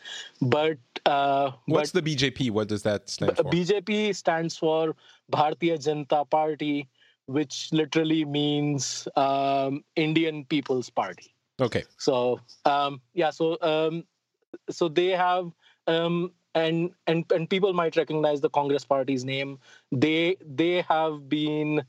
but 0.40 0.78
uh, 1.04 1.52
what's 1.66 1.92
but, 1.92 2.04
the 2.04 2.16
BJP? 2.16 2.50
What 2.50 2.68
does 2.68 2.82
that 2.82 3.08
stand 3.08 3.36
for? 3.36 3.44
BJP 3.44 4.16
stands 4.16 4.56
for 4.56 4.96
Bharatiya 5.30 5.78
Janata 5.78 6.28
Party, 6.28 6.88
which 7.26 7.68
literally 7.72 8.24
means 8.24 9.06
um, 9.16 9.84
Indian 9.94 10.44
People's 10.44 10.90
Party. 10.90 11.34
Okay. 11.60 11.84
So 11.98 12.40
um, 12.64 13.00
yeah, 13.14 13.30
so 13.30 13.58
um, 13.62 14.04
so 14.70 14.88
they 14.88 15.08
have 15.10 15.52
um, 15.86 16.32
and 16.54 16.90
and 17.06 17.30
and 17.32 17.48
people 17.48 17.72
might 17.72 17.96
recognize 17.96 18.40
the 18.40 18.50
Congress 18.50 18.84
Party's 18.84 19.24
name. 19.24 19.58
They 19.92 20.36
they 20.44 20.82
have 20.82 21.28
been 21.28 21.84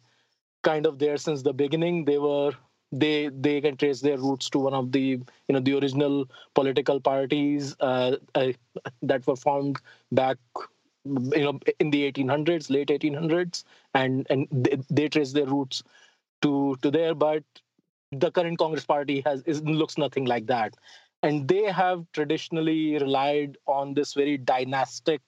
kind 0.64 0.86
of 0.86 1.00
there 1.00 1.18
since 1.18 1.42
the 1.44 1.54
beginning. 1.54 2.06
They 2.06 2.18
were 2.18 2.52
they 2.92 3.30
they 3.30 3.62
can 3.62 3.78
trace 3.78 4.02
their 4.02 4.18
roots 4.18 4.50
to 4.52 4.60
one 4.60 4.74
of 4.74 4.92
the 4.92 5.00
you 5.00 5.26
know 5.50 5.60
the 5.60 5.78
original 5.78 6.26
political 6.56 7.00
parties 7.00 7.76
uh, 7.80 8.16
uh, 8.36 8.52
that 9.02 9.26
were 9.28 9.36
formed 9.36 9.78
back 10.12 10.38
you 11.06 11.44
know 11.44 11.60
in 11.80 11.90
the 11.90 12.04
1800s 12.12 12.70
late 12.70 12.90
1800s 12.90 13.64
and 13.94 14.28
and 14.30 14.48
they, 14.52 14.78
they 14.90 15.08
trace 15.10 15.32
their 15.32 15.46
roots 15.46 15.84
to 16.42 16.78
to 16.82 16.92
there 16.92 17.16
but 17.16 17.44
the 18.12 18.32
current 18.32 18.58
congress 18.58 18.86
party 18.86 19.22
has 19.26 19.42
is, 19.44 19.62
looks 19.64 19.98
nothing 19.98 20.26
like 20.26 20.48
that 20.48 20.74
and 21.24 21.48
they 21.48 21.64
have 21.64 22.06
traditionally 22.14 22.98
relied 22.98 23.58
on 23.66 23.94
this 23.94 24.14
very 24.14 24.38
dynastic 24.38 25.22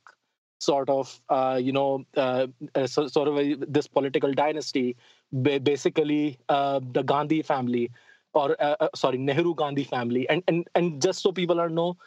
sort 0.60 0.90
of 0.90 1.22
uh, 1.30 1.60
you 1.62 1.72
know 1.72 2.06
uh, 2.18 2.48
uh 2.76 2.86
so, 2.86 3.08
sort 3.08 3.28
of 3.28 3.38
a, 3.38 3.56
this 3.56 3.88
political 3.88 4.34
dynasty 4.34 4.96
basically 5.42 6.38
uh, 6.50 6.80
the 6.92 7.04
gandhi 7.04 7.42
family 7.42 7.90
or 8.34 8.56
uh, 8.60 8.76
uh, 8.80 8.88
sorry 8.96 9.18
nehru 9.18 9.56
gandhi 9.56 9.84
family. 9.84 10.28
And, 10.30 10.44
and 10.48 10.68
and 10.76 11.02
just 11.02 11.22
so 11.22 11.32
people 11.32 11.60
are 11.60 11.70
know 11.70 11.98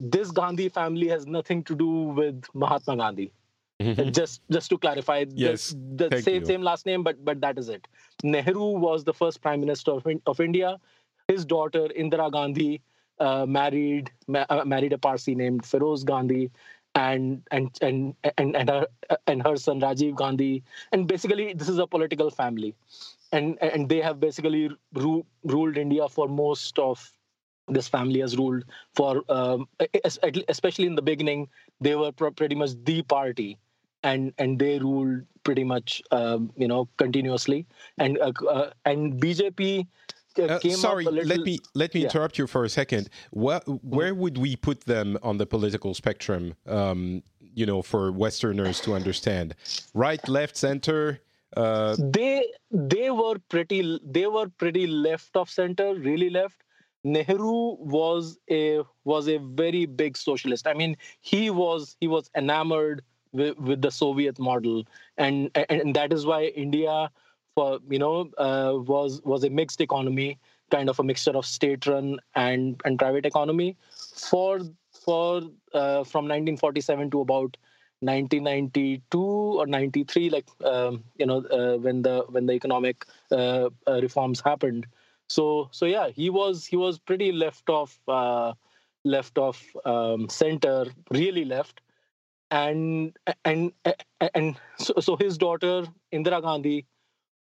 this 0.00 0.30
gandhi 0.30 0.68
family 0.68 1.08
has 1.08 1.26
nothing 1.26 1.62
to 1.64 1.74
do 1.74 1.88
with 1.88 2.44
mahatma 2.54 2.96
gandhi. 2.96 3.32
Mm-hmm. 3.80 4.10
just 4.10 4.42
just 4.50 4.70
to 4.70 4.76
clarify 4.76 5.24
yes 5.36 5.72
the, 5.94 6.08
the 6.08 6.20
same, 6.20 6.44
same 6.44 6.62
last 6.62 6.84
name 6.84 7.04
but 7.04 7.24
but 7.24 7.40
that 7.40 7.58
is 7.58 7.68
it. 7.68 7.86
Nehru 8.24 8.70
was 8.76 9.04
the 9.04 9.14
first 9.14 9.40
prime 9.40 9.60
minister 9.60 9.92
of, 9.92 10.06
of 10.26 10.40
india. 10.40 10.80
His 11.28 11.44
daughter 11.44 11.88
indira 11.96 12.32
gandhi 12.32 12.80
uh, 13.20 13.46
married 13.46 14.10
ma- 14.26 14.46
uh, 14.48 14.64
married 14.64 14.92
a 14.92 14.98
Parsi 14.98 15.34
named 15.34 15.64
Feroz 15.64 16.04
Gandhi, 16.04 16.50
and 16.94 17.42
and 17.50 17.70
and 17.82 18.14
and 18.38 18.56
and 18.56 18.68
her 18.70 18.86
and 19.26 19.42
her 19.42 19.56
son 19.56 19.80
Rajiv 19.80 20.14
Gandhi, 20.16 20.62
and 20.92 21.06
basically 21.06 21.52
this 21.54 21.68
is 21.68 21.78
a 21.78 21.86
political 21.86 22.30
family, 22.30 22.74
and 23.32 23.58
and 23.62 23.88
they 23.88 24.00
have 24.00 24.20
basically 24.20 24.70
ru- 24.94 25.26
ruled 25.44 25.76
India 25.76 26.08
for 26.08 26.28
most 26.28 26.78
of 26.78 27.12
this 27.68 27.86
family 27.88 28.20
has 28.20 28.36
ruled 28.36 28.64
for 28.94 29.22
um, 29.28 29.68
especially 30.48 30.86
in 30.86 30.94
the 30.94 31.02
beginning 31.02 31.48
they 31.80 31.94
were 31.94 32.12
pretty 32.12 32.54
much 32.54 32.70
the 32.84 33.02
party. 33.02 33.58
And 34.04 34.32
and 34.38 34.58
they 34.60 34.78
ruled 34.78 35.22
pretty 35.42 35.64
much 35.64 36.00
um, 36.12 36.52
you 36.56 36.68
know 36.68 36.88
continuously. 36.98 37.66
And 37.98 38.16
uh, 38.20 38.32
uh, 38.48 38.70
and 38.84 39.20
bjp 39.20 39.86
uh, 40.38 40.60
sorry, 40.70 41.04
little... 41.04 41.24
let 41.24 41.40
me 41.40 41.58
let 41.74 41.94
me 41.94 42.00
yeah. 42.00 42.06
interrupt 42.06 42.38
you 42.38 42.46
for 42.46 42.64
a 42.64 42.68
second. 42.68 43.08
Where, 43.30 43.60
where 43.66 44.14
would 44.14 44.38
we 44.38 44.56
put 44.56 44.84
them 44.84 45.18
on 45.22 45.38
the 45.38 45.46
political 45.46 45.94
spectrum? 45.94 46.54
Um, 46.66 47.22
you 47.40 47.66
know, 47.66 47.82
for 47.82 48.12
Westerners 48.12 48.80
to 48.80 48.94
understand, 48.94 49.54
right, 49.94 50.26
left, 50.28 50.56
center. 50.56 51.20
Uh... 51.56 51.96
They 51.98 52.46
they 52.70 53.10
were 53.10 53.38
pretty 53.48 54.00
they 54.04 54.26
were 54.26 54.48
pretty 54.48 54.86
left 54.86 55.36
of 55.36 55.50
center, 55.50 55.94
really 55.94 56.30
left. 56.30 56.62
Nehru 57.04 57.76
was 57.78 58.38
a 58.50 58.82
was 59.04 59.28
a 59.28 59.38
very 59.38 59.86
big 59.86 60.16
socialist. 60.16 60.66
I 60.66 60.74
mean, 60.74 60.96
he 61.20 61.50
was 61.50 61.96
he 62.00 62.08
was 62.08 62.30
enamored 62.36 63.02
with, 63.32 63.58
with 63.58 63.82
the 63.82 63.90
Soviet 63.90 64.38
model, 64.38 64.84
and, 65.16 65.50
and 65.54 65.66
and 65.70 65.96
that 65.96 66.12
is 66.12 66.26
why 66.26 66.44
India 66.44 67.10
you 67.90 67.98
know 67.98 68.30
uh, 68.38 68.72
was 68.76 69.20
was 69.24 69.44
a 69.44 69.50
mixed 69.50 69.80
economy, 69.80 70.38
kind 70.70 70.88
of 70.88 70.98
a 70.98 71.02
mixture 71.02 71.36
of 71.36 71.46
state-run 71.46 72.18
and 72.34 72.80
and 72.84 72.98
private 72.98 73.26
economy. 73.26 73.76
For 74.16 74.60
for 75.04 75.42
uh, 75.74 76.04
from 76.04 76.24
1947 76.26 77.10
to 77.10 77.20
about 77.20 77.56
1992 78.00 79.20
or 79.20 79.66
93, 79.66 80.30
like 80.30 80.48
um, 80.64 81.04
you 81.18 81.26
know 81.26 81.38
uh, 81.46 81.76
when 81.78 82.02
the 82.02 82.24
when 82.28 82.46
the 82.46 82.52
economic 82.52 83.04
uh, 83.32 83.70
uh, 83.86 84.00
reforms 84.00 84.40
happened. 84.40 84.86
So 85.28 85.68
so 85.72 85.86
yeah, 85.86 86.08
he 86.08 86.30
was 86.30 86.66
he 86.66 86.76
was 86.76 86.98
pretty 86.98 87.32
left 87.32 87.68
off 87.68 87.98
uh, 88.08 88.54
left 89.04 89.38
of 89.38 89.62
um, 89.84 90.28
center, 90.28 90.86
really 91.10 91.44
left, 91.44 91.80
and 92.50 93.16
and 93.44 93.72
and 94.34 94.56
so, 94.78 94.94
so 95.00 95.16
his 95.16 95.36
daughter 95.38 95.84
Indira 96.12 96.40
Gandhi, 96.40 96.86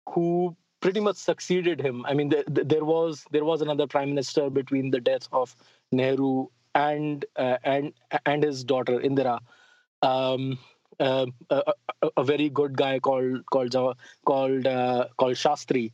who 0.09 0.55
pretty 0.81 0.99
much 0.99 1.15
succeeded 1.15 1.79
him. 1.79 2.05
I 2.05 2.13
mean, 2.13 2.29
the, 2.29 2.43
the, 2.47 2.63
there 2.63 2.85
was 2.85 3.25
there 3.31 3.45
was 3.45 3.61
another 3.61 3.87
prime 3.87 4.09
minister 4.09 4.49
between 4.49 4.91
the 4.91 4.99
death 4.99 5.27
of 5.31 5.55
Nehru 5.91 6.47
and 6.75 7.25
uh, 7.35 7.57
and 7.63 7.93
and 8.25 8.43
his 8.43 8.63
daughter 8.63 8.99
Indira. 8.99 9.39
Um, 10.01 10.57
uh, 10.99 11.25
a, 11.49 11.63
a, 12.17 12.23
very 12.23 12.49
good 12.49 12.75
guy 12.77 12.99
called 12.99 13.45
called 13.51 13.75
called 14.25 14.67
uh, 14.67 15.07
called 15.17 15.35
Shastri, 15.35 15.93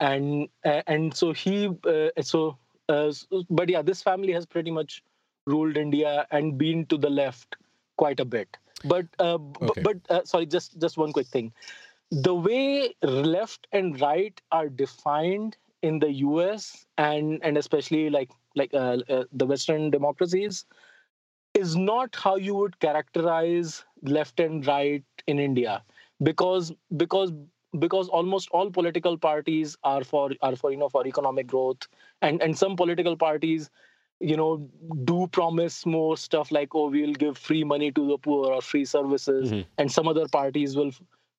and 0.00 0.48
and 0.64 1.14
so 1.16 1.32
he 1.32 1.68
uh, 1.86 2.08
so 2.20 2.58
uh, 2.88 3.12
but 3.50 3.68
yeah, 3.68 3.82
this 3.82 4.02
family 4.02 4.32
has 4.32 4.46
pretty 4.46 4.70
much 4.70 5.02
ruled 5.46 5.76
India 5.76 6.26
and 6.30 6.58
been 6.58 6.86
to 6.86 6.96
the 6.96 7.10
left 7.10 7.56
quite 7.96 8.20
a 8.20 8.24
bit. 8.24 8.56
But 8.84 9.06
uh, 9.18 9.38
okay. 9.62 9.82
but 9.82 9.96
uh, 10.10 10.24
sorry, 10.24 10.46
just 10.46 10.78
just 10.78 10.96
one 10.96 11.12
quick 11.12 11.26
thing. 11.28 11.52
The 12.10 12.34
way 12.34 12.94
left 13.02 13.66
and 13.72 14.00
right 14.00 14.40
are 14.52 14.68
defined 14.68 15.56
in 15.82 15.98
the 15.98 16.12
U.S. 16.12 16.86
and 16.98 17.40
and 17.42 17.58
especially 17.58 18.10
like 18.10 18.30
like 18.54 18.72
uh, 18.72 18.98
uh, 19.08 19.24
the 19.32 19.46
Western 19.46 19.90
democracies 19.90 20.64
is 21.54 21.76
not 21.76 22.16
how 22.16 22.36
you 22.36 22.54
would 22.54 22.78
characterize 22.80 23.84
left 24.02 24.40
and 24.40 24.66
right 24.66 25.04
in 25.26 25.38
India 25.38 25.82
because 26.22 26.72
because 26.96 27.32
because 27.78 28.08
almost 28.08 28.48
all 28.50 28.70
political 28.70 29.18
parties 29.18 29.76
are 29.84 30.04
for 30.04 30.30
are 30.42 30.56
for 30.56 30.70
you 30.70 30.76
know 30.76 30.88
for 30.88 31.06
economic 31.06 31.46
growth 31.46 31.88
and 32.22 32.42
and 32.42 32.56
some 32.56 32.76
political 32.76 33.16
parties 33.16 33.70
you 34.20 34.36
know 34.36 34.68
do 35.04 35.26
promise 35.32 35.84
more 35.84 36.16
stuff 36.16 36.52
like 36.52 36.74
oh 36.74 36.88
we'll 36.88 37.12
give 37.12 37.36
free 37.36 37.64
money 37.64 37.90
to 37.90 38.06
the 38.08 38.18
poor 38.18 38.52
or 38.52 38.62
free 38.62 38.84
services 38.84 39.50
mm-hmm. 39.50 39.68
and 39.78 39.90
some 39.90 40.08
other 40.08 40.28
parties 40.28 40.76
will 40.76 40.92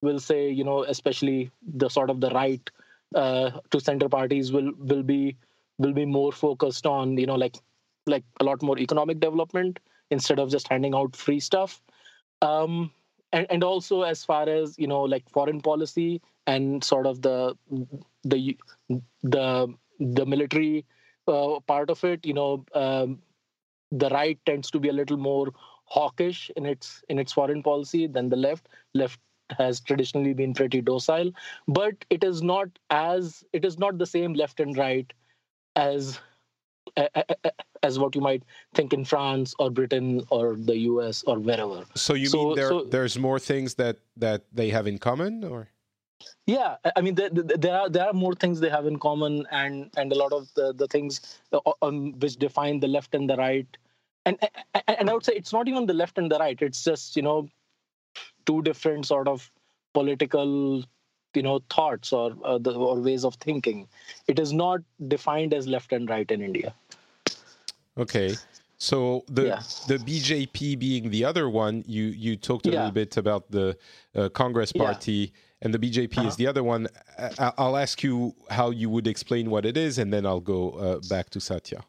will 0.05 0.19
say 0.19 0.49
you 0.49 0.63
know 0.63 0.83
especially 0.95 1.51
the 1.83 1.89
sort 1.89 2.09
of 2.09 2.21
the 2.21 2.31
right 2.31 2.71
uh, 3.15 3.51
to 3.71 3.79
center 3.79 4.09
parties 4.09 4.51
will 4.51 4.71
will 4.77 5.03
be 5.03 5.35
will 5.77 5.93
be 5.93 6.05
more 6.05 6.31
focused 6.31 6.85
on 6.85 7.17
you 7.17 7.25
know 7.31 7.35
like 7.35 7.57
like 8.07 8.23
a 8.39 8.43
lot 8.43 8.61
more 8.61 8.77
economic 8.79 9.19
development 9.19 9.79
instead 10.11 10.39
of 10.39 10.51
just 10.51 10.67
handing 10.67 10.93
out 10.95 11.15
free 11.15 11.39
stuff. 11.39 11.81
Um 12.41 12.91
and, 13.33 13.47
and 13.49 13.63
also 13.63 14.03
as 14.03 14.23
far 14.23 14.47
as 14.49 14.75
you 14.77 14.87
know 14.87 15.01
like 15.01 15.29
foreign 15.29 15.61
policy 15.61 16.21
and 16.47 16.83
sort 16.83 17.05
of 17.05 17.21
the 17.21 17.55
the 18.23 18.57
the 19.23 19.73
the 19.99 20.25
military 20.25 20.85
uh, 21.27 21.59
part 21.67 21.89
of 21.89 22.03
it 22.03 22.25
you 22.25 22.33
know 22.33 22.63
um, 22.73 23.19
the 23.91 24.09
right 24.09 24.39
tends 24.45 24.71
to 24.71 24.79
be 24.79 24.89
a 24.89 24.93
little 24.93 25.17
more 25.17 25.47
hawkish 25.85 26.51
in 26.55 26.65
its 26.65 27.03
in 27.09 27.19
its 27.19 27.33
foreign 27.33 27.61
policy 27.63 28.07
than 28.07 28.29
the 28.29 28.35
left. 28.35 28.67
Left 28.93 29.19
has 29.57 29.79
traditionally 29.79 30.33
been 30.33 30.53
pretty 30.53 30.81
docile 30.81 31.31
but 31.67 31.93
it 32.09 32.23
is 32.23 32.41
not 32.41 32.67
as 32.89 33.43
it 33.53 33.63
is 33.63 33.77
not 33.77 33.97
the 33.97 34.05
same 34.05 34.33
left 34.33 34.59
and 34.59 34.77
right 34.77 35.13
as 35.75 36.19
as 37.83 37.99
what 37.99 38.15
you 38.15 38.21
might 38.21 38.43
think 38.73 38.93
in 38.93 39.05
France 39.05 39.53
or 39.59 39.69
Britain 39.69 40.23
or 40.29 40.55
the 40.55 40.77
US 40.89 41.23
or 41.23 41.39
wherever. 41.39 41.83
So 41.95 42.13
you 42.13 42.27
so, 42.27 42.37
mean 42.37 42.55
there, 42.55 42.69
so, 42.69 42.83
there's 42.83 43.17
more 43.17 43.39
things 43.39 43.75
that 43.75 43.97
that 44.17 44.43
they 44.53 44.69
have 44.69 44.87
in 44.87 44.97
common, 44.97 45.43
or? 45.43 45.69
Yeah, 46.47 46.77
I 46.95 47.01
mean 47.01 47.15
there, 47.15 47.29
there 47.29 47.77
are 47.77 47.89
there 47.89 48.07
are 48.07 48.13
more 48.13 48.33
things 48.33 48.59
they 48.59 48.69
have 48.69 48.85
in 48.85 48.97
common, 48.99 49.45
and 49.51 49.91
and 49.97 50.11
a 50.11 50.15
lot 50.15 50.31
of 50.31 50.53
the 50.55 50.73
the 50.73 50.87
things 50.87 51.39
uh, 51.51 51.59
on 51.81 52.17
which 52.19 52.37
define 52.37 52.79
the 52.79 52.87
left 52.87 53.13
and 53.15 53.29
the 53.29 53.35
right, 53.35 53.67
and 54.25 54.37
and 54.87 55.09
I 55.09 55.13
would 55.13 55.25
say 55.25 55.33
it's 55.33 55.53
not 55.53 55.67
even 55.67 55.85
the 55.85 55.93
left 55.93 56.17
and 56.17 56.31
the 56.31 56.39
right. 56.39 56.59
It's 56.61 56.83
just 56.83 57.15
you 57.15 57.21
know 57.21 57.49
two 58.45 58.61
different 58.61 59.05
sort 59.05 59.27
of 59.27 59.49
political 59.93 60.83
you 61.33 61.43
know 61.43 61.59
thoughts 61.69 62.13
or 62.13 62.33
uh, 62.43 62.57
the, 62.57 62.73
or 62.73 62.99
ways 62.99 63.25
of 63.25 63.35
thinking 63.35 63.87
it 64.27 64.39
is 64.39 64.53
not 64.53 64.81
defined 65.07 65.53
as 65.53 65.67
left 65.67 65.91
and 65.91 66.09
right 66.09 66.31
in 66.31 66.41
india 66.41 66.73
okay 67.97 68.35
so 68.77 69.23
the 69.27 69.47
yeah. 69.47 69.61
the 69.87 69.97
BJP 69.97 70.77
being 70.77 71.09
the 71.09 71.23
other 71.25 71.49
one, 71.49 71.83
you 71.87 72.05
you 72.05 72.35
talked 72.35 72.67
a 72.67 72.71
yeah. 72.71 72.79
little 72.79 72.91
bit 72.91 73.17
about 73.17 73.49
the 73.49 73.77
uh, 74.15 74.29
Congress 74.29 74.71
Party, 74.71 75.11
yeah. 75.11 75.27
and 75.61 75.73
the 75.73 75.79
BJP 75.79 76.17
uh-huh. 76.17 76.27
is 76.27 76.35
the 76.35 76.47
other 76.47 76.63
one. 76.63 76.87
I, 77.17 77.51
will 77.57 77.77
ask 77.77 78.03
you 78.03 78.35
how 78.49 78.71
you 78.71 78.89
would 78.89 79.07
explain 79.07 79.49
what 79.49 79.65
it 79.65 79.77
is, 79.77 79.97
and 79.97 80.11
then 80.11 80.25
I'll 80.25 80.39
go 80.41 80.71
uh, 80.71 80.99
back 81.09 81.29
to 81.31 81.39
Satya. 81.39 81.83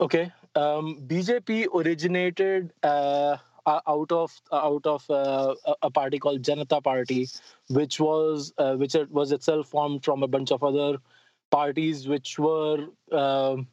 Okay, 0.00 0.30
um, 0.54 1.02
BJP 1.06 1.66
originated 1.74 2.72
uh, 2.84 2.86
uh, 2.86 3.36
out 3.68 4.12
of 4.12 4.40
uh, 4.52 4.56
out 4.56 4.86
of 4.86 5.08
uh, 5.10 5.54
a 5.82 5.90
party 5.90 6.18
called 6.18 6.42
Janata 6.42 6.82
Party, 6.82 7.28
which 7.68 8.00
was 8.00 8.52
uh, 8.58 8.76
which 8.76 8.96
was 9.10 9.32
itself 9.32 9.68
formed 9.68 10.04
from 10.04 10.22
a 10.22 10.28
bunch 10.28 10.50
of 10.52 10.62
other 10.62 10.98
parties, 11.50 12.06
which 12.08 12.38
were 12.38 12.86
um, 13.12 13.66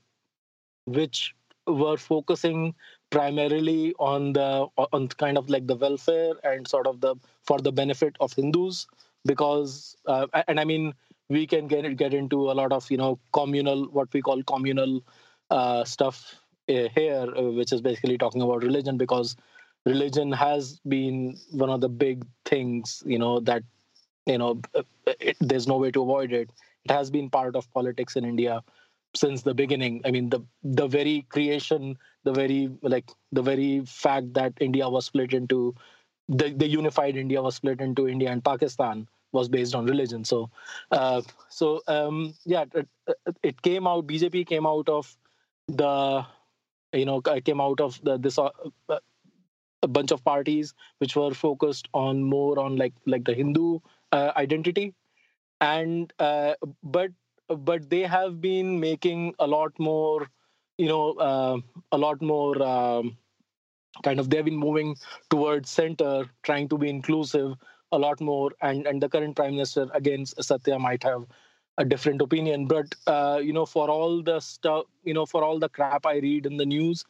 which 0.85 1.35
were 1.67 1.97
focusing 1.97 2.75
primarily 3.09 3.93
on 3.99 4.33
the 4.33 4.67
on 4.77 5.07
kind 5.07 5.37
of 5.37 5.49
like 5.49 5.67
the 5.67 5.75
welfare 5.75 6.33
and 6.43 6.67
sort 6.67 6.87
of 6.87 7.01
the 7.01 7.15
for 7.43 7.59
the 7.59 7.71
benefit 7.71 8.15
of 8.19 8.33
Hindus, 8.33 8.87
because 9.25 9.95
uh, 10.05 10.27
and 10.47 10.59
I 10.59 10.65
mean 10.65 10.93
we 11.29 11.47
can 11.47 11.67
get 11.67 11.95
get 11.97 12.13
into 12.13 12.51
a 12.51 12.53
lot 12.53 12.71
of 12.71 12.89
you 12.91 12.97
know 12.97 13.19
communal 13.33 13.85
what 13.85 14.13
we 14.13 14.21
call 14.21 14.43
communal 14.43 15.03
uh, 15.49 15.83
stuff 15.85 16.35
here, 16.67 17.27
which 17.53 17.71
is 17.71 17.81
basically 17.81 18.17
talking 18.17 18.41
about 18.41 18.63
religion 18.63 18.97
because 18.97 19.35
religion 19.86 20.31
has 20.31 20.79
been 20.88 21.38
one 21.51 21.69
of 21.69 21.81
the 21.81 21.89
big 21.89 22.25
things 22.45 23.03
you 23.05 23.19
know 23.19 23.39
that 23.39 23.63
you 24.25 24.38
know 24.38 24.59
it, 25.05 25.38
there's 25.39 25.67
no 25.67 25.77
way 25.77 25.91
to 25.91 26.01
avoid 26.01 26.31
it. 26.33 26.49
It 26.83 26.91
has 26.91 27.09
been 27.09 27.29
part 27.29 27.55
of 27.55 27.71
politics 27.73 28.15
in 28.15 28.25
india 28.25 28.63
since 29.15 29.43
the 29.43 29.53
beginning. 29.53 30.01
I 30.05 30.11
mean 30.11 30.29
the 30.29 30.41
the 30.63 30.88
very 30.88 31.25
creation 31.29 31.97
the 32.23 32.33
very 32.33 32.69
like 32.81 33.09
the 33.31 33.41
very 33.41 33.81
fact 33.86 34.33
that 34.33 34.53
india 34.59 34.89
was 34.89 35.05
split 35.05 35.33
into 35.33 35.75
the, 36.27 36.49
the 36.53 36.67
unified 36.67 37.15
india 37.15 37.41
was 37.41 37.55
split 37.55 37.81
into 37.81 38.07
india 38.07 38.31
and 38.31 38.43
pakistan 38.43 39.07
was 39.31 39.49
based 39.49 39.75
on 39.75 39.86
religion. 39.86 40.23
So 40.23 40.49
uh, 40.91 41.21
so 41.49 41.81
um, 41.88 42.33
yeah 42.45 42.65
it, 42.73 42.88
it, 43.43 43.61
came 43.61 43.86
out 43.86 44.07
bjp 44.07 44.47
came 44.47 44.65
out 44.65 44.89
of 44.89 45.15
the 45.67 46.25
you 46.93 47.05
know 47.05 47.21
came 47.21 47.61
out 47.61 47.81
of 47.81 47.99
the 48.03 48.17
this 48.17 48.39
uh, 48.39 48.49
a 49.86 49.88
bunch 49.88 50.11
of 50.11 50.23
parties 50.23 50.73
which 50.99 51.15
were 51.15 51.33
focused 51.33 51.88
on 51.93 52.23
more 52.23 52.59
on 52.59 52.75
like 52.75 52.93
like 53.05 53.25
the 53.25 53.33
Hindu 53.33 53.79
uh, 54.11 54.31
identity, 54.36 54.93
and 55.61 56.13
uh, 56.19 56.55
but 56.83 57.11
but 57.49 57.89
they 57.89 58.01
have 58.01 58.41
been 58.41 58.79
making 58.79 59.36
a 59.39 59.47
lot 59.47 59.79
more, 59.79 60.27
you 60.77 60.88
know, 60.88 61.13
uh, 61.13 61.57
a 61.91 61.97
lot 61.97 62.21
more. 62.21 62.61
Um, 62.61 63.17
kind 64.03 64.19
of 64.19 64.29
they've 64.29 64.45
been 64.45 64.57
moving 64.57 64.95
towards 65.29 65.69
center 65.69 66.25
trying 66.43 66.67
to 66.69 66.77
be 66.77 66.89
inclusive 66.89 67.53
a 67.91 67.97
lot 67.97 68.19
more 68.19 68.51
and 68.61 68.88
and 68.88 69.01
the 69.01 69.07
current 69.07 69.36
prime 69.38 69.55
minister 69.55 69.88
again 69.93 70.25
satya 70.25 70.77
might 70.77 71.03
have 71.03 71.25
a 71.77 71.86
different 71.86 72.21
opinion 72.21 72.65
but 72.65 72.93
uh, 73.07 73.39
you 73.41 73.53
know 73.53 73.65
for 73.65 73.89
all 73.89 74.21
the 74.21 74.39
stuff 74.39 74.86
you 75.03 75.13
know 75.13 75.25
for 75.25 75.43
all 75.43 75.59
the 75.59 75.69
crap 75.69 76.05
i 76.05 76.17
read 76.17 76.45
in 76.45 76.57
the 76.57 76.65
news 76.65 77.05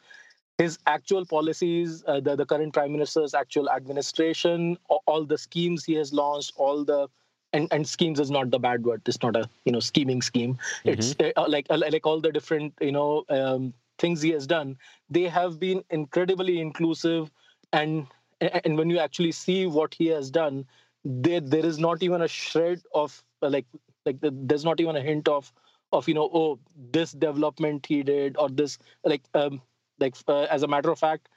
his 0.58 0.78
actual 0.86 1.24
policies, 1.26 2.02
uh, 2.06 2.20
the, 2.20 2.34
the 2.34 2.46
current 2.46 2.72
prime 2.72 2.92
minister's 2.92 3.34
actual 3.34 3.70
administration, 3.70 4.78
all 4.88 5.24
the 5.24 5.36
schemes 5.36 5.84
he 5.84 5.94
has 5.94 6.12
launched, 6.12 6.52
all 6.56 6.84
the 6.84 7.08
and, 7.52 7.68
and 7.70 7.86
schemes 7.88 8.18
is 8.20 8.30
not 8.30 8.50
the 8.50 8.58
bad 8.58 8.84
word. 8.84 9.02
It's 9.06 9.22
not 9.22 9.36
a 9.36 9.48
you 9.64 9.72
know 9.72 9.80
scheming 9.80 10.22
scheme. 10.22 10.58
Mm-hmm. 10.84 10.88
It's 10.88 11.14
uh, 11.36 11.46
like 11.48 11.66
uh, 11.70 11.78
like 11.78 12.06
all 12.06 12.20
the 12.20 12.32
different 12.32 12.74
you 12.80 12.92
know 12.92 13.24
um, 13.28 13.72
things 13.98 14.22
he 14.22 14.30
has 14.30 14.46
done. 14.46 14.76
They 15.10 15.24
have 15.24 15.60
been 15.60 15.84
incredibly 15.90 16.60
inclusive, 16.60 17.30
and 17.72 18.06
and 18.40 18.76
when 18.76 18.90
you 18.90 18.98
actually 18.98 19.32
see 19.32 19.66
what 19.66 19.94
he 19.94 20.06
has 20.08 20.30
done, 20.30 20.66
there 21.04 21.40
there 21.40 21.64
is 21.64 21.78
not 21.78 22.02
even 22.02 22.22
a 22.22 22.28
shred 22.28 22.82
of 22.94 23.22
uh, 23.42 23.48
like 23.48 23.66
like 24.04 24.20
the, 24.20 24.32
there's 24.32 24.64
not 24.64 24.80
even 24.80 24.96
a 24.96 25.00
hint 25.00 25.28
of 25.28 25.52
of 25.92 26.08
you 26.08 26.14
know 26.14 26.28
oh 26.32 26.58
this 26.90 27.12
development 27.12 27.86
he 27.86 28.02
did 28.02 28.36
or 28.38 28.48
this 28.48 28.78
like 29.04 29.22
um, 29.34 29.62
like 29.98 30.16
uh, 30.28 30.42
as 30.50 30.62
a 30.62 30.68
matter 30.68 30.90
of 30.90 30.98
fact 30.98 31.28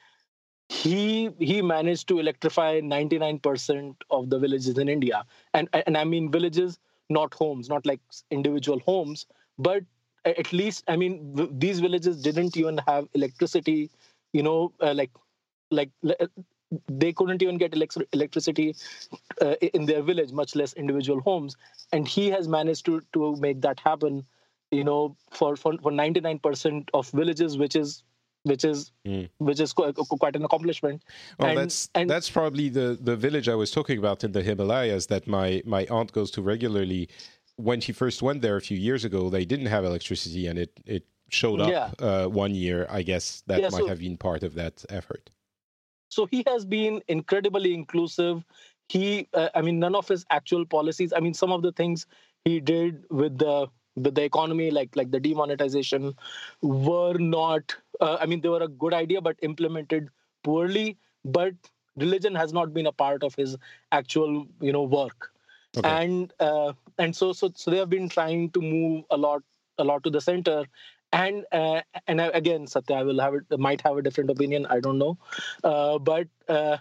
he 0.70 1.30
he 1.39 1.62
managed 1.62 2.07
to 2.10 2.20
electrify 2.20 2.80
99% 2.82 4.03
of 4.10 4.30
the 4.30 4.39
villages 4.39 4.78
in 4.78 4.89
india. 4.89 5.26
And 5.53 5.70
and 5.74 5.97
i 5.97 6.03
mean 6.03 6.32
villages 6.32 6.80
not 7.10 7.34
homes 7.34 7.70
not 7.70 7.86
like 7.86 8.01
individual 8.32 8.80
homes 8.80 9.26
but 9.57 9.84
at 10.26 10.53
least 10.53 10.84
i 10.88 10.95
mean 10.95 11.14
these 11.66 11.80
villages 11.80 12.22
didn't 12.22 12.55
even 12.57 12.78
have 12.88 13.07
electricity 13.14 13.89
you 14.34 14.43
know 14.43 14.74
uh, 14.82 14.93
like 14.93 15.12
like 15.72 15.91
uh, 16.07 16.28
they 16.88 17.12
couldn't 17.14 17.41
even 17.41 17.57
get 17.57 17.74
electricity 18.14 18.76
uh, 19.41 19.55
in 19.74 19.86
their 19.86 20.01
village 20.01 20.32
much 20.32 20.55
less 20.55 20.74
individual 20.74 21.20
homes. 21.22 21.55
And 21.91 22.07
he 22.07 22.30
has 22.30 22.47
managed 22.47 22.86
to 22.86 23.01
to 23.14 23.36
make 23.38 23.62
that 23.62 23.80
happen 23.80 24.26
you 24.72 24.84
know 24.84 25.16
for 25.32 25.55
for, 25.55 25.78
for 25.80 25.91
99% 25.91 26.89
of 26.93 27.10
villages 27.12 27.57
which 27.57 27.76
is 27.76 28.03
which 28.49 28.65
is 28.65 28.91
mm. 29.07 29.29
which 29.37 29.59
is 29.59 29.71
quite, 29.73 30.35
an 30.35 30.43
accomplishment. 30.43 31.03
Well, 31.37 31.49
and, 31.49 31.57
that's 31.57 31.89
and, 31.95 32.09
that's 32.09 32.29
probably 32.29 32.69
the 32.69 32.97
the 32.99 33.15
village 33.15 33.47
I 33.47 33.55
was 33.55 33.71
talking 33.71 33.97
about 33.97 34.23
in 34.23 34.31
the 34.31 34.41
Himalayas 34.41 35.07
that 35.07 35.27
my 35.27 35.61
my 35.65 35.85
aunt 35.89 36.11
goes 36.11 36.31
to 36.31 36.41
regularly. 36.41 37.09
When 37.55 37.81
she 37.81 37.91
first 37.91 38.21
went 38.21 38.41
there 38.41 38.55
a 38.55 38.61
few 38.61 38.77
years 38.77 39.03
ago, 39.03 39.29
they 39.29 39.45
didn't 39.45 39.67
have 39.67 39.83
electricity, 39.85 40.47
and 40.47 40.57
it 40.57 40.71
it 40.85 41.03
showed 41.29 41.59
up 41.61 41.69
yeah. 41.69 42.07
uh, 42.07 42.27
one 42.27 42.55
year. 42.55 42.87
I 42.89 43.01
guess 43.03 43.43
that 43.47 43.61
yeah, 43.61 43.69
might 43.69 43.81
so, 43.81 43.87
have 43.87 43.99
been 43.99 44.17
part 44.17 44.43
of 44.43 44.55
that 44.55 44.85
effort. 44.89 45.29
So 46.09 46.25
he 46.25 46.43
has 46.47 46.65
been 46.65 47.01
incredibly 47.07 47.73
inclusive. 47.73 48.43
He, 48.87 49.27
uh, 49.33 49.49
I 49.53 49.61
mean, 49.61 49.77
none 49.77 49.93
of 49.93 50.07
his 50.07 50.25
actual 50.31 50.65
policies. 50.65 51.13
I 51.15 51.19
mean, 51.19 51.35
some 51.35 51.51
of 51.51 51.61
the 51.61 51.71
things 51.71 52.07
he 52.45 52.59
did 52.59 53.05
with 53.11 53.37
the 53.37 53.67
with 54.03 54.15
the 54.15 54.23
economy, 54.23 54.71
like 54.71 54.95
like 54.95 55.11
the 55.11 55.19
demonetization, 55.19 56.13
were 56.61 57.17
not. 57.17 57.75
Uh, 57.99 58.17
I 58.19 58.25
mean, 58.25 58.41
they 58.41 58.49
were 58.49 58.63
a 58.63 58.67
good 58.67 58.93
idea, 58.93 59.21
but 59.21 59.37
implemented 59.41 60.09
poorly. 60.43 60.97
But 61.25 61.53
religion 61.95 62.35
has 62.35 62.53
not 62.53 62.73
been 62.73 62.87
a 62.87 62.91
part 62.91 63.23
of 63.23 63.35
his 63.35 63.57
actual, 63.91 64.47
you 64.61 64.71
know, 64.71 64.83
work. 64.83 65.31
Okay. 65.77 65.89
And 65.89 66.33
uh, 66.39 66.73
and 66.97 67.15
so 67.15 67.33
so 67.33 67.51
so 67.55 67.71
they 67.71 67.77
have 67.77 67.89
been 67.89 68.09
trying 68.09 68.49
to 68.51 68.61
move 68.61 69.05
a 69.09 69.17
lot 69.17 69.43
a 69.77 69.83
lot 69.83 70.03
to 70.03 70.09
the 70.09 70.21
center 70.21 70.65
and 71.13 71.45
uh, 71.51 71.81
and 72.07 72.21
again 72.21 72.67
satya 72.67 72.97
i 72.97 73.03
will 73.03 73.19
have 73.19 73.33
it 73.33 73.59
might 73.59 73.81
have 73.81 73.97
a 73.97 74.01
different 74.01 74.29
opinion 74.29 74.65
i 74.67 74.79
don't 74.79 74.97
know 74.97 75.17
uh, 75.63 75.97
but 75.97 76.27
uh, 76.47 76.77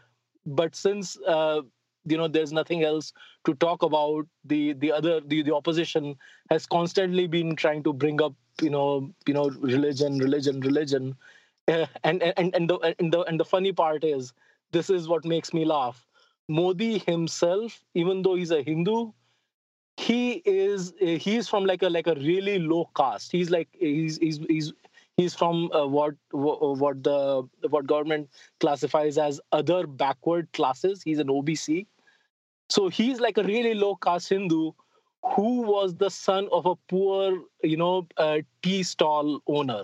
but 0.46 0.74
since 0.74 1.16
uh, 1.26 1.60
you 2.04 2.16
know 2.16 2.28
there's 2.28 2.52
nothing 2.52 2.82
else 2.84 3.12
to 3.49 3.55
talk 3.55 3.82
about 3.82 4.26
the 4.44 4.74
the 4.74 4.92
other 4.92 5.20
the, 5.20 5.42
the 5.42 5.55
opposition 5.55 6.14
has 6.51 6.66
constantly 6.66 7.26
been 7.26 7.57
trying 7.57 7.82
to 7.82 7.92
bring 7.92 8.20
up 8.22 8.34
you 8.61 8.70
know 8.70 9.11
you 9.26 9.34
know 9.34 9.51
religion 9.74 10.18
religion 10.18 10.61
religion. 10.61 11.16
Uh, 11.70 11.84
and 12.03 12.22
and 12.22 12.55
and 12.55 12.70
the 12.70 12.94
and 12.99 13.12
the 13.12 13.20
and 13.24 13.38
the 13.38 13.44
funny 13.44 13.70
part 13.78 14.03
is 14.03 14.32
this 14.72 14.88
is 14.88 15.07
what 15.07 15.26
makes 15.26 15.53
me 15.53 15.66
laugh. 15.66 16.07
Modi 16.49 16.96
himself 17.01 17.84
even 17.94 18.22
though 18.22 18.36
he's 18.36 18.51
a 18.51 18.62
hindu 18.62 19.11
he 19.99 20.40
is 20.46 20.94
he's 20.99 21.46
from 21.46 21.66
like 21.66 21.82
a 21.82 21.90
like 21.90 22.07
a 22.07 22.14
really 22.14 22.59
low 22.59 22.88
caste. 22.96 23.32
He's 23.32 23.51
like 23.51 23.68
he's 23.78 24.16
he's 24.16 24.38
he's 24.49 24.72
he's 25.18 25.34
from 25.34 25.70
uh, 25.72 25.86
what 25.86 26.14
what 26.30 27.03
the 27.03 27.46
what 27.68 27.86
government 27.86 28.30
classifies 28.61 29.18
as 29.18 29.40
other 29.53 29.86
backward 29.86 30.51
classes. 30.53 31.03
He's 31.03 31.18
an 31.18 31.26
obc 31.28 31.86
so 32.68 32.88
he's 32.88 33.20
like 33.20 33.38
a 33.38 33.44
really 33.44 33.74
low 33.74 33.96
caste 33.96 34.28
hindu 34.30 34.72
who 35.34 35.62
was 35.62 35.94
the 35.96 36.10
son 36.10 36.48
of 36.52 36.66
a 36.66 36.74
poor 36.88 37.42
you 37.62 37.76
know 37.76 38.06
uh, 38.16 38.38
tea 38.62 38.82
stall 38.82 39.40
owner. 39.46 39.82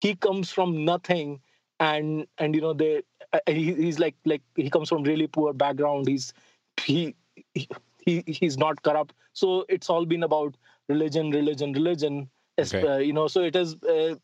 He 0.00 0.14
comes 0.14 0.50
from 0.50 0.84
nothing 0.84 1.40
and 1.80 2.26
and 2.38 2.54
you 2.54 2.60
know 2.60 2.72
they 2.72 3.02
uh, 3.32 3.40
he, 3.46 3.74
he's 3.74 3.98
like 3.98 4.14
like 4.24 4.42
he 4.54 4.70
comes 4.70 4.88
from 4.88 5.02
really 5.02 5.26
poor 5.26 5.52
background. 5.52 6.08
He's 6.08 6.32
he, 6.80 7.14
he 7.54 7.68
he 8.04 8.24
he's 8.26 8.56
not 8.56 8.82
corrupt. 8.82 9.14
So 9.32 9.64
it's 9.68 9.90
all 9.90 10.04
been 10.06 10.22
about 10.22 10.56
religion 10.88 11.30
religion 11.30 11.72
religion. 11.72 12.30
Okay. 12.60 12.84
uh, 12.84 12.96
you 12.96 13.12
know 13.12 13.28
so 13.28 13.42
it 13.44 13.54
is 13.54 13.76
uh, 13.84 14.16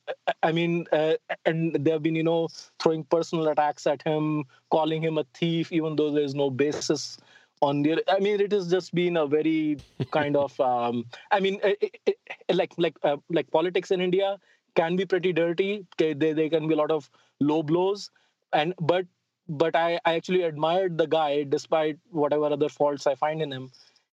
i 0.42 0.50
mean 0.50 0.86
uh, 0.90 1.12
and 1.44 1.72
they 1.72 1.92
have 1.92 2.02
been 2.02 2.16
you 2.16 2.24
know 2.24 2.48
throwing 2.80 3.04
personal 3.04 3.46
attacks 3.46 3.86
at 3.86 4.02
him 4.02 4.42
calling 4.72 5.00
him 5.00 5.18
a 5.18 5.24
thief 5.34 5.70
even 5.70 5.94
though 5.94 6.10
there's 6.10 6.34
no 6.34 6.50
basis 6.50 7.16
on 7.62 7.82
the 7.82 8.02
i 8.08 8.18
mean 8.18 8.40
it 8.40 8.52
has 8.52 8.70
just 8.70 8.94
been 8.94 9.16
a 9.16 9.26
very 9.26 9.76
kind 10.10 10.36
of 10.36 10.58
um, 10.72 11.04
i 11.30 11.40
mean 11.40 11.58
it, 11.62 11.96
it, 12.06 12.18
like 12.52 12.72
like 12.78 12.96
uh, 13.02 13.16
like 13.30 13.50
politics 13.50 13.90
in 13.90 14.00
india 14.00 14.38
can 14.74 14.96
be 14.96 15.04
pretty 15.04 15.32
dirty 15.32 15.86
they, 15.98 16.12
they 16.14 16.48
can 16.48 16.66
be 16.66 16.74
a 16.74 16.76
lot 16.76 16.90
of 16.90 17.08
low 17.40 17.62
blows 17.62 18.10
and 18.52 18.74
but 18.80 19.06
but 19.48 19.76
I, 19.76 20.00
I 20.04 20.14
actually 20.14 20.42
admired 20.42 20.98
the 20.98 21.06
guy 21.06 21.42
despite 21.44 21.98
whatever 22.10 22.46
other 22.46 22.68
faults 22.68 23.06
I 23.06 23.14
find 23.14 23.42
in 23.42 23.52
him. 23.52 23.70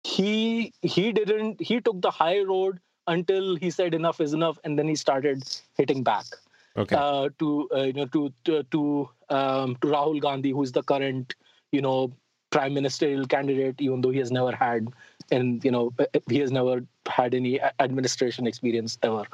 He 0.03 0.73
he 0.81 1.11
didn't 1.11 1.59
he 1.61 1.81
took 1.81 2.01
the 2.01 2.11
high 2.11 2.41
road 2.41 2.79
until 3.07 3.55
he 3.55 3.71
said 3.71 3.93
enough 3.93 4.21
is 4.21 4.33
enough, 4.33 4.59
and 4.63 4.77
then 4.77 4.87
he 4.87 4.95
started 4.95 5.43
hitting 5.77 6.03
back. 6.03 6.25
Okay. 6.77 6.95
Uh, 6.95 7.29
to 7.39 7.69
uh, 7.73 7.83
you 7.83 7.93
know 7.93 8.05
to 8.07 8.31
to 8.43 8.63
to, 8.63 9.09
um, 9.29 9.75
to 9.77 9.87
Rahul 9.87 10.21
Gandhi, 10.21 10.51
who's 10.51 10.71
the 10.71 10.83
current 10.83 11.33
you 11.71 11.81
know 11.81 12.13
prime 12.55 12.73
ministerial 12.73 13.25
candidate, 13.25 13.81
even 13.81 13.99
though 14.01 14.11
he 14.11 14.19
has 14.19 14.31
never 14.31 14.55
had 14.55 14.87
and 15.31 15.63
you 15.65 15.71
know 15.71 15.91
uh, 15.99 16.05
he 16.29 16.39
has 16.39 16.51
never 16.51 16.81
had 17.05 17.33
any 17.33 17.59
administration 17.79 18.47
experience 18.47 18.97
ever. 19.03 19.25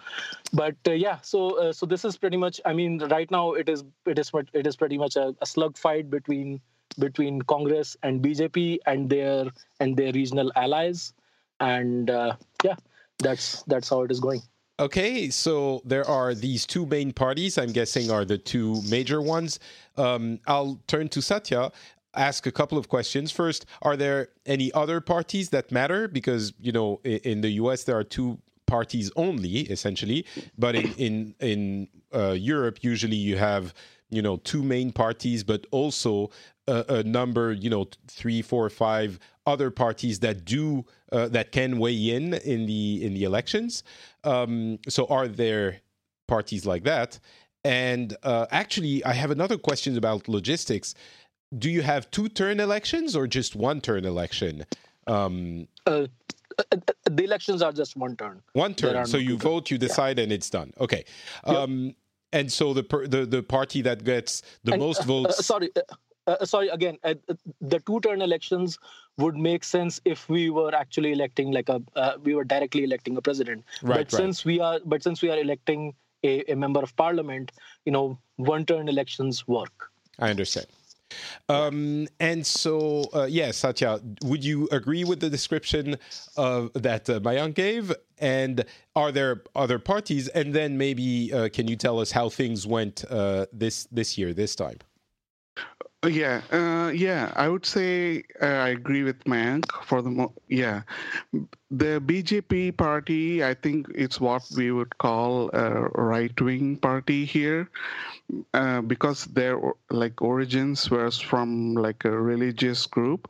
But 0.54 0.76
uh, 0.88 0.92
yeah 0.92 1.20
so 1.22 1.58
uh, 1.60 1.74
so 1.74 1.86
this 1.86 2.06
is 2.06 2.18
pretty 2.18 2.38
much 2.38 2.60
i 2.66 2.74
mean 2.74 3.00
right 3.16 3.30
now 3.30 3.54
it 3.54 3.70
is 3.70 3.84
it 4.06 4.20
is 4.20 4.32
it 4.54 4.68
is 4.68 4.76
pretty 4.76 4.98
much 4.98 5.16
a, 5.16 5.36
a 5.42 5.46
slug 5.46 5.78
fight 5.78 6.10
between 6.10 6.62
between 7.00 7.42
congress 7.54 7.96
and 8.04 8.22
bjp 8.22 8.80
and 8.86 9.10
their 9.10 9.46
and 9.80 9.98
their 9.98 10.12
regional 10.14 10.52
allies. 10.56 11.14
And 11.60 12.10
uh, 12.10 12.36
yeah 12.64 12.76
that's 13.20 13.64
that's 13.64 13.90
how 13.90 14.02
it 14.02 14.12
is 14.12 14.20
going. 14.20 14.42
Okay, 14.80 15.30
so 15.30 15.84
there 15.86 16.08
are 16.10 16.34
these 16.34 16.66
two 16.66 16.88
main 16.88 17.12
parties, 17.14 17.60
I'm 17.60 17.72
guessing 17.72 18.10
are 18.10 18.26
the 18.26 18.40
two 18.40 18.82
major 18.90 19.22
ones. 19.22 19.60
Um, 19.96 20.40
I'll 20.48 20.80
turn 20.88 21.08
to 21.10 21.22
Satya 21.22 21.72
ask 22.16 22.46
a 22.46 22.52
couple 22.52 22.78
of 22.78 22.90
questions. 22.90 23.32
First, 23.32 23.66
are 23.82 23.96
there 23.96 24.30
any 24.46 24.72
other 24.74 25.02
parties 25.02 25.50
that 25.50 25.72
matter? 25.72 26.08
Because 26.08 26.54
you 26.60 26.72
know, 26.72 27.00
in, 27.04 27.42
the 27.42 27.52
U.S. 27.52 27.84
there 27.84 27.98
are 27.98 28.04
two 28.04 28.40
parties 28.68 29.12
only, 29.16 29.60
essentially, 29.76 30.26
but 30.58 30.76
in 30.76 30.94
in 30.98 31.36
in 31.40 31.88
uh, 32.14 32.32
Europe, 32.32 32.80
usually 32.82 33.16
you 33.16 33.38
have 33.38 33.74
you 34.10 34.22
know 34.22 34.38
two 34.38 34.64
main 34.64 34.92
parties, 34.92 35.44
but 35.44 35.66
also 35.72 36.30
a, 36.68 36.86
a 36.90 37.04
number, 37.04 37.52
you 37.52 37.70
know, 37.70 37.88
three, 38.08 38.42
four, 38.42 38.70
five 38.70 39.20
other 39.46 39.72
parties 39.72 40.20
that 40.20 40.46
do 40.46 40.86
uh, 41.12 41.28
that 41.30 41.52
can 41.52 41.80
weigh 41.80 42.12
in 42.12 42.34
in 42.34 42.66
the 42.66 43.04
in 43.04 43.14
the 43.14 43.24
elections. 43.24 43.84
Um, 44.24 44.80
so, 44.88 45.06
are 45.08 45.28
there 45.28 45.82
parties 46.28 46.66
like 46.66 46.84
that? 46.84 47.20
And 47.64 48.16
uh, 48.24 48.48
actually, 48.50 49.04
I 49.06 49.14
have 49.14 49.30
another 49.30 49.58
question 49.58 49.98
about 49.98 50.28
logistics 50.28 50.96
do 51.58 51.70
you 51.70 51.82
have 51.82 52.10
two 52.12 52.30
turn 52.30 52.60
elections 52.60 53.16
or 53.16 53.28
just 53.28 53.56
one 53.56 53.82
turn 53.82 54.06
election? 54.06 54.66
Um, 55.08 55.68
uh, 55.86 56.08
uh, 56.58 56.78
the 57.10 57.24
elections 57.24 57.62
are 57.62 57.72
just 57.72 57.96
one 57.96 58.16
turn. 58.16 58.42
One 58.54 58.74
turn. 58.74 59.06
So 59.06 59.18
no 59.18 59.24
you 59.24 59.38
vote, 59.38 59.72
you 59.72 59.78
decide, 59.78 60.18
yeah. 60.18 60.24
and 60.24 60.32
it's 60.32 60.50
done. 60.50 60.74
Okay. 60.80 61.04
Um, 61.44 61.86
yep. 61.86 61.96
And 62.34 62.52
so 62.52 62.74
the, 62.74 62.84
the 63.10 63.26
the 63.26 63.44
party 63.44 63.82
that 63.82 64.06
gets 64.06 64.42
the 64.64 64.74
and, 64.74 64.82
most 64.82 65.02
uh, 65.02 65.06
votes. 65.06 65.40
Uh, 65.40 65.44
sorry. 65.44 65.70
Uh, 66.28 66.46
sorry 66.46 66.68
again 66.68 67.00
uh, 67.04 67.16
the 67.62 67.80
two 67.80 68.00
turn 68.02 68.22
elections 68.22 68.78
would 69.18 69.36
make 69.36 69.64
sense 69.64 70.00
if 70.06 70.30
we 70.30 70.52
were 70.52 70.74
actually 70.74 71.14
electing 71.14 71.52
like 71.52 71.68
a 71.68 71.82
uh, 71.96 72.14
we 72.22 72.36
were 72.36 72.44
directly 72.44 72.84
electing 72.84 73.18
a 73.18 73.22
president 73.22 73.66
right, 73.82 73.88
but 73.88 73.98
right. 73.98 74.12
since 74.12 74.46
we 74.46 74.60
are 74.60 74.80
but 74.86 75.02
since 75.02 75.24
we 75.24 75.32
are 75.32 75.40
electing 75.40 75.96
a, 76.24 76.44
a 76.52 76.56
member 76.56 76.80
of 76.80 76.96
parliament 76.96 77.52
you 77.86 77.92
know 77.92 78.20
one 78.36 78.64
turn 78.64 78.88
elections 78.88 79.48
work 79.48 79.90
i 80.20 80.30
understand 80.30 80.68
um, 81.50 82.08
and 82.20 82.46
so, 82.46 83.10
uh, 83.14 83.28
yeah, 83.30 83.52
Satya, 83.52 84.00
would 84.24 84.44
you 84.44 84.68
agree 84.72 85.04
with 85.04 85.20
the 85.20 85.30
description 85.30 85.98
of, 86.38 86.72
that 86.74 87.10
uh, 87.10 87.20
Mayank 87.20 87.56
gave? 87.56 87.92
And 88.20 88.66
are 88.96 89.12
there 89.12 89.44
other 89.56 89.80
parties? 89.80 90.28
And 90.30 90.54
then 90.54 90.78
maybe 90.78 91.34
uh, 91.34 91.50
can 91.50 91.68
you 91.68 91.76
tell 91.76 92.00
us 92.00 92.12
how 92.12 92.30
things 92.30 92.68
went 92.68 93.04
uh, 93.10 93.48
this 93.52 93.88
this 93.92 94.18
year, 94.18 94.34
this 94.34 94.56
time? 94.56 94.78
Yeah, 96.08 96.42
uh, 96.52 96.90
yeah, 96.90 97.32
I 97.36 97.48
would 97.48 97.64
say 97.66 98.24
uh, 98.42 98.46
I 98.46 98.70
agree 98.70 99.04
with 99.04 99.24
Mayank 99.26 99.72
for 99.86 100.02
the 100.02 100.10
mo- 100.10 100.34
yeah, 100.48 100.82
the 101.70 102.02
BJP 102.04 102.72
party. 102.72 103.44
I 103.44 103.54
think 103.54 103.88
it's 103.94 104.20
what 104.20 104.42
we 104.58 104.72
would 104.72 104.98
call 104.98 105.52
a 105.54 105.70
right-wing 105.94 106.78
party 106.78 107.26
here, 107.26 107.70
uh, 108.54 108.82
because 108.82 109.26
their 109.26 109.60
like 109.92 110.22
origins 110.22 110.90
was 110.92 111.20
from 111.20 111.76
like 111.76 112.06
a 112.06 112.12
religious 112.12 112.86
group. 112.88 113.30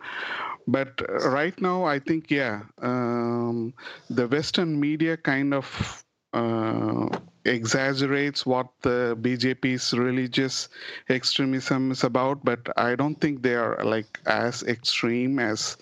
But 0.67 1.01
right 1.25 1.59
now, 1.61 1.83
I 1.85 1.99
think 1.99 2.31
yeah, 2.31 2.63
um, 2.81 3.73
the 4.09 4.27
Western 4.27 4.79
media 4.79 5.17
kind 5.17 5.53
of 5.53 6.03
uh, 6.33 7.09
exaggerates 7.45 8.45
what 8.45 8.67
the 8.81 9.17
BJP's 9.21 9.93
religious 9.93 10.69
extremism 11.09 11.91
is 11.91 12.03
about, 12.03 12.43
but 12.45 12.59
I 12.77 12.95
don't 12.95 13.19
think 13.19 13.41
they 13.41 13.55
are 13.55 13.83
like 13.83 14.19
as 14.25 14.63
extreme 14.63 15.39
as 15.39 15.77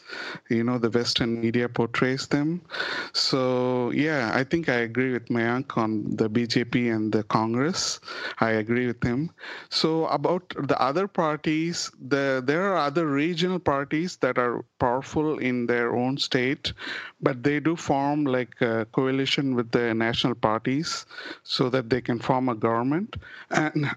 you 0.49 0.63
know 0.63 0.77
the 0.77 0.89
Western 0.89 1.39
media 1.41 1.67
portrays 1.67 2.27
them. 2.27 2.61
So 3.13 3.91
yeah, 3.91 4.31
I 4.33 4.43
think 4.43 4.69
I 4.69 4.79
agree 4.89 5.11
with 5.11 5.27
Mayank 5.27 5.77
on 5.77 6.15
the 6.15 6.29
BJP 6.29 6.95
and 6.95 7.11
the 7.11 7.23
Congress. 7.23 7.99
I 8.39 8.51
agree 8.51 8.87
with 8.87 9.03
him. 9.03 9.31
So 9.69 10.07
about 10.07 10.53
the 10.57 10.79
other 10.81 11.07
parties, 11.07 11.91
the 11.99 12.41
there 12.45 12.71
are 12.71 12.77
other 12.77 13.07
regional 13.07 13.59
parties 13.59 14.17
that 14.17 14.37
are 14.37 14.63
powerful 14.79 15.39
in 15.39 15.65
their 15.65 15.95
own 15.95 16.17
state, 16.17 16.73
but 17.21 17.43
they 17.43 17.59
do 17.59 17.75
form 17.75 18.23
like 18.23 18.61
a 18.61 18.85
coalition 18.93 19.55
with 19.55 19.71
the 19.71 19.93
national 19.93 20.35
parties 20.35 21.05
so 21.49 21.67
that 21.67 21.89
they 21.89 21.99
can 21.99 22.19
form 22.19 22.47
a 22.47 22.53
government. 22.53 23.15
And 23.49 23.89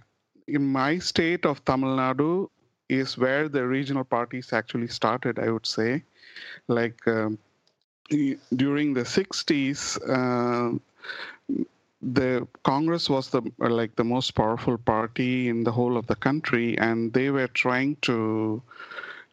in 0.49 0.65
my 0.65 0.99
state 0.99 1.45
of 1.45 1.63
Tamil 1.67 1.97
Nadu 1.97 2.49
is 2.89 3.19
where 3.19 3.47
the 3.49 3.67
regional 3.67 4.05
parties 4.05 4.53
actually 4.55 4.89
started. 4.89 5.39
I 5.39 5.51
would 5.51 5.67
say, 5.67 6.03
like 6.67 7.07
um, 7.07 7.39
during 8.57 8.95
the 8.95 9.03
60s. 9.03 9.81
Uh, 10.19 10.79
the 12.03 12.49
Congress 12.65 13.09
was 13.09 13.31
the 13.31 13.43
like 13.59 13.95
the 13.95 14.05
most 14.05 14.35
powerful 14.35 14.77
party 14.77 15.49
in 15.49 15.63
the 15.63 15.71
whole 15.71 15.97
of 15.97 16.07
the 16.09 16.17
country, 16.17 16.77
and 16.79 17.13
they 17.13 17.31
were 17.31 17.47
trying 17.47 17.95
to 18.09 18.61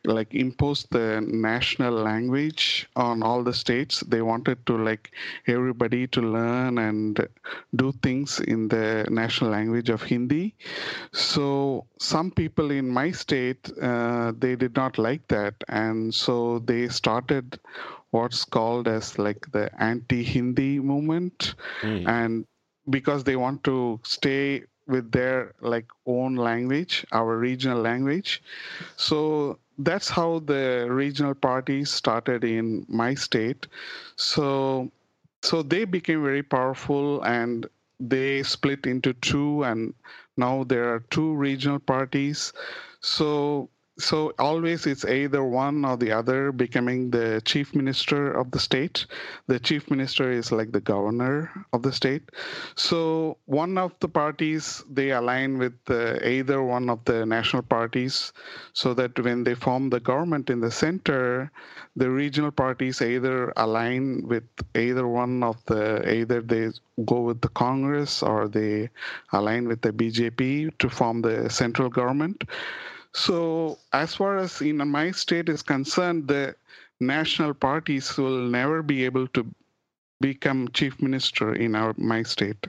like 0.06 0.34
impose 0.34 0.86
the 0.92 1.22
national 1.28 1.94
language 1.94 2.88
on 2.96 3.22
all 3.22 3.44
the 3.44 3.54
states. 3.54 4.00
They 4.02 4.22
wanted 4.22 4.66
to 4.68 4.78
like 4.78 5.12
everybody 5.48 6.08
to 6.08 6.22
learn 6.22 6.78
and 6.78 7.28
do 7.76 7.92
things 8.02 8.40
in 8.40 8.70
the 8.70 9.06
national 9.10 9.52
language 9.52 9.90
of 9.90 10.02
hindi. 10.02 10.56
So 11.12 11.86
some 12.00 12.32
people 12.32 12.72
in 12.72 12.88
my 12.88 13.12
state 13.12 13.70
uh, 13.82 14.32
they 14.38 14.56
did 14.56 14.76
not 14.76 14.98
like 14.98 15.28
that. 15.28 15.56
And 15.68 16.14
so 16.14 16.60
they 16.60 16.88
started 16.88 17.60
what's 18.12 18.46
called 18.46 18.88
as 18.88 19.20
like 19.20 19.52
the 19.52 19.70
anti-hindi 19.82 20.80
movement. 20.80 21.56
Mm. 21.82 22.08
and 22.08 22.46
because 22.90 23.24
they 23.24 23.36
want 23.36 23.64
to 23.64 24.00
stay 24.04 24.64
with 24.90 25.12
their 25.12 25.54
like 25.62 25.86
own 26.06 26.36
language 26.36 27.06
our 27.12 27.38
regional 27.38 27.82
language. 27.82 28.42
So 28.98 29.60
that's 29.78 30.10
how 30.10 30.40
the 30.40 30.88
regional 30.90 31.36
parties 31.36 31.90
started 31.90 32.44
in 32.44 32.86
my 32.90 33.14
state. 33.14 33.68
So 34.18 34.92
so 35.42 35.62
they 35.64 35.86
became 35.86 36.22
very 36.24 36.44
powerful 36.44 37.24
and 37.24 37.66
they 38.00 38.44
split 38.44 38.86
into 38.86 39.14
two 39.14 39.64
and 39.64 39.94
now 40.36 40.64
there 40.66 40.94
are 40.94 41.00
two 41.12 41.34
regional 41.34 41.80
parties. 41.80 42.52
So 43.02 43.70
so 44.00 44.34
always 44.40 44.88
it's 44.88 45.06
either 45.06 45.44
one 45.44 45.86
or 45.86 45.98
the 45.98 46.12
other 46.12 46.52
becoming 46.52 47.12
the 47.12 47.42
chief 47.46 47.76
minister 47.76 48.32
of 48.32 48.50
the 48.52 48.60
state. 48.60 49.06
The 49.48 49.60
chief 49.60 49.92
minister 49.92 50.32
is 50.32 50.52
like 50.52 50.72
the 50.72 50.82
governor 50.82 51.52
of 51.74 51.84
the 51.84 51.92
state. 51.92 52.24
So 52.76 53.38
one 53.46 53.78
of 53.78 53.94
the 54.00 54.08
parties 54.08 54.84
they 54.90 55.12
align 55.12 55.58
with 55.58 55.74
either 56.24 56.64
one 56.64 56.90
of 56.90 57.04
the 57.06 57.26
national 57.26 57.64
parties 57.64 58.32
so 58.74 58.94
that 58.94 59.20
when 59.20 59.44
they 59.44 59.56
form 59.56 59.90
the 59.90 60.00
government 60.00 60.50
in 60.50 60.62
the 60.62 60.72
center 60.72 61.52
the 61.96 62.10
regional 62.10 62.52
parties 62.52 63.02
either 63.02 63.52
align 63.58 64.26
with 64.28 64.44
either 64.76 65.08
one 65.08 65.44
of 65.44 65.58
the 65.66 66.02
either 66.10 66.42
they 66.42 66.70
go 67.06 67.22
with 67.22 67.42
the 67.42 67.50
congress 67.50 68.24
or 68.24 68.48
they 68.48 68.90
align 69.34 69.68
with 69.68 69.82
the 69.82 69.92
bjp 69.92 70.72
to 70.78 70.90
form 70.90 71.22
the 71.22 71.50
central 71.50 71.90
government 71.90 72.44
so, 73.14 73.80
as 73.92 74.16
far 74.16 74.38
as 74.38 74.62
in 74.62 74.78
my 74.78 75.12
state 75.12 75.50
is 75.50 75.62
concerned, 75.62 76.28
the 76.28 76.56
national 77.00 77.54
parties 77.54 78.18
will 78.18 78.42
never 78.42 78.84
be 78.84 79.06
able 79.06 79.28
to 79.30 79.46
become 80.22 80.68
chief 80.74 81.02
minister 81.02 81.54
in 81.56 81.76
our 81.76 81.94
my 81.98 82.24
state. 82.24 82.68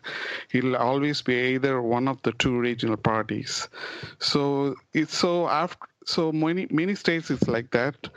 It'll 0.52 0.76
always 0.76 1.20
be 1.20 1.34
either 1.54 1.82
one 1.82 2.08
of 2.08 2.22
the 2.22 2.32
two 2.32 2.58
regional 2.58 2.96
parties. 2.96 3.68
So 4.18 4.76
it's 4.94 5.16
so 5.16 5.48
after 5.48 5.86
so 6.06 6.32
many 6.32 6.66
many 6.70 6.94
states 6.94 7.30
it's 7.30 7.48
like 7.48 7.70
that. 7.72 8.08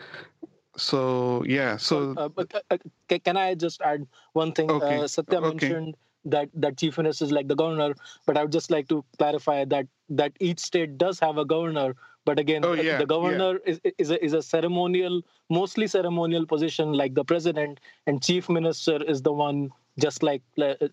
So 0.77 1.43
yeah. 1.45 1.77
So 1.77 2.13
uh, 2.15 2.29
but, 2.29 2.53
uh, 2.69 2.77
can 3.23 3.37
I 3.37 3.55
just 3.55 3.81
add 3.81 4.07
one 4.33 4.53
thing? 4.53 4.69
Okay. 4.69 4.99
Uh, 4.99 5.07
Satya 5.07 5.39
okay. 5.39 5.49
mentioned 5.49 5.95
that 6.25 6.49
that 6.53 6.77
chief 6.77 6.97
minister 6.97 7.25
is 7.25 7.31
like 7.31 7.47
the 7.47 7.55
governor, 7.55 7.95
but 8.25 8.37
I 8.37 8.43
would 8.43 8.51
just 8.51 8.71
like 8.71 8.87
to 8.89 9.03
clarify 9.17 9.65
that 9.65 9.87
that 10.09 10.33
each 10.39 10.59
state 10.59 10.97
does 10.97 11.19
have 11.19 11.37
a 11.37 11.45
governor 11.45 11.95
but 12.25 12.39
again, 12.39 12.63
oh, 12.63 12.73
yeah, 12.73 12.97
the 12.97 13.05
governor 13.05 13.59
yeah. 13.65 13.71
is 13.71 13.81
is 13.97 14.11
a, 14.11 14.23
is 14.23 14.33
a 14.33 14.41
ceremonial, 14.41 15.21
mostly 15.49 15.87
ceremonial 15.87 16.45
position 16.45 16.93
like 16.93 17.13
the 17.13 17.23
president, 17.23 17.79
and 18.07 18.23
chief 18.23 18.49
minister 18.49 19.03
is 19.03 19.21
the 19.21 19.33
one 19.33 19.71
just 19.99 20.23
like 20.23 20.41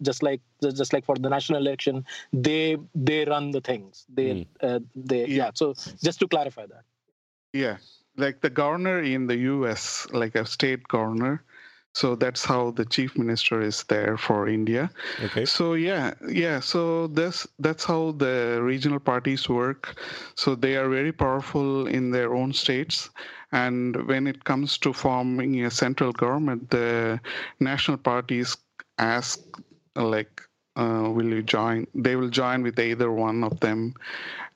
just 0.02 0.22
like 0.22 0.40
just 0.60 0.92
like 0.92 1.04
for 1.04 1.16
the 1.16 1.28
national 1.28 1.58
election 1.58 2.04
they 2.32 2.76
they 2.94 3.24
run 3.24 3.50
the 3.50 3.60
things 3.60 4.04
they 4.12 4.30
mm. 4.30 4.46
uh, 4.62 4.80
they 4.94 5.20
yeah. 5.20 5.44
yeah 5.44 5.50
so 5.54 5.72
just 6.02 6.20
to 6.20 6.28
clarify 6.28 6.66
that 6.66 6.84
yeah 7.52 7.78
like 8.16 8.40
the 8.40 8.50
governor 8.50 9.00
in 9.00 9.26
the 9.26 9.36
us 9.36 10.06
like 10.12 10.34
a 10.34 10.44
state 10.44 10.86
governor 10.88 11.42
so 11.92 12.14
that's 12.14 12.44
how 12.44 12.70
the 12.70 12.84
chief 12.84 13.16
minister 13.16 13.60
is 13.60 13.82
there 13.84 14.16
for 14.16 14.48
india 14.48 14.90
okay 15.24 15.44
so 15.44 15.74
yeah 15.74 16.14
yeah 16.28 16.60
so 16.60 17.06
this 17.08 17.46
that's 17.58 17.84
how 17.84 18.12
the 18.12 18.60
regional 18.62 19.00
parties 19.00 19.48
work 19.48 19.98
so 20.36 20.54
they 20.54 20.76
are 20.76 20.88
very 20.88 21.12
powerful 21.12 21.86
in 21.86 22.10
their 22.10 22.34
own 22.34 22.52
states 22.52 23.10
and 23.52 23.96
when 24.06 24.26
it 24.26 24.44
comes 24.44 24.78
to 24.78 24.92
forming 24.92 25.64
a 25.64 25.70
central 25.70 26.12
government 26.12 26.70
the 26.70 27.20
national 27.58 27.96
parties 27.96 28.56
ask 28.98 29.40
like 29.96 30.42
uh, 30.76 31.10
will 31.10 31.26
you 31.26 31.42
join? 31.42 31.86
They 31.94 32.16
will 32.16 32.30
join 32.30 32.62
with 32.62 32.78
either 32.78 33.10
one 33.10 33.44
of 33.44 33.58
them, 33.60 33.94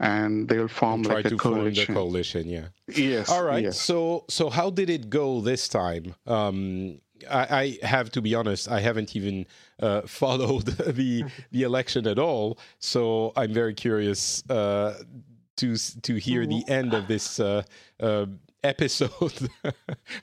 and 0.01 0.49
they'll 0.49 0.69
form 0.69 1.03
try 1.03 1.17
like 1.17 1.27
a 1.27 1.31
to 1.31 1.37
coalition. 1.37 1.87
Form 1.87 1.95
the 1.95 2.01
coalition, 2.01 2.49
yeah. 2.49 2.67
Yes. 2.89 3.29
All 3.29 3.43
right. 3.45 3.65
Yes. 3.65 3.81
So, 3.81 4.25
so 4.29 4.49
how 4.49 4.71
did 4.71 4.91
it 4.91 5.11
go 5.11 5.41
this 5.41 5.69
time? 5.69 6.15
Um, 6.27 7.01
I, 7.31 7.79
I, 7.83 7.87
have 7.87 8.11
to 8.13 8.23
be 8.23 8.35
honest. 8.35 8.69
I 8.69 8.81
haven't 8.81 9.15
even 9.17 9.47
uh, 9.81 10.03
followed 10.07 10.67
the 10.67 11.25
the 11.51 11.63
election 11.63 12.07
at 12.07 12.19
all, 12.19 12.59
so 12.79 13.33
I'm 13.37 13.53
very 13.53 13.75
curious 13.75 14.43
uh, 14.51 15.03
to 15.57 15.77
to 16.03 16.15
hear 16.17 16.47
the 16.47 16.65
end 16.69 16.95
of 16.95 17.09
this 17.09 17.41
uh, 17.41 17.63
uh 18.01 18.27
episode 18.65 19.51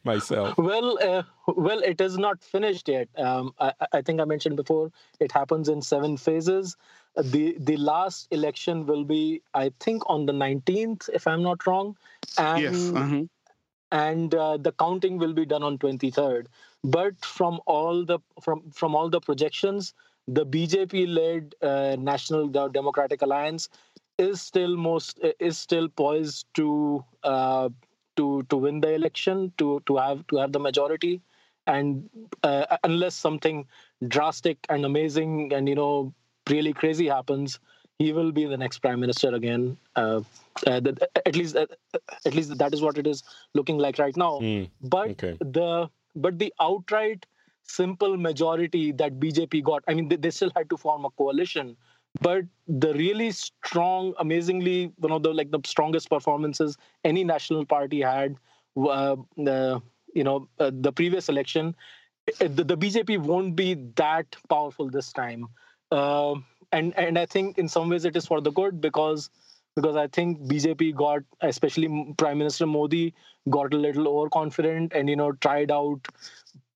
myself. 0.04 0.58
Well, 0.58 0.98
uh, 1.00 1.22
well, 1.48 1.80
it 1.80 2.02
is 2.02 2.18
not 2.18 2.44
finished 2.44 2.88
yet. 2.88 3.08
Um, 3.16 3.54
I, 3.60 3.72
I, 3.94 4.02
think 4.02 4.20
I 4.20 4.26
mentioned 4.26 4.56
before 4.56 4.92
it 5.20 5.32
happens 5.32 5.70
in 5.70 5.80
seven 5.84 6.18
phases. 6.18 6.76
The 7.16 7.56
the 7.60 7.78
last 7.78 8.28
election 8.32 8.88
will 8.88 9.04
be, 9.04 9.44
I 9.54 9.72
think, 9.80 10.02
on 10.08 10.26
the 10.26 10.34
19th, 10.34 11.08
if 11.14 11.28
I'm 11.28 11.44
not 11.44 11.68
wrong. 11.68 11.96
And, 12.40 12.64
yes. 12.64 12.92
Uh-huh. 12.96 13.24
And 13.92 14.34
uh, 14.34 14.58
the 14.58 14.72
counting 14.72 15.18
will 15.18 15.34
be 15.34 15.46
done 15.46 15.64
on 15.64 15.78
23rd 15.78 16.48
but 16.84 17.24
from 17.24 17.60
all 17.68 18.04
the 18.06 18.20
from 18.42 18.72
from 18.72 18.96
all 18.96 19.10
the 19.10 19.20
projections 19.22 19.94
the 20.28 20.46
bjp 20.46 21.08
led 21.08 21.54
uh, 21.62 21.96
national 22.00 22.48
democratic 22.48 23.22
alliance 23.22 23.70
is 24.18 24.42
still 24.42 24.76
most 24.78 25.20
is 25.40 25.58
still 25.58 25.88
poised 25.90 26.46
to 26.54 27.04
uh, 27.24 27.70
to 28.16 28.44
to 28.50 28.58
win 28.58 28.80
the 28.82 28.92
election 28.94 29.52
to 29.58 29.82
to 29.86 29.98
have 29.98 30.26
to 30.28 30.38
have 30.38 30.52
the 30.52 30.60
majority. 30.60 31.22
And 31.68 32.10
uh, 32.44 32.78
unless 32.84 33.16
something 33.16 33.68
drastic 34.08 34.66
and 34.70 34.84
amazing 34.86 35.54
and 35.54 35.70
you 35.70 35.76
know 35.76 36.14
really 36.50 36.74
crazy 36.74 37.08
happens 37.08 37.60
he 38.02 38.12
will 38.18 38.32
be 38.38 38.46
the 38.54 38.58
next 38.64 38.80
prime 38.86 39.00
minister 39.06 39.34
again 39.40 39.66
uh, 39.96 40.22
uh, 40.68 40.82
at 41.26 41.36
least 41.36 41.56
uh, 41.56 41.66
at 42.26 42.34
least 42.40 42.58
that 42.64 42.74
is 42.78 42.82
what 42.88 42.98
it 43.04 43.08
is 43.14 43.24
looking 43.60 43.78
like 43.88 44.00
right 44.06 44.18
now 44.26 44.34
mm, 44.40 44.70
but 44.96 45.10
okay. 45.16 45.38
the 45.58 45.70
but 46.16 46.40
the 46.40 46.54
outright 46.60 47.26
simple 47.64 48.18
majority 48.18 48.92
that 48.92 49.20
BJP 49.20 49.64
got, 49.64 49.84
I 49.88 49.94
mean, 49.94 50.10
they, 50.10 50.16
they 50.16 50.32
still 50.32 50.52
had 50.56 50.70
to 50.70 50.78
form 50.78 51.06
a 51.06 51.10
coalition. 51.12 51.78
But 52.20 52.44
the 52.68 52.94
really 52.94 53.32
strong, 53.32 54.14
amazingly, 54.20 54.92
one 54.98 55.14
of 55.14 55.24
the 55.24 55.34
like 55.34 55.52
the 55.52 55.62
strongest 55.66 56.10
performances 56.10 56.78
any 57.06 57.24
national 57.24 57.66
party 57.66 58.02
had, 58.02 58.36
uh, 58.78 59.16
uh, 59.48 59.80
you 60.14 60.24
know, 60.24 60.48
uh, 60.60 60.72
the 60.74 60.92
previous 60.92 61.30
election, 61.30 61.74
the, 62.40 62.66
the, 62.66 62.78
BJP 62.78 63.20
won't 63.20 63.56
be 63.56 63.76
that 63.96 64.36
powerful 64.50 64.90
this 64.90 65.14
time. 65.14 65.48
Uh, 65.90 66.36
and 66.72 66.98
and 66.98 67.18
I 67.20 67.26
think 67.26 67.58
in 67.58 67.68
some 67.68 67.90
ways 67.90 68.06
it 68.06 68.16
is 68.16 68.26
for 68.26 68.42
the 68.42 68.52
good 68.52 68.82
because 68.82 69.30
because 69.76 69.96
I 69.96 70.08
think 70.08 70.40
BJP 70.48 70.94
got, 70.96 71.24
especially 71.42 72.14
Prime 72.18 72.38
Minister 72.38 72.66
Modi, 72.68 73.14
got 73.50 73.74
a 73.74 73.78
little 73.78 74.08
overconfident 74.08 74.94
and 74.94 75.10
you 75.10 75.16
know 75.16 75.32
tried 75.34 75.72
out, 75.72 76.08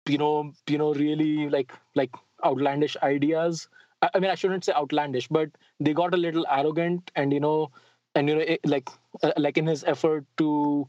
you 0.07 0.17
know, 0.17 0.53
you 0.67 0.77
know, 0.77 0.93
really 0.93 1.49
like 1.49 1.73
like 1.95 2.11
outlandish 2.43 2.97
ideas. 3.03 3.67
I, 4.01 4.09
I 4.15 4.19
mean, 4.19 4.31
I 4.31 4.35
shouldn't 4.35 4.65
say 4.65 4.73
outlandish, 4.73 5.27
but 5.27 5.49
they 5.79 5.93
got 5.93 6.13
a 6.13 6.17
little 6.17 6.45
arrogant 6.49 7.11
and 7.15 7.33
you 7.33 7.39
know, 7.39 7.71
and 8.15 8.29
you 8.29 8.35
know, 8.35 8.41
it, 8.41 8.61
like 8.65 8.89
uh, 9.23 9.33
like 9.37 9.57
in 9.57 9.67
his 9.67 9.83
effort 9.83 10.25
to 10.37 10.87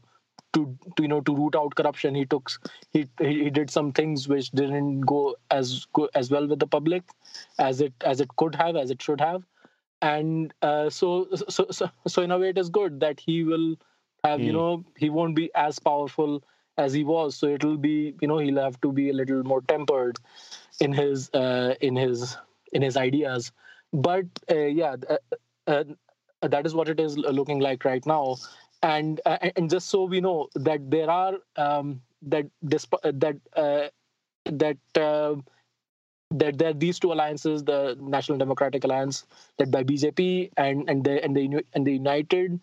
to, 0.53 0.77
to 0.95 1.03
you 1.03 1.07
know 1.07 1.21
to 1.21 1.35
root 1.35 1.55
out 1.55 1.75
corruption 1.75 2.15
he 2.15 2.25
took 2.25 2.49
he 2.91 3.07
he 3.19 3.49
did 3.49 3.69
some 3.69 3.91
things 3.91 4.27
which 4.27 4.49
didn't 4.51 5.01
go 5.01 5.35
as 5.51 5.85
as 6.15 6.31
well 6.31 6.47
with 6.47 6.59
the 6.59 6.67
public 6.67 7.03
as 7.59 7.81
it 7.81 7.93
as 8.01 8.21
it 8.21 8.29
could 8.37 8.55
have 8.55 8.75
as 8.75 8.91
it 8.91 9.01
should 9.01 9.19
have 9.21 9.43
and 10.01 10.53
uh, 10.61 10.89
so, 10.89 11.27
so 11.49 11.65
so 11.71 11.89
so 12.07 12.21
in 12.21 12.31
a 12.31 12.37
way 12.37 12.49
it 12.49 12.57
is 12.57 12.69
good 12.69 12.99
that 12.99 13.19
he 13.19 13.43
will 13.43 13.75
have 14.23 14.39
mm. 14.39 14.45
you 14.45 14.51
hmm. 14.51 14.57
know 14.57 14.85
he 14.95 15.09
won't 15.09 15.35
be 15.35 15.49
as 15.55 15.79
powerful 15.79 16.43
as 16.77 16.93
he 16.93 17.03
was 17.03 17.35
so 17.35 17.47
it'll 17.47 17.77
be 17.77 18.15
you 18.21 18.27
know 18.27 18.37
he'll 18.37 18.61
have 18.61 18.79
to 18.81 18.91
be 18.91 19.09
a 19.09 19.13
little 19.13 19.43
more 19.43 19.61
tempered 19.61 20.19
in 20.79 20.93
his 20.93 21.29
uh, 21.33 21.73
in 21.81 21.95
his 21.95 22.37
in 22.73 22.81
his 22.81 22.97
ideas 22.97 23.51
but 23.93 24.25
uh, 24.51 24.55
yeah 24.55 24.95
uh, 25.09 25.17
uh, 25.67 25.83
that 26.41 26.65
is 26.65 26.75
what 26.75 26.89
it 26.89 26.99
is 26.99 27.17
looking 27.17 27.59
like 27.59 27.83
right 27.83 28.05
now 28.05 28.35
and 28.83 29.21
uh, 29.25 29.37
and 29.55 29.69
just 29.69 29.89
so 29.89 30.03
we 30.03 30.21
know 30.21 30.47
that 30.55 30.89
there 30.89 31.09
are 31.09 31.35
um, 31.55 32.01
that 32.21 32.45
disp- 32.65 33.01
that 33.03 33.37
uh, 33.55 33.87
that 34.45 34.77
uh, 34.95 35.35
that 36.31 36.57
there 36.57 36.69
are 36.69 36.73
these 36.73 36.99
two 36.99 37.11
alliances 37.13 37.63
the 37.63 37.97
national 37.99 38.37
democratic 38.37 38.83
alliance 38.83 39.25
led 39.59 39.71
by 39.71 39.83
bjp 39.83 40.51
and 40.57 40.89
and 40.89 41.03
the 41.03 41.23
and 41.23 41.35
the 41.35 41.63
and 41.73 41.87
the 41.87 41.93
united 41.93 42.59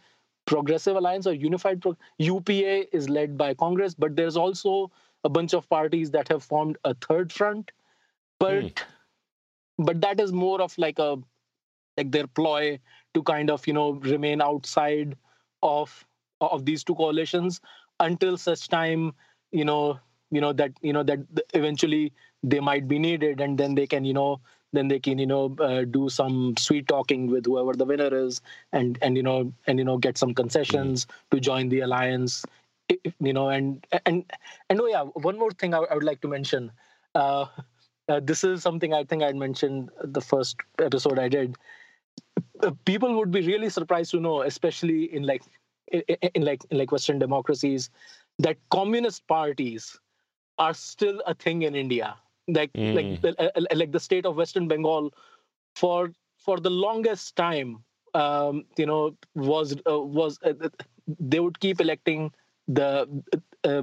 progressive 0.46 0.96
alliance 0.96 1.26
or 1.26 1.32
unified 1.32 1.80
Pro- 1.80 1.96
upa 2.18 2.94
is 2.94 3.08
led 3.08 3.38
by 3.38 3.54
congress 3.54 3.94
but 3.94 4.14
there's 4.16 4.36
also 4.36 4.90
a 5.24 5.28
bunch 5.28 5.54
of 5.54 5.68
parties 5.70 6.10
that 6.10 6.28
have 6.28 6.42
formed 6.42 6.76
a 6.84 6.94
third 6.94 7.32
front 7.32 7.70
but 8.38 8.62
mm. 8.62 8.82
but 9.78 10.00
that 10.02 10.20
is 10.20 10.32
more 10.32 10.60
of 10.60 10.76
like 10.76 10.98
a 10.98 11.16
like 11.96 12.10
their 12.10 12.26
ploy 12.26 12.78
to 13.14 13.22
kind 13.22 13.50
of 13.50 13.66
you 13.66 13.72
know 13.72 13.92
remain 13.92 14.42
outside 14.42 15.16
of 15.64 16.06
of 16.40 16.64
these 16.64 16.84
two 16.84 16.94
coalitions 16.94 17.60
until 18.00 18.36
such 18.36 18.68
time 18.68 19.12
you 19.50 19.64
know 19.64 19.98
you 20.30 20.40
know 20.40 20.52
that 20.52 20.72
you 20.82 20.92
know 20.92 21.02
that 21.02 21.20
eventually 21.54 22.12
they 22.42 22.60
might 22.60 22.86
be 22.86 22.98
needed 22.98 23.40
and 23.40 23.58
then 23.58 23.74
they 23.74 23.86
can 23.86 24.04
you 24.04 24.12
know 24.12 24.40
then 24.72 24.88
they 24.88 24.98
can 24.98 25.18
you 25.18 25.26
know 25.26 25.54
uh, 25.60 25.84
do 25.84 26.08
some 26.08 26.56
sweet 26.58 26.86
talking 26.88 27.30
with 27.30 27.46
whoever 27.46 27.72
the 27.72 27.84
winner 27.84 28.12
is 28.14 28.40
and 28.72 28.98
and 29.02 29.16
you 29.16 29.22
know 29.22 29.52
and 29.66 29.78
you 29.78 29.84
know 29.84 29.96
get 29.96 30.18
some 30.18 30.34
concessions 30.34 31.06
mm-hmm. 31.06 31.36
to 31.36 31.40
join 31.40 31.68
the 31.68 31.80
alliance 31.80 32.44
you 33.20 33.32
know 33.32 33.48
and 33.48 33.86
and 34.04 34.30
and 34.68 34.80
oh 34.80 34.86
yeah 34.86 35.02
one 35.28 35.38
more 35.38 35.52
thing 35.52 35.72
i, 35.74 35.78
I 35.78 35.94
would 35.94 36.04
like 36.04 36.20
to 36.22 36.28
mention 36.28 36.70
uh, 37.14 37.46
uh, 38.08 38.20
this 38.22 38.44
is 38.44 38.62
something 38.62 38.92
i 38.92 39.04
think 39.04 39.22
i 39.22 39.32
mentioned 39.32 39.90
the 40.02 40.20
first 40.20 40.56
episode 40.78 41.18
i 41.18 41.28
did 41.28 41.56
people 42.84 43.14
would 43.16 43.30
be 43.30 43.40
really 43.40 43.68
surprised 43.68 44.10
to 44.10 44.20
know 44.20 44.42
especially 44.42 45.14
in 45.14 45.22
like 45.22 45.42
in, 45.92 46.02
in 46.34 46.44
like 46.44 46.62
in 46.70 46.78
like 46.78 46.92
western 46.92 47.18
democracies 47.18 47.90
that 48.38 48.56
communist 48.70 49.26
parties 49.26 49.98
are 50.58 50.74
still 50.74 51.22
a 51.26 51.34
thing 51.34 51.62
in 51.62 51.74
india 51.74 52.16
like 52.48 52.72
mm. 52.72 52.94
like 52.94 53.36
uh, 53.38 53.48
uh, 53.56 53.62
like 53.74 53.92
the 53.92 54.00
state 54.00 54.26
of 54.26 54.36
western 54.36 54.68
bengal 54.68 55.12
for 55.74 56.12
for 56.38 56.58
the 56.60 56.70
longest 56.70 57.36
time 57.36 57.82
um, 58.14 58.64
you 58.76 58.86
know 58.86 59.16
was 59.34 59.74
uh, 59.90 59.98
was 59.98 60.38
uh, 60.44 60.52
they 61.18 61.40
would 61.40 61.58
keep 61.60 61.80
electing 61.80 62.32
the 62.68 63.08
uh, 63.64 63.82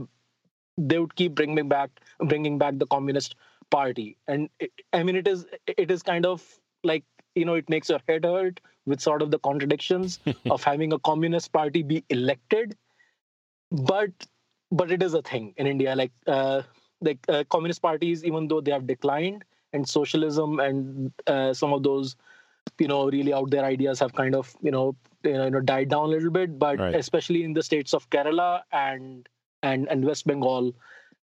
they 0.77 0.99
would 0.99 1.15
keep 1.15 1.35
bringing 1.35 1.67
back 1.67 1.89
bringing 2.19 2.57
back 2.57 2.77
the 2.77 2.87
communist 2.87 3.35
party 3.69 4.17
and 4.27 4.49
it, 4.59 4.71
i 4.93 5.03
mean 5.03 5.15
it 5.15 5.27
is 5.27 5.45
it 5.67 5.91
is 5.91 6.03
kind 6.03 6.25
of 6.25 6.43
like 6.83 7.03
you 7.35 7.45
know 7.45 7.53
it 7.53 7.69
makes 7.69 7.89
your 7.89 7.99
head 8.07 8.25
hurt 8.25 8.59
with 8.85 8.99
sort 8.99 9.21
of 9.21 9.31
the 9.31 9.39
contradictions 9.39 10.19
of 10.49 10.63
having 10.63 10.93
a 10.93 10.99
communist 10.99 11.51
party 11.51 11.83
be 11.83 12.03
elected. 12.09 12.75
But 13.71 14.11
but 14.71 14.91
it 14.91 15.03
is 15.03 15.13
a 15.13 15.21
thing 15.21 15.53
in 15.57 15.67
india. 15.67 15.95
Like 15.95 16.11
uh, 16.27 16.61
like 17.01 17.19
uh, 17.29 17.43
communist 17.49 17.81
parties 17.81 18.23
even 18.23 18.47
though 18.47 18.61
they 18.61 18.71
have 18.71 18.87
declined 18.87 19.43
and 19.73 19.87
socialism 19.87 20.59
and 20.59 21.11
uh, 21.27 21.53
some 21.53 21.73
of 21.73 21.83
those 21.83 22.15
you 22.79 22.87
know 22.87 23.09
really 23.09 23.33
out 23.33 23.49
there 23.49 23.65
ideas 23.65 23.99
have 23.99 24.13
kind 24.13 24.35
of 24.35 24.55
you 24.61 24.71
know 24.71 24.95
you 25.23 25.33
know, 25.33 25.59
died 25.59 25.89
down 25.89 26.05
a 26.05 26.07
little 26.07 26.31
bit. 26.31 26.57
But 26.57 26.79
right. 26.79 26.95
especially 26.95 27.43
in 27.43 27.53
the 27.53 27.63
states 27.63 27.93
of 27.93 28.09
kerala 28.09 28.61
and 28.71 29.27
and 29.63 29.87
and 29.89 30.05
west 30.05 30.25
bengal 30.25 30.73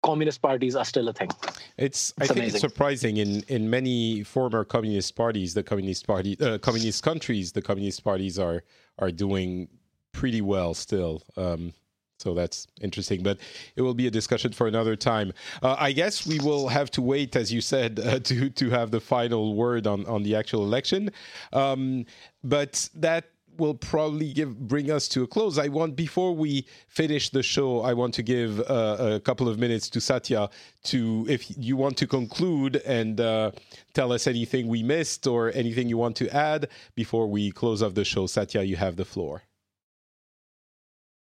communist 0.05 0.41
parties 0.41 0.75
are 0.75 0.85
still 0.85 1.07
a 1.09 1.13
thing. 1.13 1.29
It's, 1.77 2.13
it's 2.17 2.31
I 2.31 2.33
think 2.33 2.47
it's 2.47 2.59
surprising 2.59 3.17
in 3.17 3.43
in 3.47 3.69
many 3.69 4.23
former 4.23 4.63
communist 4.63 5.15
parties, 5.15 5.53
the 5.53 5.63
communist 5.63 6.05
party, 6.07 6.37
uh, 6.39 6.57
communist 6.59 7.03
countries, 7.03 7.51
the 7.51 7.61
communist 7.61 8.03
parties 8.03 8.39
are 8.39 8.63
are 8.99 9.11
doing 9.11 9.67
pretty 10.11 10.41
well 10.41 10.73
still. 10.73 11.21
Um, 11.35 11.73
so 12.17 12.33
that's 12.33 12.67
interesting, 12.81 13.23
but 13.23 13.39
it 13.75 13.81
will 13.81 13.93
be 13.93 14.07
a 14.07 14.11
discussion 14.11 14.53
for 14.53 14.67
another 14.67 14.95
time. 14.95 15.33
Uh, 15.61 15.75
I 15.77 15.91
guess 15.91 16.25
we 16.25 16.39
will 16.39 16.69
have 16.69 16.89
to 16.91 17.01
wait, 17.01 17.35
as 17.35 17.51
you 17.51 17.59
said, 17.59 17.99
uh, 17.99 18.19
to 18.19 18.49
to 18.49 18.69
have 18.69 18.91
the 18.91 19.01
final 19.01 19.55
word 19.55 19.85
on 19.85 20.05
on 20.05 20.23
the 20.23 20.35
actual 20.35 20.63
election. 20.63 21.11
Um, 21.51 22.05
but 22.43 22.89
that 22.95 23.25
will 23.57 23.73
probably 23.73 24.33
give 24.33 24.57
bring 24.67 24.91
us 24.91 25.07
to 25.09 25.23
a 25.23 25.27
close. 25.27 25.57
I 25.57 25.67
want 25.67 25.95
before 25.95 26.35
we 26.35 26.65
finish 26.87 27.29
the 27.29 27.43
show, 27.43 27.81
I 27.81 27.93
want 27.93 28.13
to 28.15 28.23
give 28.23 28.59
uh, 28.61 28.97
a 28.99 29.19
couple 29.19 29.47
of 29.47 29.59
minutes 29.59 29.89
to 29.89 30.01
Satya 30.01 30.49
to 30.85 31.25
if 31.29 31.45
you 31.57 31.77
want 31.77 31.97
to 31.97 32.07
conclude 32.07 32.77
and 32.77 33.19
uh, 33.19 33.51
tell 33.93 34.11
us 34.11 34.27
anything 34.27 34.67
we 34.67 34.83
missed 34.83 35.27
or 35.27 35.51
anything 35.53 35.89
you 35.89 35.97
want 35.97 36.15
to 36.17 36.29
add 36.35 36.69
before 36.95 37.27
we 37.27 37.51
close 37.51 37.81
off 37.81 37.93
the 37.93 38.05
show. 38.05 38.27
Satya, 38.27 38.63
you 38.63 38.75
have 38.75 38.95
the 38.95 39.05
floor. 39.05 39.43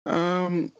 Um, 0.07 0.73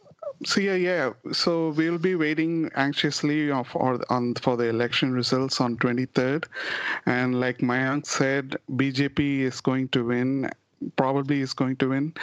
so 0.45 0.61
yeah, 0.61 0.75
yeah. 0.75 1.13
So 1.31 1.69
we'll 1.69 1.97
be 1.97 2.15
waiting 2.15 2.69
anxiously 2.75 3.49
for 3.49 3.99
on 4.09 4.35
for 4.35 4.55
the 4.55 4.65
election 4.65 5.11
results 5.11 5.59
on 5.59 5.77
23rd, 5.77 6.45
and 7.05 7.39
like 7.39 7.59
Mayank 7.59 8.05
said, 8.05 8.57
BJP 8.71 9.39
is 9.41 9.61
going 9.61 9.89
to 9.89 10.05
win 10.05 10.49
probably 10.95 11.41
is 11.41 11.53
going 11.53 11.75
to 11.77 11.89
win, 11.89 12.13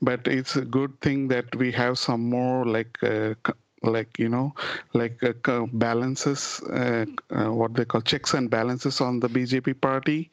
but 0.00 0.26
it's 0.26 0.56
a 0.56 0.64
good 0.64 1.00
thing 1.00 1.28
that 1.28 1.54
we 1.56 1.72
have 1.72 1.98
some 1.98 2.28
more 2.28 2.64
like 2.64 3.02
uh, 3.02 3.34
like 3.82 4.18
you 4.18 4.28
know 4.28 4.54
like 4.92 5.22
uh, 5.22 5.66
balances 5.72 6.60
uh, 6.70 7.04
uh, 7.30 7.52
what 7.52 7.74
they 7.74 7.84
call 7.84 8.00
checks 8.00 8.34
and 8.34 8.50
balances 8.50 9.00
on 9.00 9.20
the 9.20 9.28
bjp 9.28 9.78
party 9.80 10.30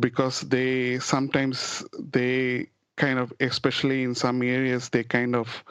because 0.00 0.40
they 0.42 0.98
sometimes 0.98 1.84
they 2.12 2.66
kind 2.96 3.18
of 3.18 3.32
especially 3.40 4.02
in 4.02 4.14
some 4.14 4.42
areas 4.42 4.88
they 4.88 5.04
kind 5.04 5.36
of 5.36 5.64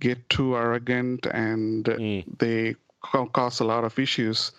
get 0.00 0.28
too 0.28 0.56
arrogant 0.56 1.26
and 1.26 1.86
mm. 1.86 2.24
they 2.38 2.76
cause 3.02 3.60
a 3.60 3.64
lot 3.64 3.84
of 3.84 3.98
issues. 3.98 4.52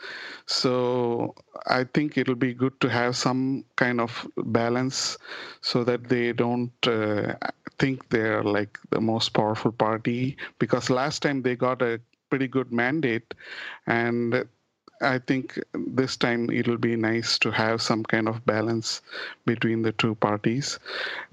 So 0.46 1.36
I 1.68 1.84
think 1.84 2.18
it'll 2.18 2.36
be 2.36 2.54
good 2.54 2.80
to 2.82 2.90
have 2.90 3.16
some 3.16 3.66
kind 3.76 4.02
of 4.02 4.28
balance 4.38 5.18
so 5.62 5.84
that 5.84 6.10
they 6.10 6.34
don't 6.34 6.72
uh, 6.88 7.34
think 7.78 8.10
they're 8.10 8.44
like 8.44 8.80
the 8.90 9.02
most 9.02 9.30
powerful 9.30 9.72
party. 9.72 10.38
Because 10.58 10.90
last 10.90 11.22
time 11.22 11.42
they 11.42 11.56
got 11.56 11.82
a 11.82 12.00
pretty 12.30 12.48
good 12.48 12.72
mandate, 12.72 13.34
and 13.88 14.46
I 15.02 15.20
think 15.20 15.60
this 15.74 16.18
time 16.18 16.50
it'll 16.50 16.78
be 16.78 16.96
nice 16.96 17.40
to 17.40 17.52
have 17.52 17.82
some 17.82 18.04
kind 18.04 18.28
of 18.28 18.46
balance 18.46 19.02
between 19.46 19.82
the 19.82 19.94
two 19.94 20.16
parties. 20.16 20.80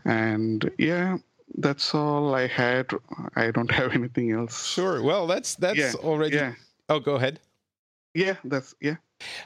And 0.05 0.71
yeah, 0.79 1.19
that's 1.59 1.95
all 1.95 2.35
I 2.35 2.47
had. 2.47 2.91
I 3.35 3.51
don't 3.51 3.71
have 3.81 3.93
anything 3.93 4.33
else. 4.33 4.67
Sure. 4.67 5.03
Well, 5.03 5.27
that's 5.27 5.55
that's 5.57 5.79
yeah, 5.79 5.93
already 5.95 6.37
yeah. 6.37 6.55
Oh, 6.89 7.01
go 7.01 7.15
ahead. 7.17 7.41
Yeah, 8.15 8.37
that's 8.45 8.75
yeah. 8.81 8.97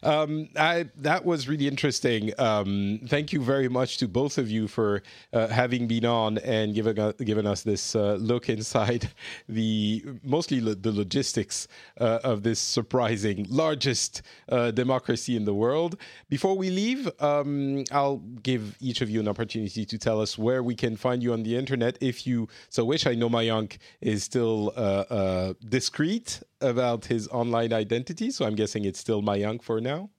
Um, 0.02 0.48
I, 0.56 0.86
that 0.96 1.24
was 1.24 1.48
really 1.48 1.66
interesting. 1.68 2.32
Um, 2.38 3.00
thank 3.06 3.32
you 3.32 3.40
very 3.40 3.68
much 3.68 3.98
to 3.98 4.08
both 4.08 4.38
of 4.38 4.50
you 4.50 4.68
for 4.68 5.02
uh, 5.32 5.48
having 5.48 5.86
been 5.86 6.04
on 6.04 6.38
and 6.38 6.74
giving 6.74 6.98
us, 6.98 7.14
giving 7.16 7.46
us 7.46 7.62
this 7.62 7.94
uh, 7.94 8.14
look 8.14 8.48
inside 8.48 9.10
the 9.48 10.04
mostly 10.22 10.60
lo- 10.60 10.74
the 10.74 10.92
logistics 10.92 11.68
uh, 12.00 12.18
of 12.24 12.42
this 12.42 12.58
surprising 12.58 13.46
largest 13.48 14.22
uh, 14.48 14.70
democracy 14.70 15.36
in 15.36 15.44
the 15.44 15.54
world. 15.54 15.96
Before 16.28 16.56
we 16.56 16.70
leave, 16.70 17.08
um, 17.20 17.84
I'll 17.92 18.18
give 18.42 18.76
each 18.80 19.00
of 19.00 19.10
you 19.10 19.20
an 19.20 19.28
opportunity 19.28 19.84
to 19.84 19.98
tell 19.98 20.20
us 20.20 20.38
where 20.38 20.62
we 20.62 20.74
can 20.74 20.96
find 20.96 21.22
you 21.22 21.32
on 21.32 21.42
the 21.42 21.56
internet 21.56 21.96
if 22.00 22.26
you 22.26 22.48
so 22.68 22.84
wish. 22.84 23.06
I 23.06 23.14
know 23.14 23.28
Mayank 23.28 23.78
is 24.00 24.24
still 24.24 24.72
uh, 24.76 25.04
uh, 25.10 25.54
discreet 25.68 26.40
about 26.60 27.06
his 27.06 27.28
online 27.28 27.72
identity, 27.72 28.30
so 28.30 28.44
I'm 28.44 28.54
guessing 28.54 28.84
it's 28.84 28.98
still 28.98 29.22
Mayank 29.22 29.62
for 29.62 29.80
now? 29.80 30.10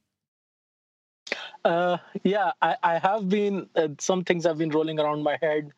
Uh, 1.64 1.98
yeah, 2.24 2.52
I, 2.62 2.76
I 2.84 2.98
have 2.98 3.30
been. 3.30 3.70
Uh, 3.76 3.90
some 4.00 4.24
things 4.24 4.46
have 4.46 4.58
been 4.58 4.70
rolling 4.70 5.00
around 5.00 5.24
my 5.24 5.38
head. 5.42 5.72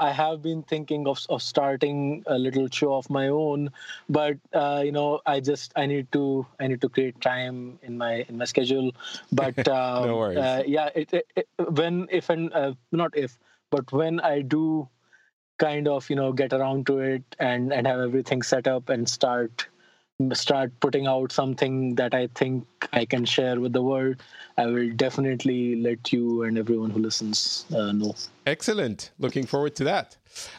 I 0.00 0.12
have 0.12 0.42
been 0.42 0.62
thinking 0.62 1.06
of 1.08 1.18
of 1.28 1.42
starting 1.42 2.22
a 2.26 2.38
little 2.38 2.68
show 2.68 2.94
of 2.94 3.08
my 3.10 3.28
own, 3.28 3.70
but 4.08 4.36
uh, 4.52 4.82
you 4.84 4.92
know, 4.92 5.20
I 5.26 5.40
just 5.40 5.72
I 5.76 5.86
need 5.86 6.10
to 6.12 6.46
I 6.60 6.66
need 6.66 6.80
to 6.82 6.88
create 6.88 7.20
time 7.20 7.78
in 7.82 7.98
my 7.98 8.24
in 8.28 8.38
my 8.38 8.44
schedule. 8.44 8.92
But 9.32 9.66
um, 9.68 10.06
no 10.06 10.16
worries. 10.16 10.38
Uh, 10.38 10.62
yeah, 10.66 10.90
it, 10.94 11.12
it, 11.12 11.26
it, 11.36 11.48
when 11.70 12.08
if 12.10 12.30
and 12.30 12.52
uh, 12.52 12.74
not 12.92 13.16
if, 13.16 13.38
but 13.70 13.90
when 13.92 14.20
I 14.20 14.42
do 14.42 14.88
kind 15.58 15.88
of 15.88 16.08
you 16.10 16.16
know 16.16 16.32
get 16.32 16.52
around 16.52 16.86
to 16.86 16.98
it 16.98 17.22
and 17.38 17.72
and 17.72 17.86
have 17.86 18.00
everything 18.00 18.42
set 18.42 18.68
up 18.68 18.88
and 18.88 19.08
start 19.08 19.66
start 20.32 20.72
putting 20.80 21.06
out 21.06 21.30
something 21.30 21.94
that 21.94 22.14
I 22.14 22.28
think 22.34 22.66
I 22.92 23.04
can 23.04 23.24
share 23.24 23.60
with 23.60 23.72
the 23.72 23.82
world, 23.82 24.22
I 24.56 24.66
will 24.66 24.90
definitely 24.90 25.76
let 25.76 26.12
you 26.12 26.42
and 26.42 26.58
everyone 26.58 26.90
who 26.90 27.00
listens 27.00 27.64
uh, 27.74 27.92
know. 27.92 28.14
Excellent. 28.46 29.12
Looking 29.18 29.46
forward 29.46 29.76
to 29.76 29.84
that. 29.84 30.16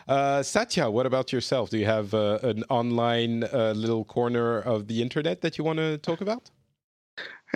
Uh, 0.08 0.44
Satya, 0.44 0.90
what 0.90 1.06
about 1.06 1.34
yourself? 1.34 1.70
Do 1.70 1.78
you 1.78 1.86
have 1.86 2.14
uh, 2.14 2.40
an 2.42 2.64
online 2.70 3.44
uh, 3.44 3.74
little 3.76 4.06
corner 4.06 4.60
of 4.60 4.88
the 4.88 5.02
internet 5.02 5.42
that 5.42 5.58
you 5.58 5.64
want 5.64 5.78
to 5.78 5.98
talk 5.98 6.22
about? 6.22 6.50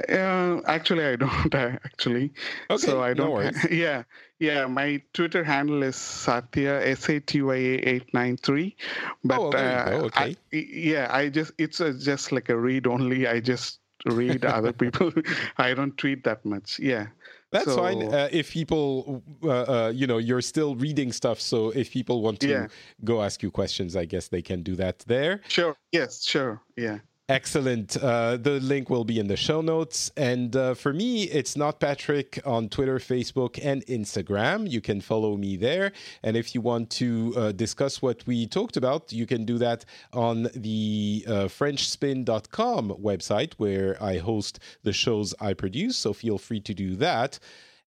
Uh, 0.09 0.59
actually, 0.65 1.05
I 1.05 1.15
don't 1.15 1.55
actually. 1.55 2.33
Okay, 2.69 2.85
so 2.85 3.01
I 3.01 3.13
don't. 3.13 3.31
worries. 3.31 3.65
yeah, 3.71 4.03
yeah. 4.43 4.67
My 4.67 5.01
Twitter 5.13 5.43
handle 5.43 5.83
is 5.83 5.95
Satya 5.95 6.81
S 6.83 7.09
A 7.09 7.19
T 7.19 7.41
Y 7.41 7.55
A 7.55 7.73
eight 7.91 8.13
nine 8.13 8.37
three. 8.37 8.75
But 9.23 9.39
Oh, 9.39 9.51
uh, 9.51 10.01
okay. 10.07 10.35
I, 10.53 10.55
yeah, 10.55 11.07
I 11.09 11.29
just 11.29 11.51
it's 11.57 11.79
a, 11.79 11.93
just 11.93 12.31
like 12.31 12.49
a 12.49 12.57
read 12.57 12.85
only. 12.87 13.27
I 13.27 13.39
just 13.39 13.79
read 14.05 14.43
other 14.45 14.73
people. 14.83 15.11
I 15.57 15.73
don't 15.73 15.95
tweet 15.97 16.23
that 16.23 16.43
much. 16.45 16.79
Yeah. 16.79 17.07
That's 17.53 17.75
fine. 17.75 18.01
Uh, 18.11 18.29
if 18.31 18.49
people, 18.51 19.21
uh, 19.43 19.49
uh, 19.49 19.91
you 19.93 20.07
know, 20.07 20.17
you're 20.17 20.41
still 20.41 20.73
reading 20.75 21.11
stuff. 21.13 21.39
So 21.39 21.69
if 21.69 21.91
people 21.91 22.23
want 22.23 22.39
to 22.39 22.47
Yeah. 22.47 22.67
go 23.03 23.21
ask 23.21 23.43
you 23.43 23.51
questions, 23.51 23.95
I 23.95 24.05
guess 24.05 24.27
they 24.29 24.41
can 24.41 24.63
do 24.63 24.75
that 24.77 25.05
there. 25.05 25.39
Sure. 25.47 25.75
Yes. 25.91 26.25
Sure. 26.25 26.59
Yeah. 26.75 26.97
Excellent. 27.29 27.95
Uh, 27.95 28.35
the 28.35 28.59
link 28.59 28.89
will 28.89 29.05
be 29.05 29.17
in 29.17 29.27
the 29.27 29.37
show 29.37 29.61
notes. 29.61 30.11
And 30.17 30.53
uh, 30.57 30.73
for 30.73 30.91
me, 30.91 31.23
it's 31.23 31.55
not 31.55 31.79
Patrick 31.79 32.37
on 32.45 32.67
Twitter, 32.67 32.99
Facebook, 32.99 33.57
and 33.63 33.85
Instagram. 33.85 34.69
You 34.69 34.81
can 34.81 34.99
follow 34.99 35.37
me 35.37 35.55
there. 35.55 35.93
And 36.21 36.35
if 36.35 36.53
you 36.53 36.59
want 36.59 36.89
to 36.91 37.33
uh, 37.37 37.51
discuss 37.53 38.01
what 38.01 38.27
we 38.27 38.45
talked 38.45 38.75
about, 38.75 39.13
you 39.13 39.25
can 39.25 39.45
do 39.45 39.57
that 39.59 39.85
on 40.11 40.49
the 40.53 41.23
uh, 41.25 41.31
FrenchSpin.com 41.45 42.89
website 43.01 43.53
where 43.53 44.01
I 44.03 44.17
host 44.17 44.59
the 44.83 44.91
shows 44.91 45.33
I 45.39 45.53
produce. 45.53 45.95
So 45.95 46.11
feel 46.11 46.37
free 46.37 46.59
to 46.59 46.73
do 46.73 46.97
that. 46.97 47.39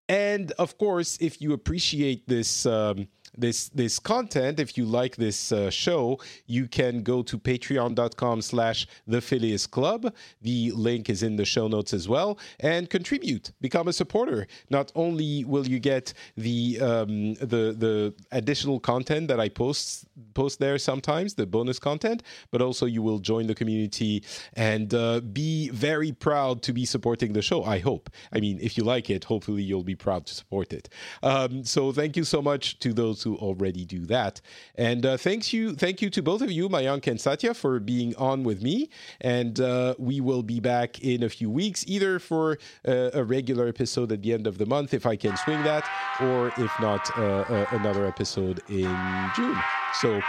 And 0.08 0.52
of 0.52 0.78
course, 0.78 1.18
if 1.20 1.42
you 1.42 1.52
appreciate 1.52 2.26
this. 2.26 2.64
Um, 2.64 3.08
this 3.36 3.68
this 3.70 3.98
content 3.98 4.60
if 4.60 4.76
you 4.76 4.84
like 4.84 5.16
this 5.16 5.52
uh, 5.52 5.70
show 5.70 6.18
you 6.46 6.66
can 6.68 7.02
go 7.02 7.22
to 7.22 7.38
patreon.com 7.38 8.42
slash 8.42 8.86
the 9.06 9.20
phileas 9.20 9.66
club. 9.66 10.14
The 10.42 10.72
link 10.72 11.08
is 11.10 11.22
in 11.22 11.36
the 11.36 11.44
show 11.44 11.68
notes 11.68 11.92
as 11.92 12.08
well. 12.08 12.38
And 12.60 12.88
contribute. 12.90 13.52
Become 13.60 13.88
a 13.88 13.92
supporter. 13.92 14.46
Not 14.70 14.92
only 14.94 15.44
will 15.44 15.66
you 15.66 15.78
get 15.78 16.12
the 16.36 16.80
um, 16.80 17.34
the 17.34 17.74
the 17.76 18.14
additional 18.32 18.80
content 18.80 19.28
that 19.28 19.40
i 19.40 19.48
post 19.48 20.06
post 20.34 20.58
there 20.58 20.78
sometimes 20.78 21.34
the 21.34 21.46
bonus 21.46 21.78
content 21.78 22.22
but 22.50 22.60
also 22.62 22.86
you 22.86 23.02
will 23.02 23.18
join 23.18 23.46
the 23.46 23.54
community 23.54 24.22
and 24.54 24.94
uh, 24.94 25.20
be 25.20 25.68
very 25.70 26.12
proud 26.12 26.62
to 26.62 26.72
be 26.72 26.84
supporting 26.84 27.32
the 27.32 27.42
show 27.42 27.64
i 27.64 27.78
hope. 27.78 28.10
I 28.32 28.40
mean 28.40 28.58
if 28.60 28.76
you 28.76 28.84
like 28.84 29.10
it 29.10 29.24
hopefully 29.24 29.62
you'll 29.62 29.84
be 29.84 29.96
proud 29.96 30.26
to 30.26 30.34
support 30.34 30.72
it. 30.72 30.88
Um, 31.22 31.64
so 31.64 31.92
thank 31.92 32.16
you 32.16 32.24
so 32.24 32.40
much 32.42 32.78
to 32.80 32.92
those 32.92 33.22
who 33.26 33.36
already 33.36 33.84
do 33.84 34.06
that. 34.06 34.40
And 34.76 35.04
uh, 35.04 35.16
thanks 35.16 35.52
you, 35.52 35.74
thank 35.74 36.00
you 36.00 36.08
to 36.10 36.22
both 36.22 36.42
of 36.42 36.50
you, 36.50 36.68
Mayank 36.68 37.06
and 37.08 37.20
Satya, 37.20 37.52
for 37.54 37.80
being 37.80 38.14
on 38.16 38.44
with 38.44 38.62
me. 38.62 38.88
And 39.20 39.60
uh, 39.60 39.94
we 39.98 40.20
will 40.20 40.42
be 40.42 40.60
back 40.60 41.02
in 41.02 41.22
a 41.22 41.28
few 41.28 41.50
weeks, 41.50 41.84
either 41.88 42.18
for 42.18 42.58
uh, 42.86 43.10
a 43.12 43.24
regular 43.24 43.66
episode 43.66 44.12
at 44.12 44.22
the 44.22 44.32
end 44.32 44.46
of 44.46 44.58
the 44.58 44.66
month, 44.66 44.94
if 44.94 45.04
I 45.06 45.16
can 45.16 45.36
swing 45.36 45.62
that, 45.64 45.84
or 46.20 46.52
if 46.56 46.72
not, 46.80 47.02
uh, 47.18 47.22
uh, 47.22 47.66
another 47.72 48.06
episode 48.06 48.62
in 48.68 49.30
June. 49.34 49.58
So 50.00 50.20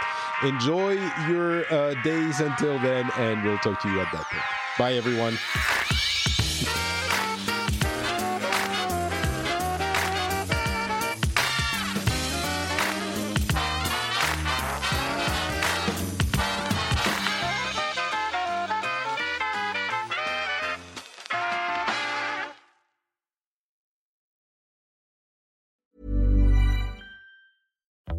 enjoy 0.42 0.92
your 1.28 1.72
uh, 1.72 1.94
days 2.02 2.40
until 2.40 2.78
then, 2.80 3.08
and 3.16 3.44
we'll 3.44 3.58
talk 3.58 3.80
to 3.82 3.88
you 3.88 4.00
at 4.00 4.10
that 4.12 4.24
point. 4.24 4.44
Bye, 4.78 4.94
everyone. 4.94 5.38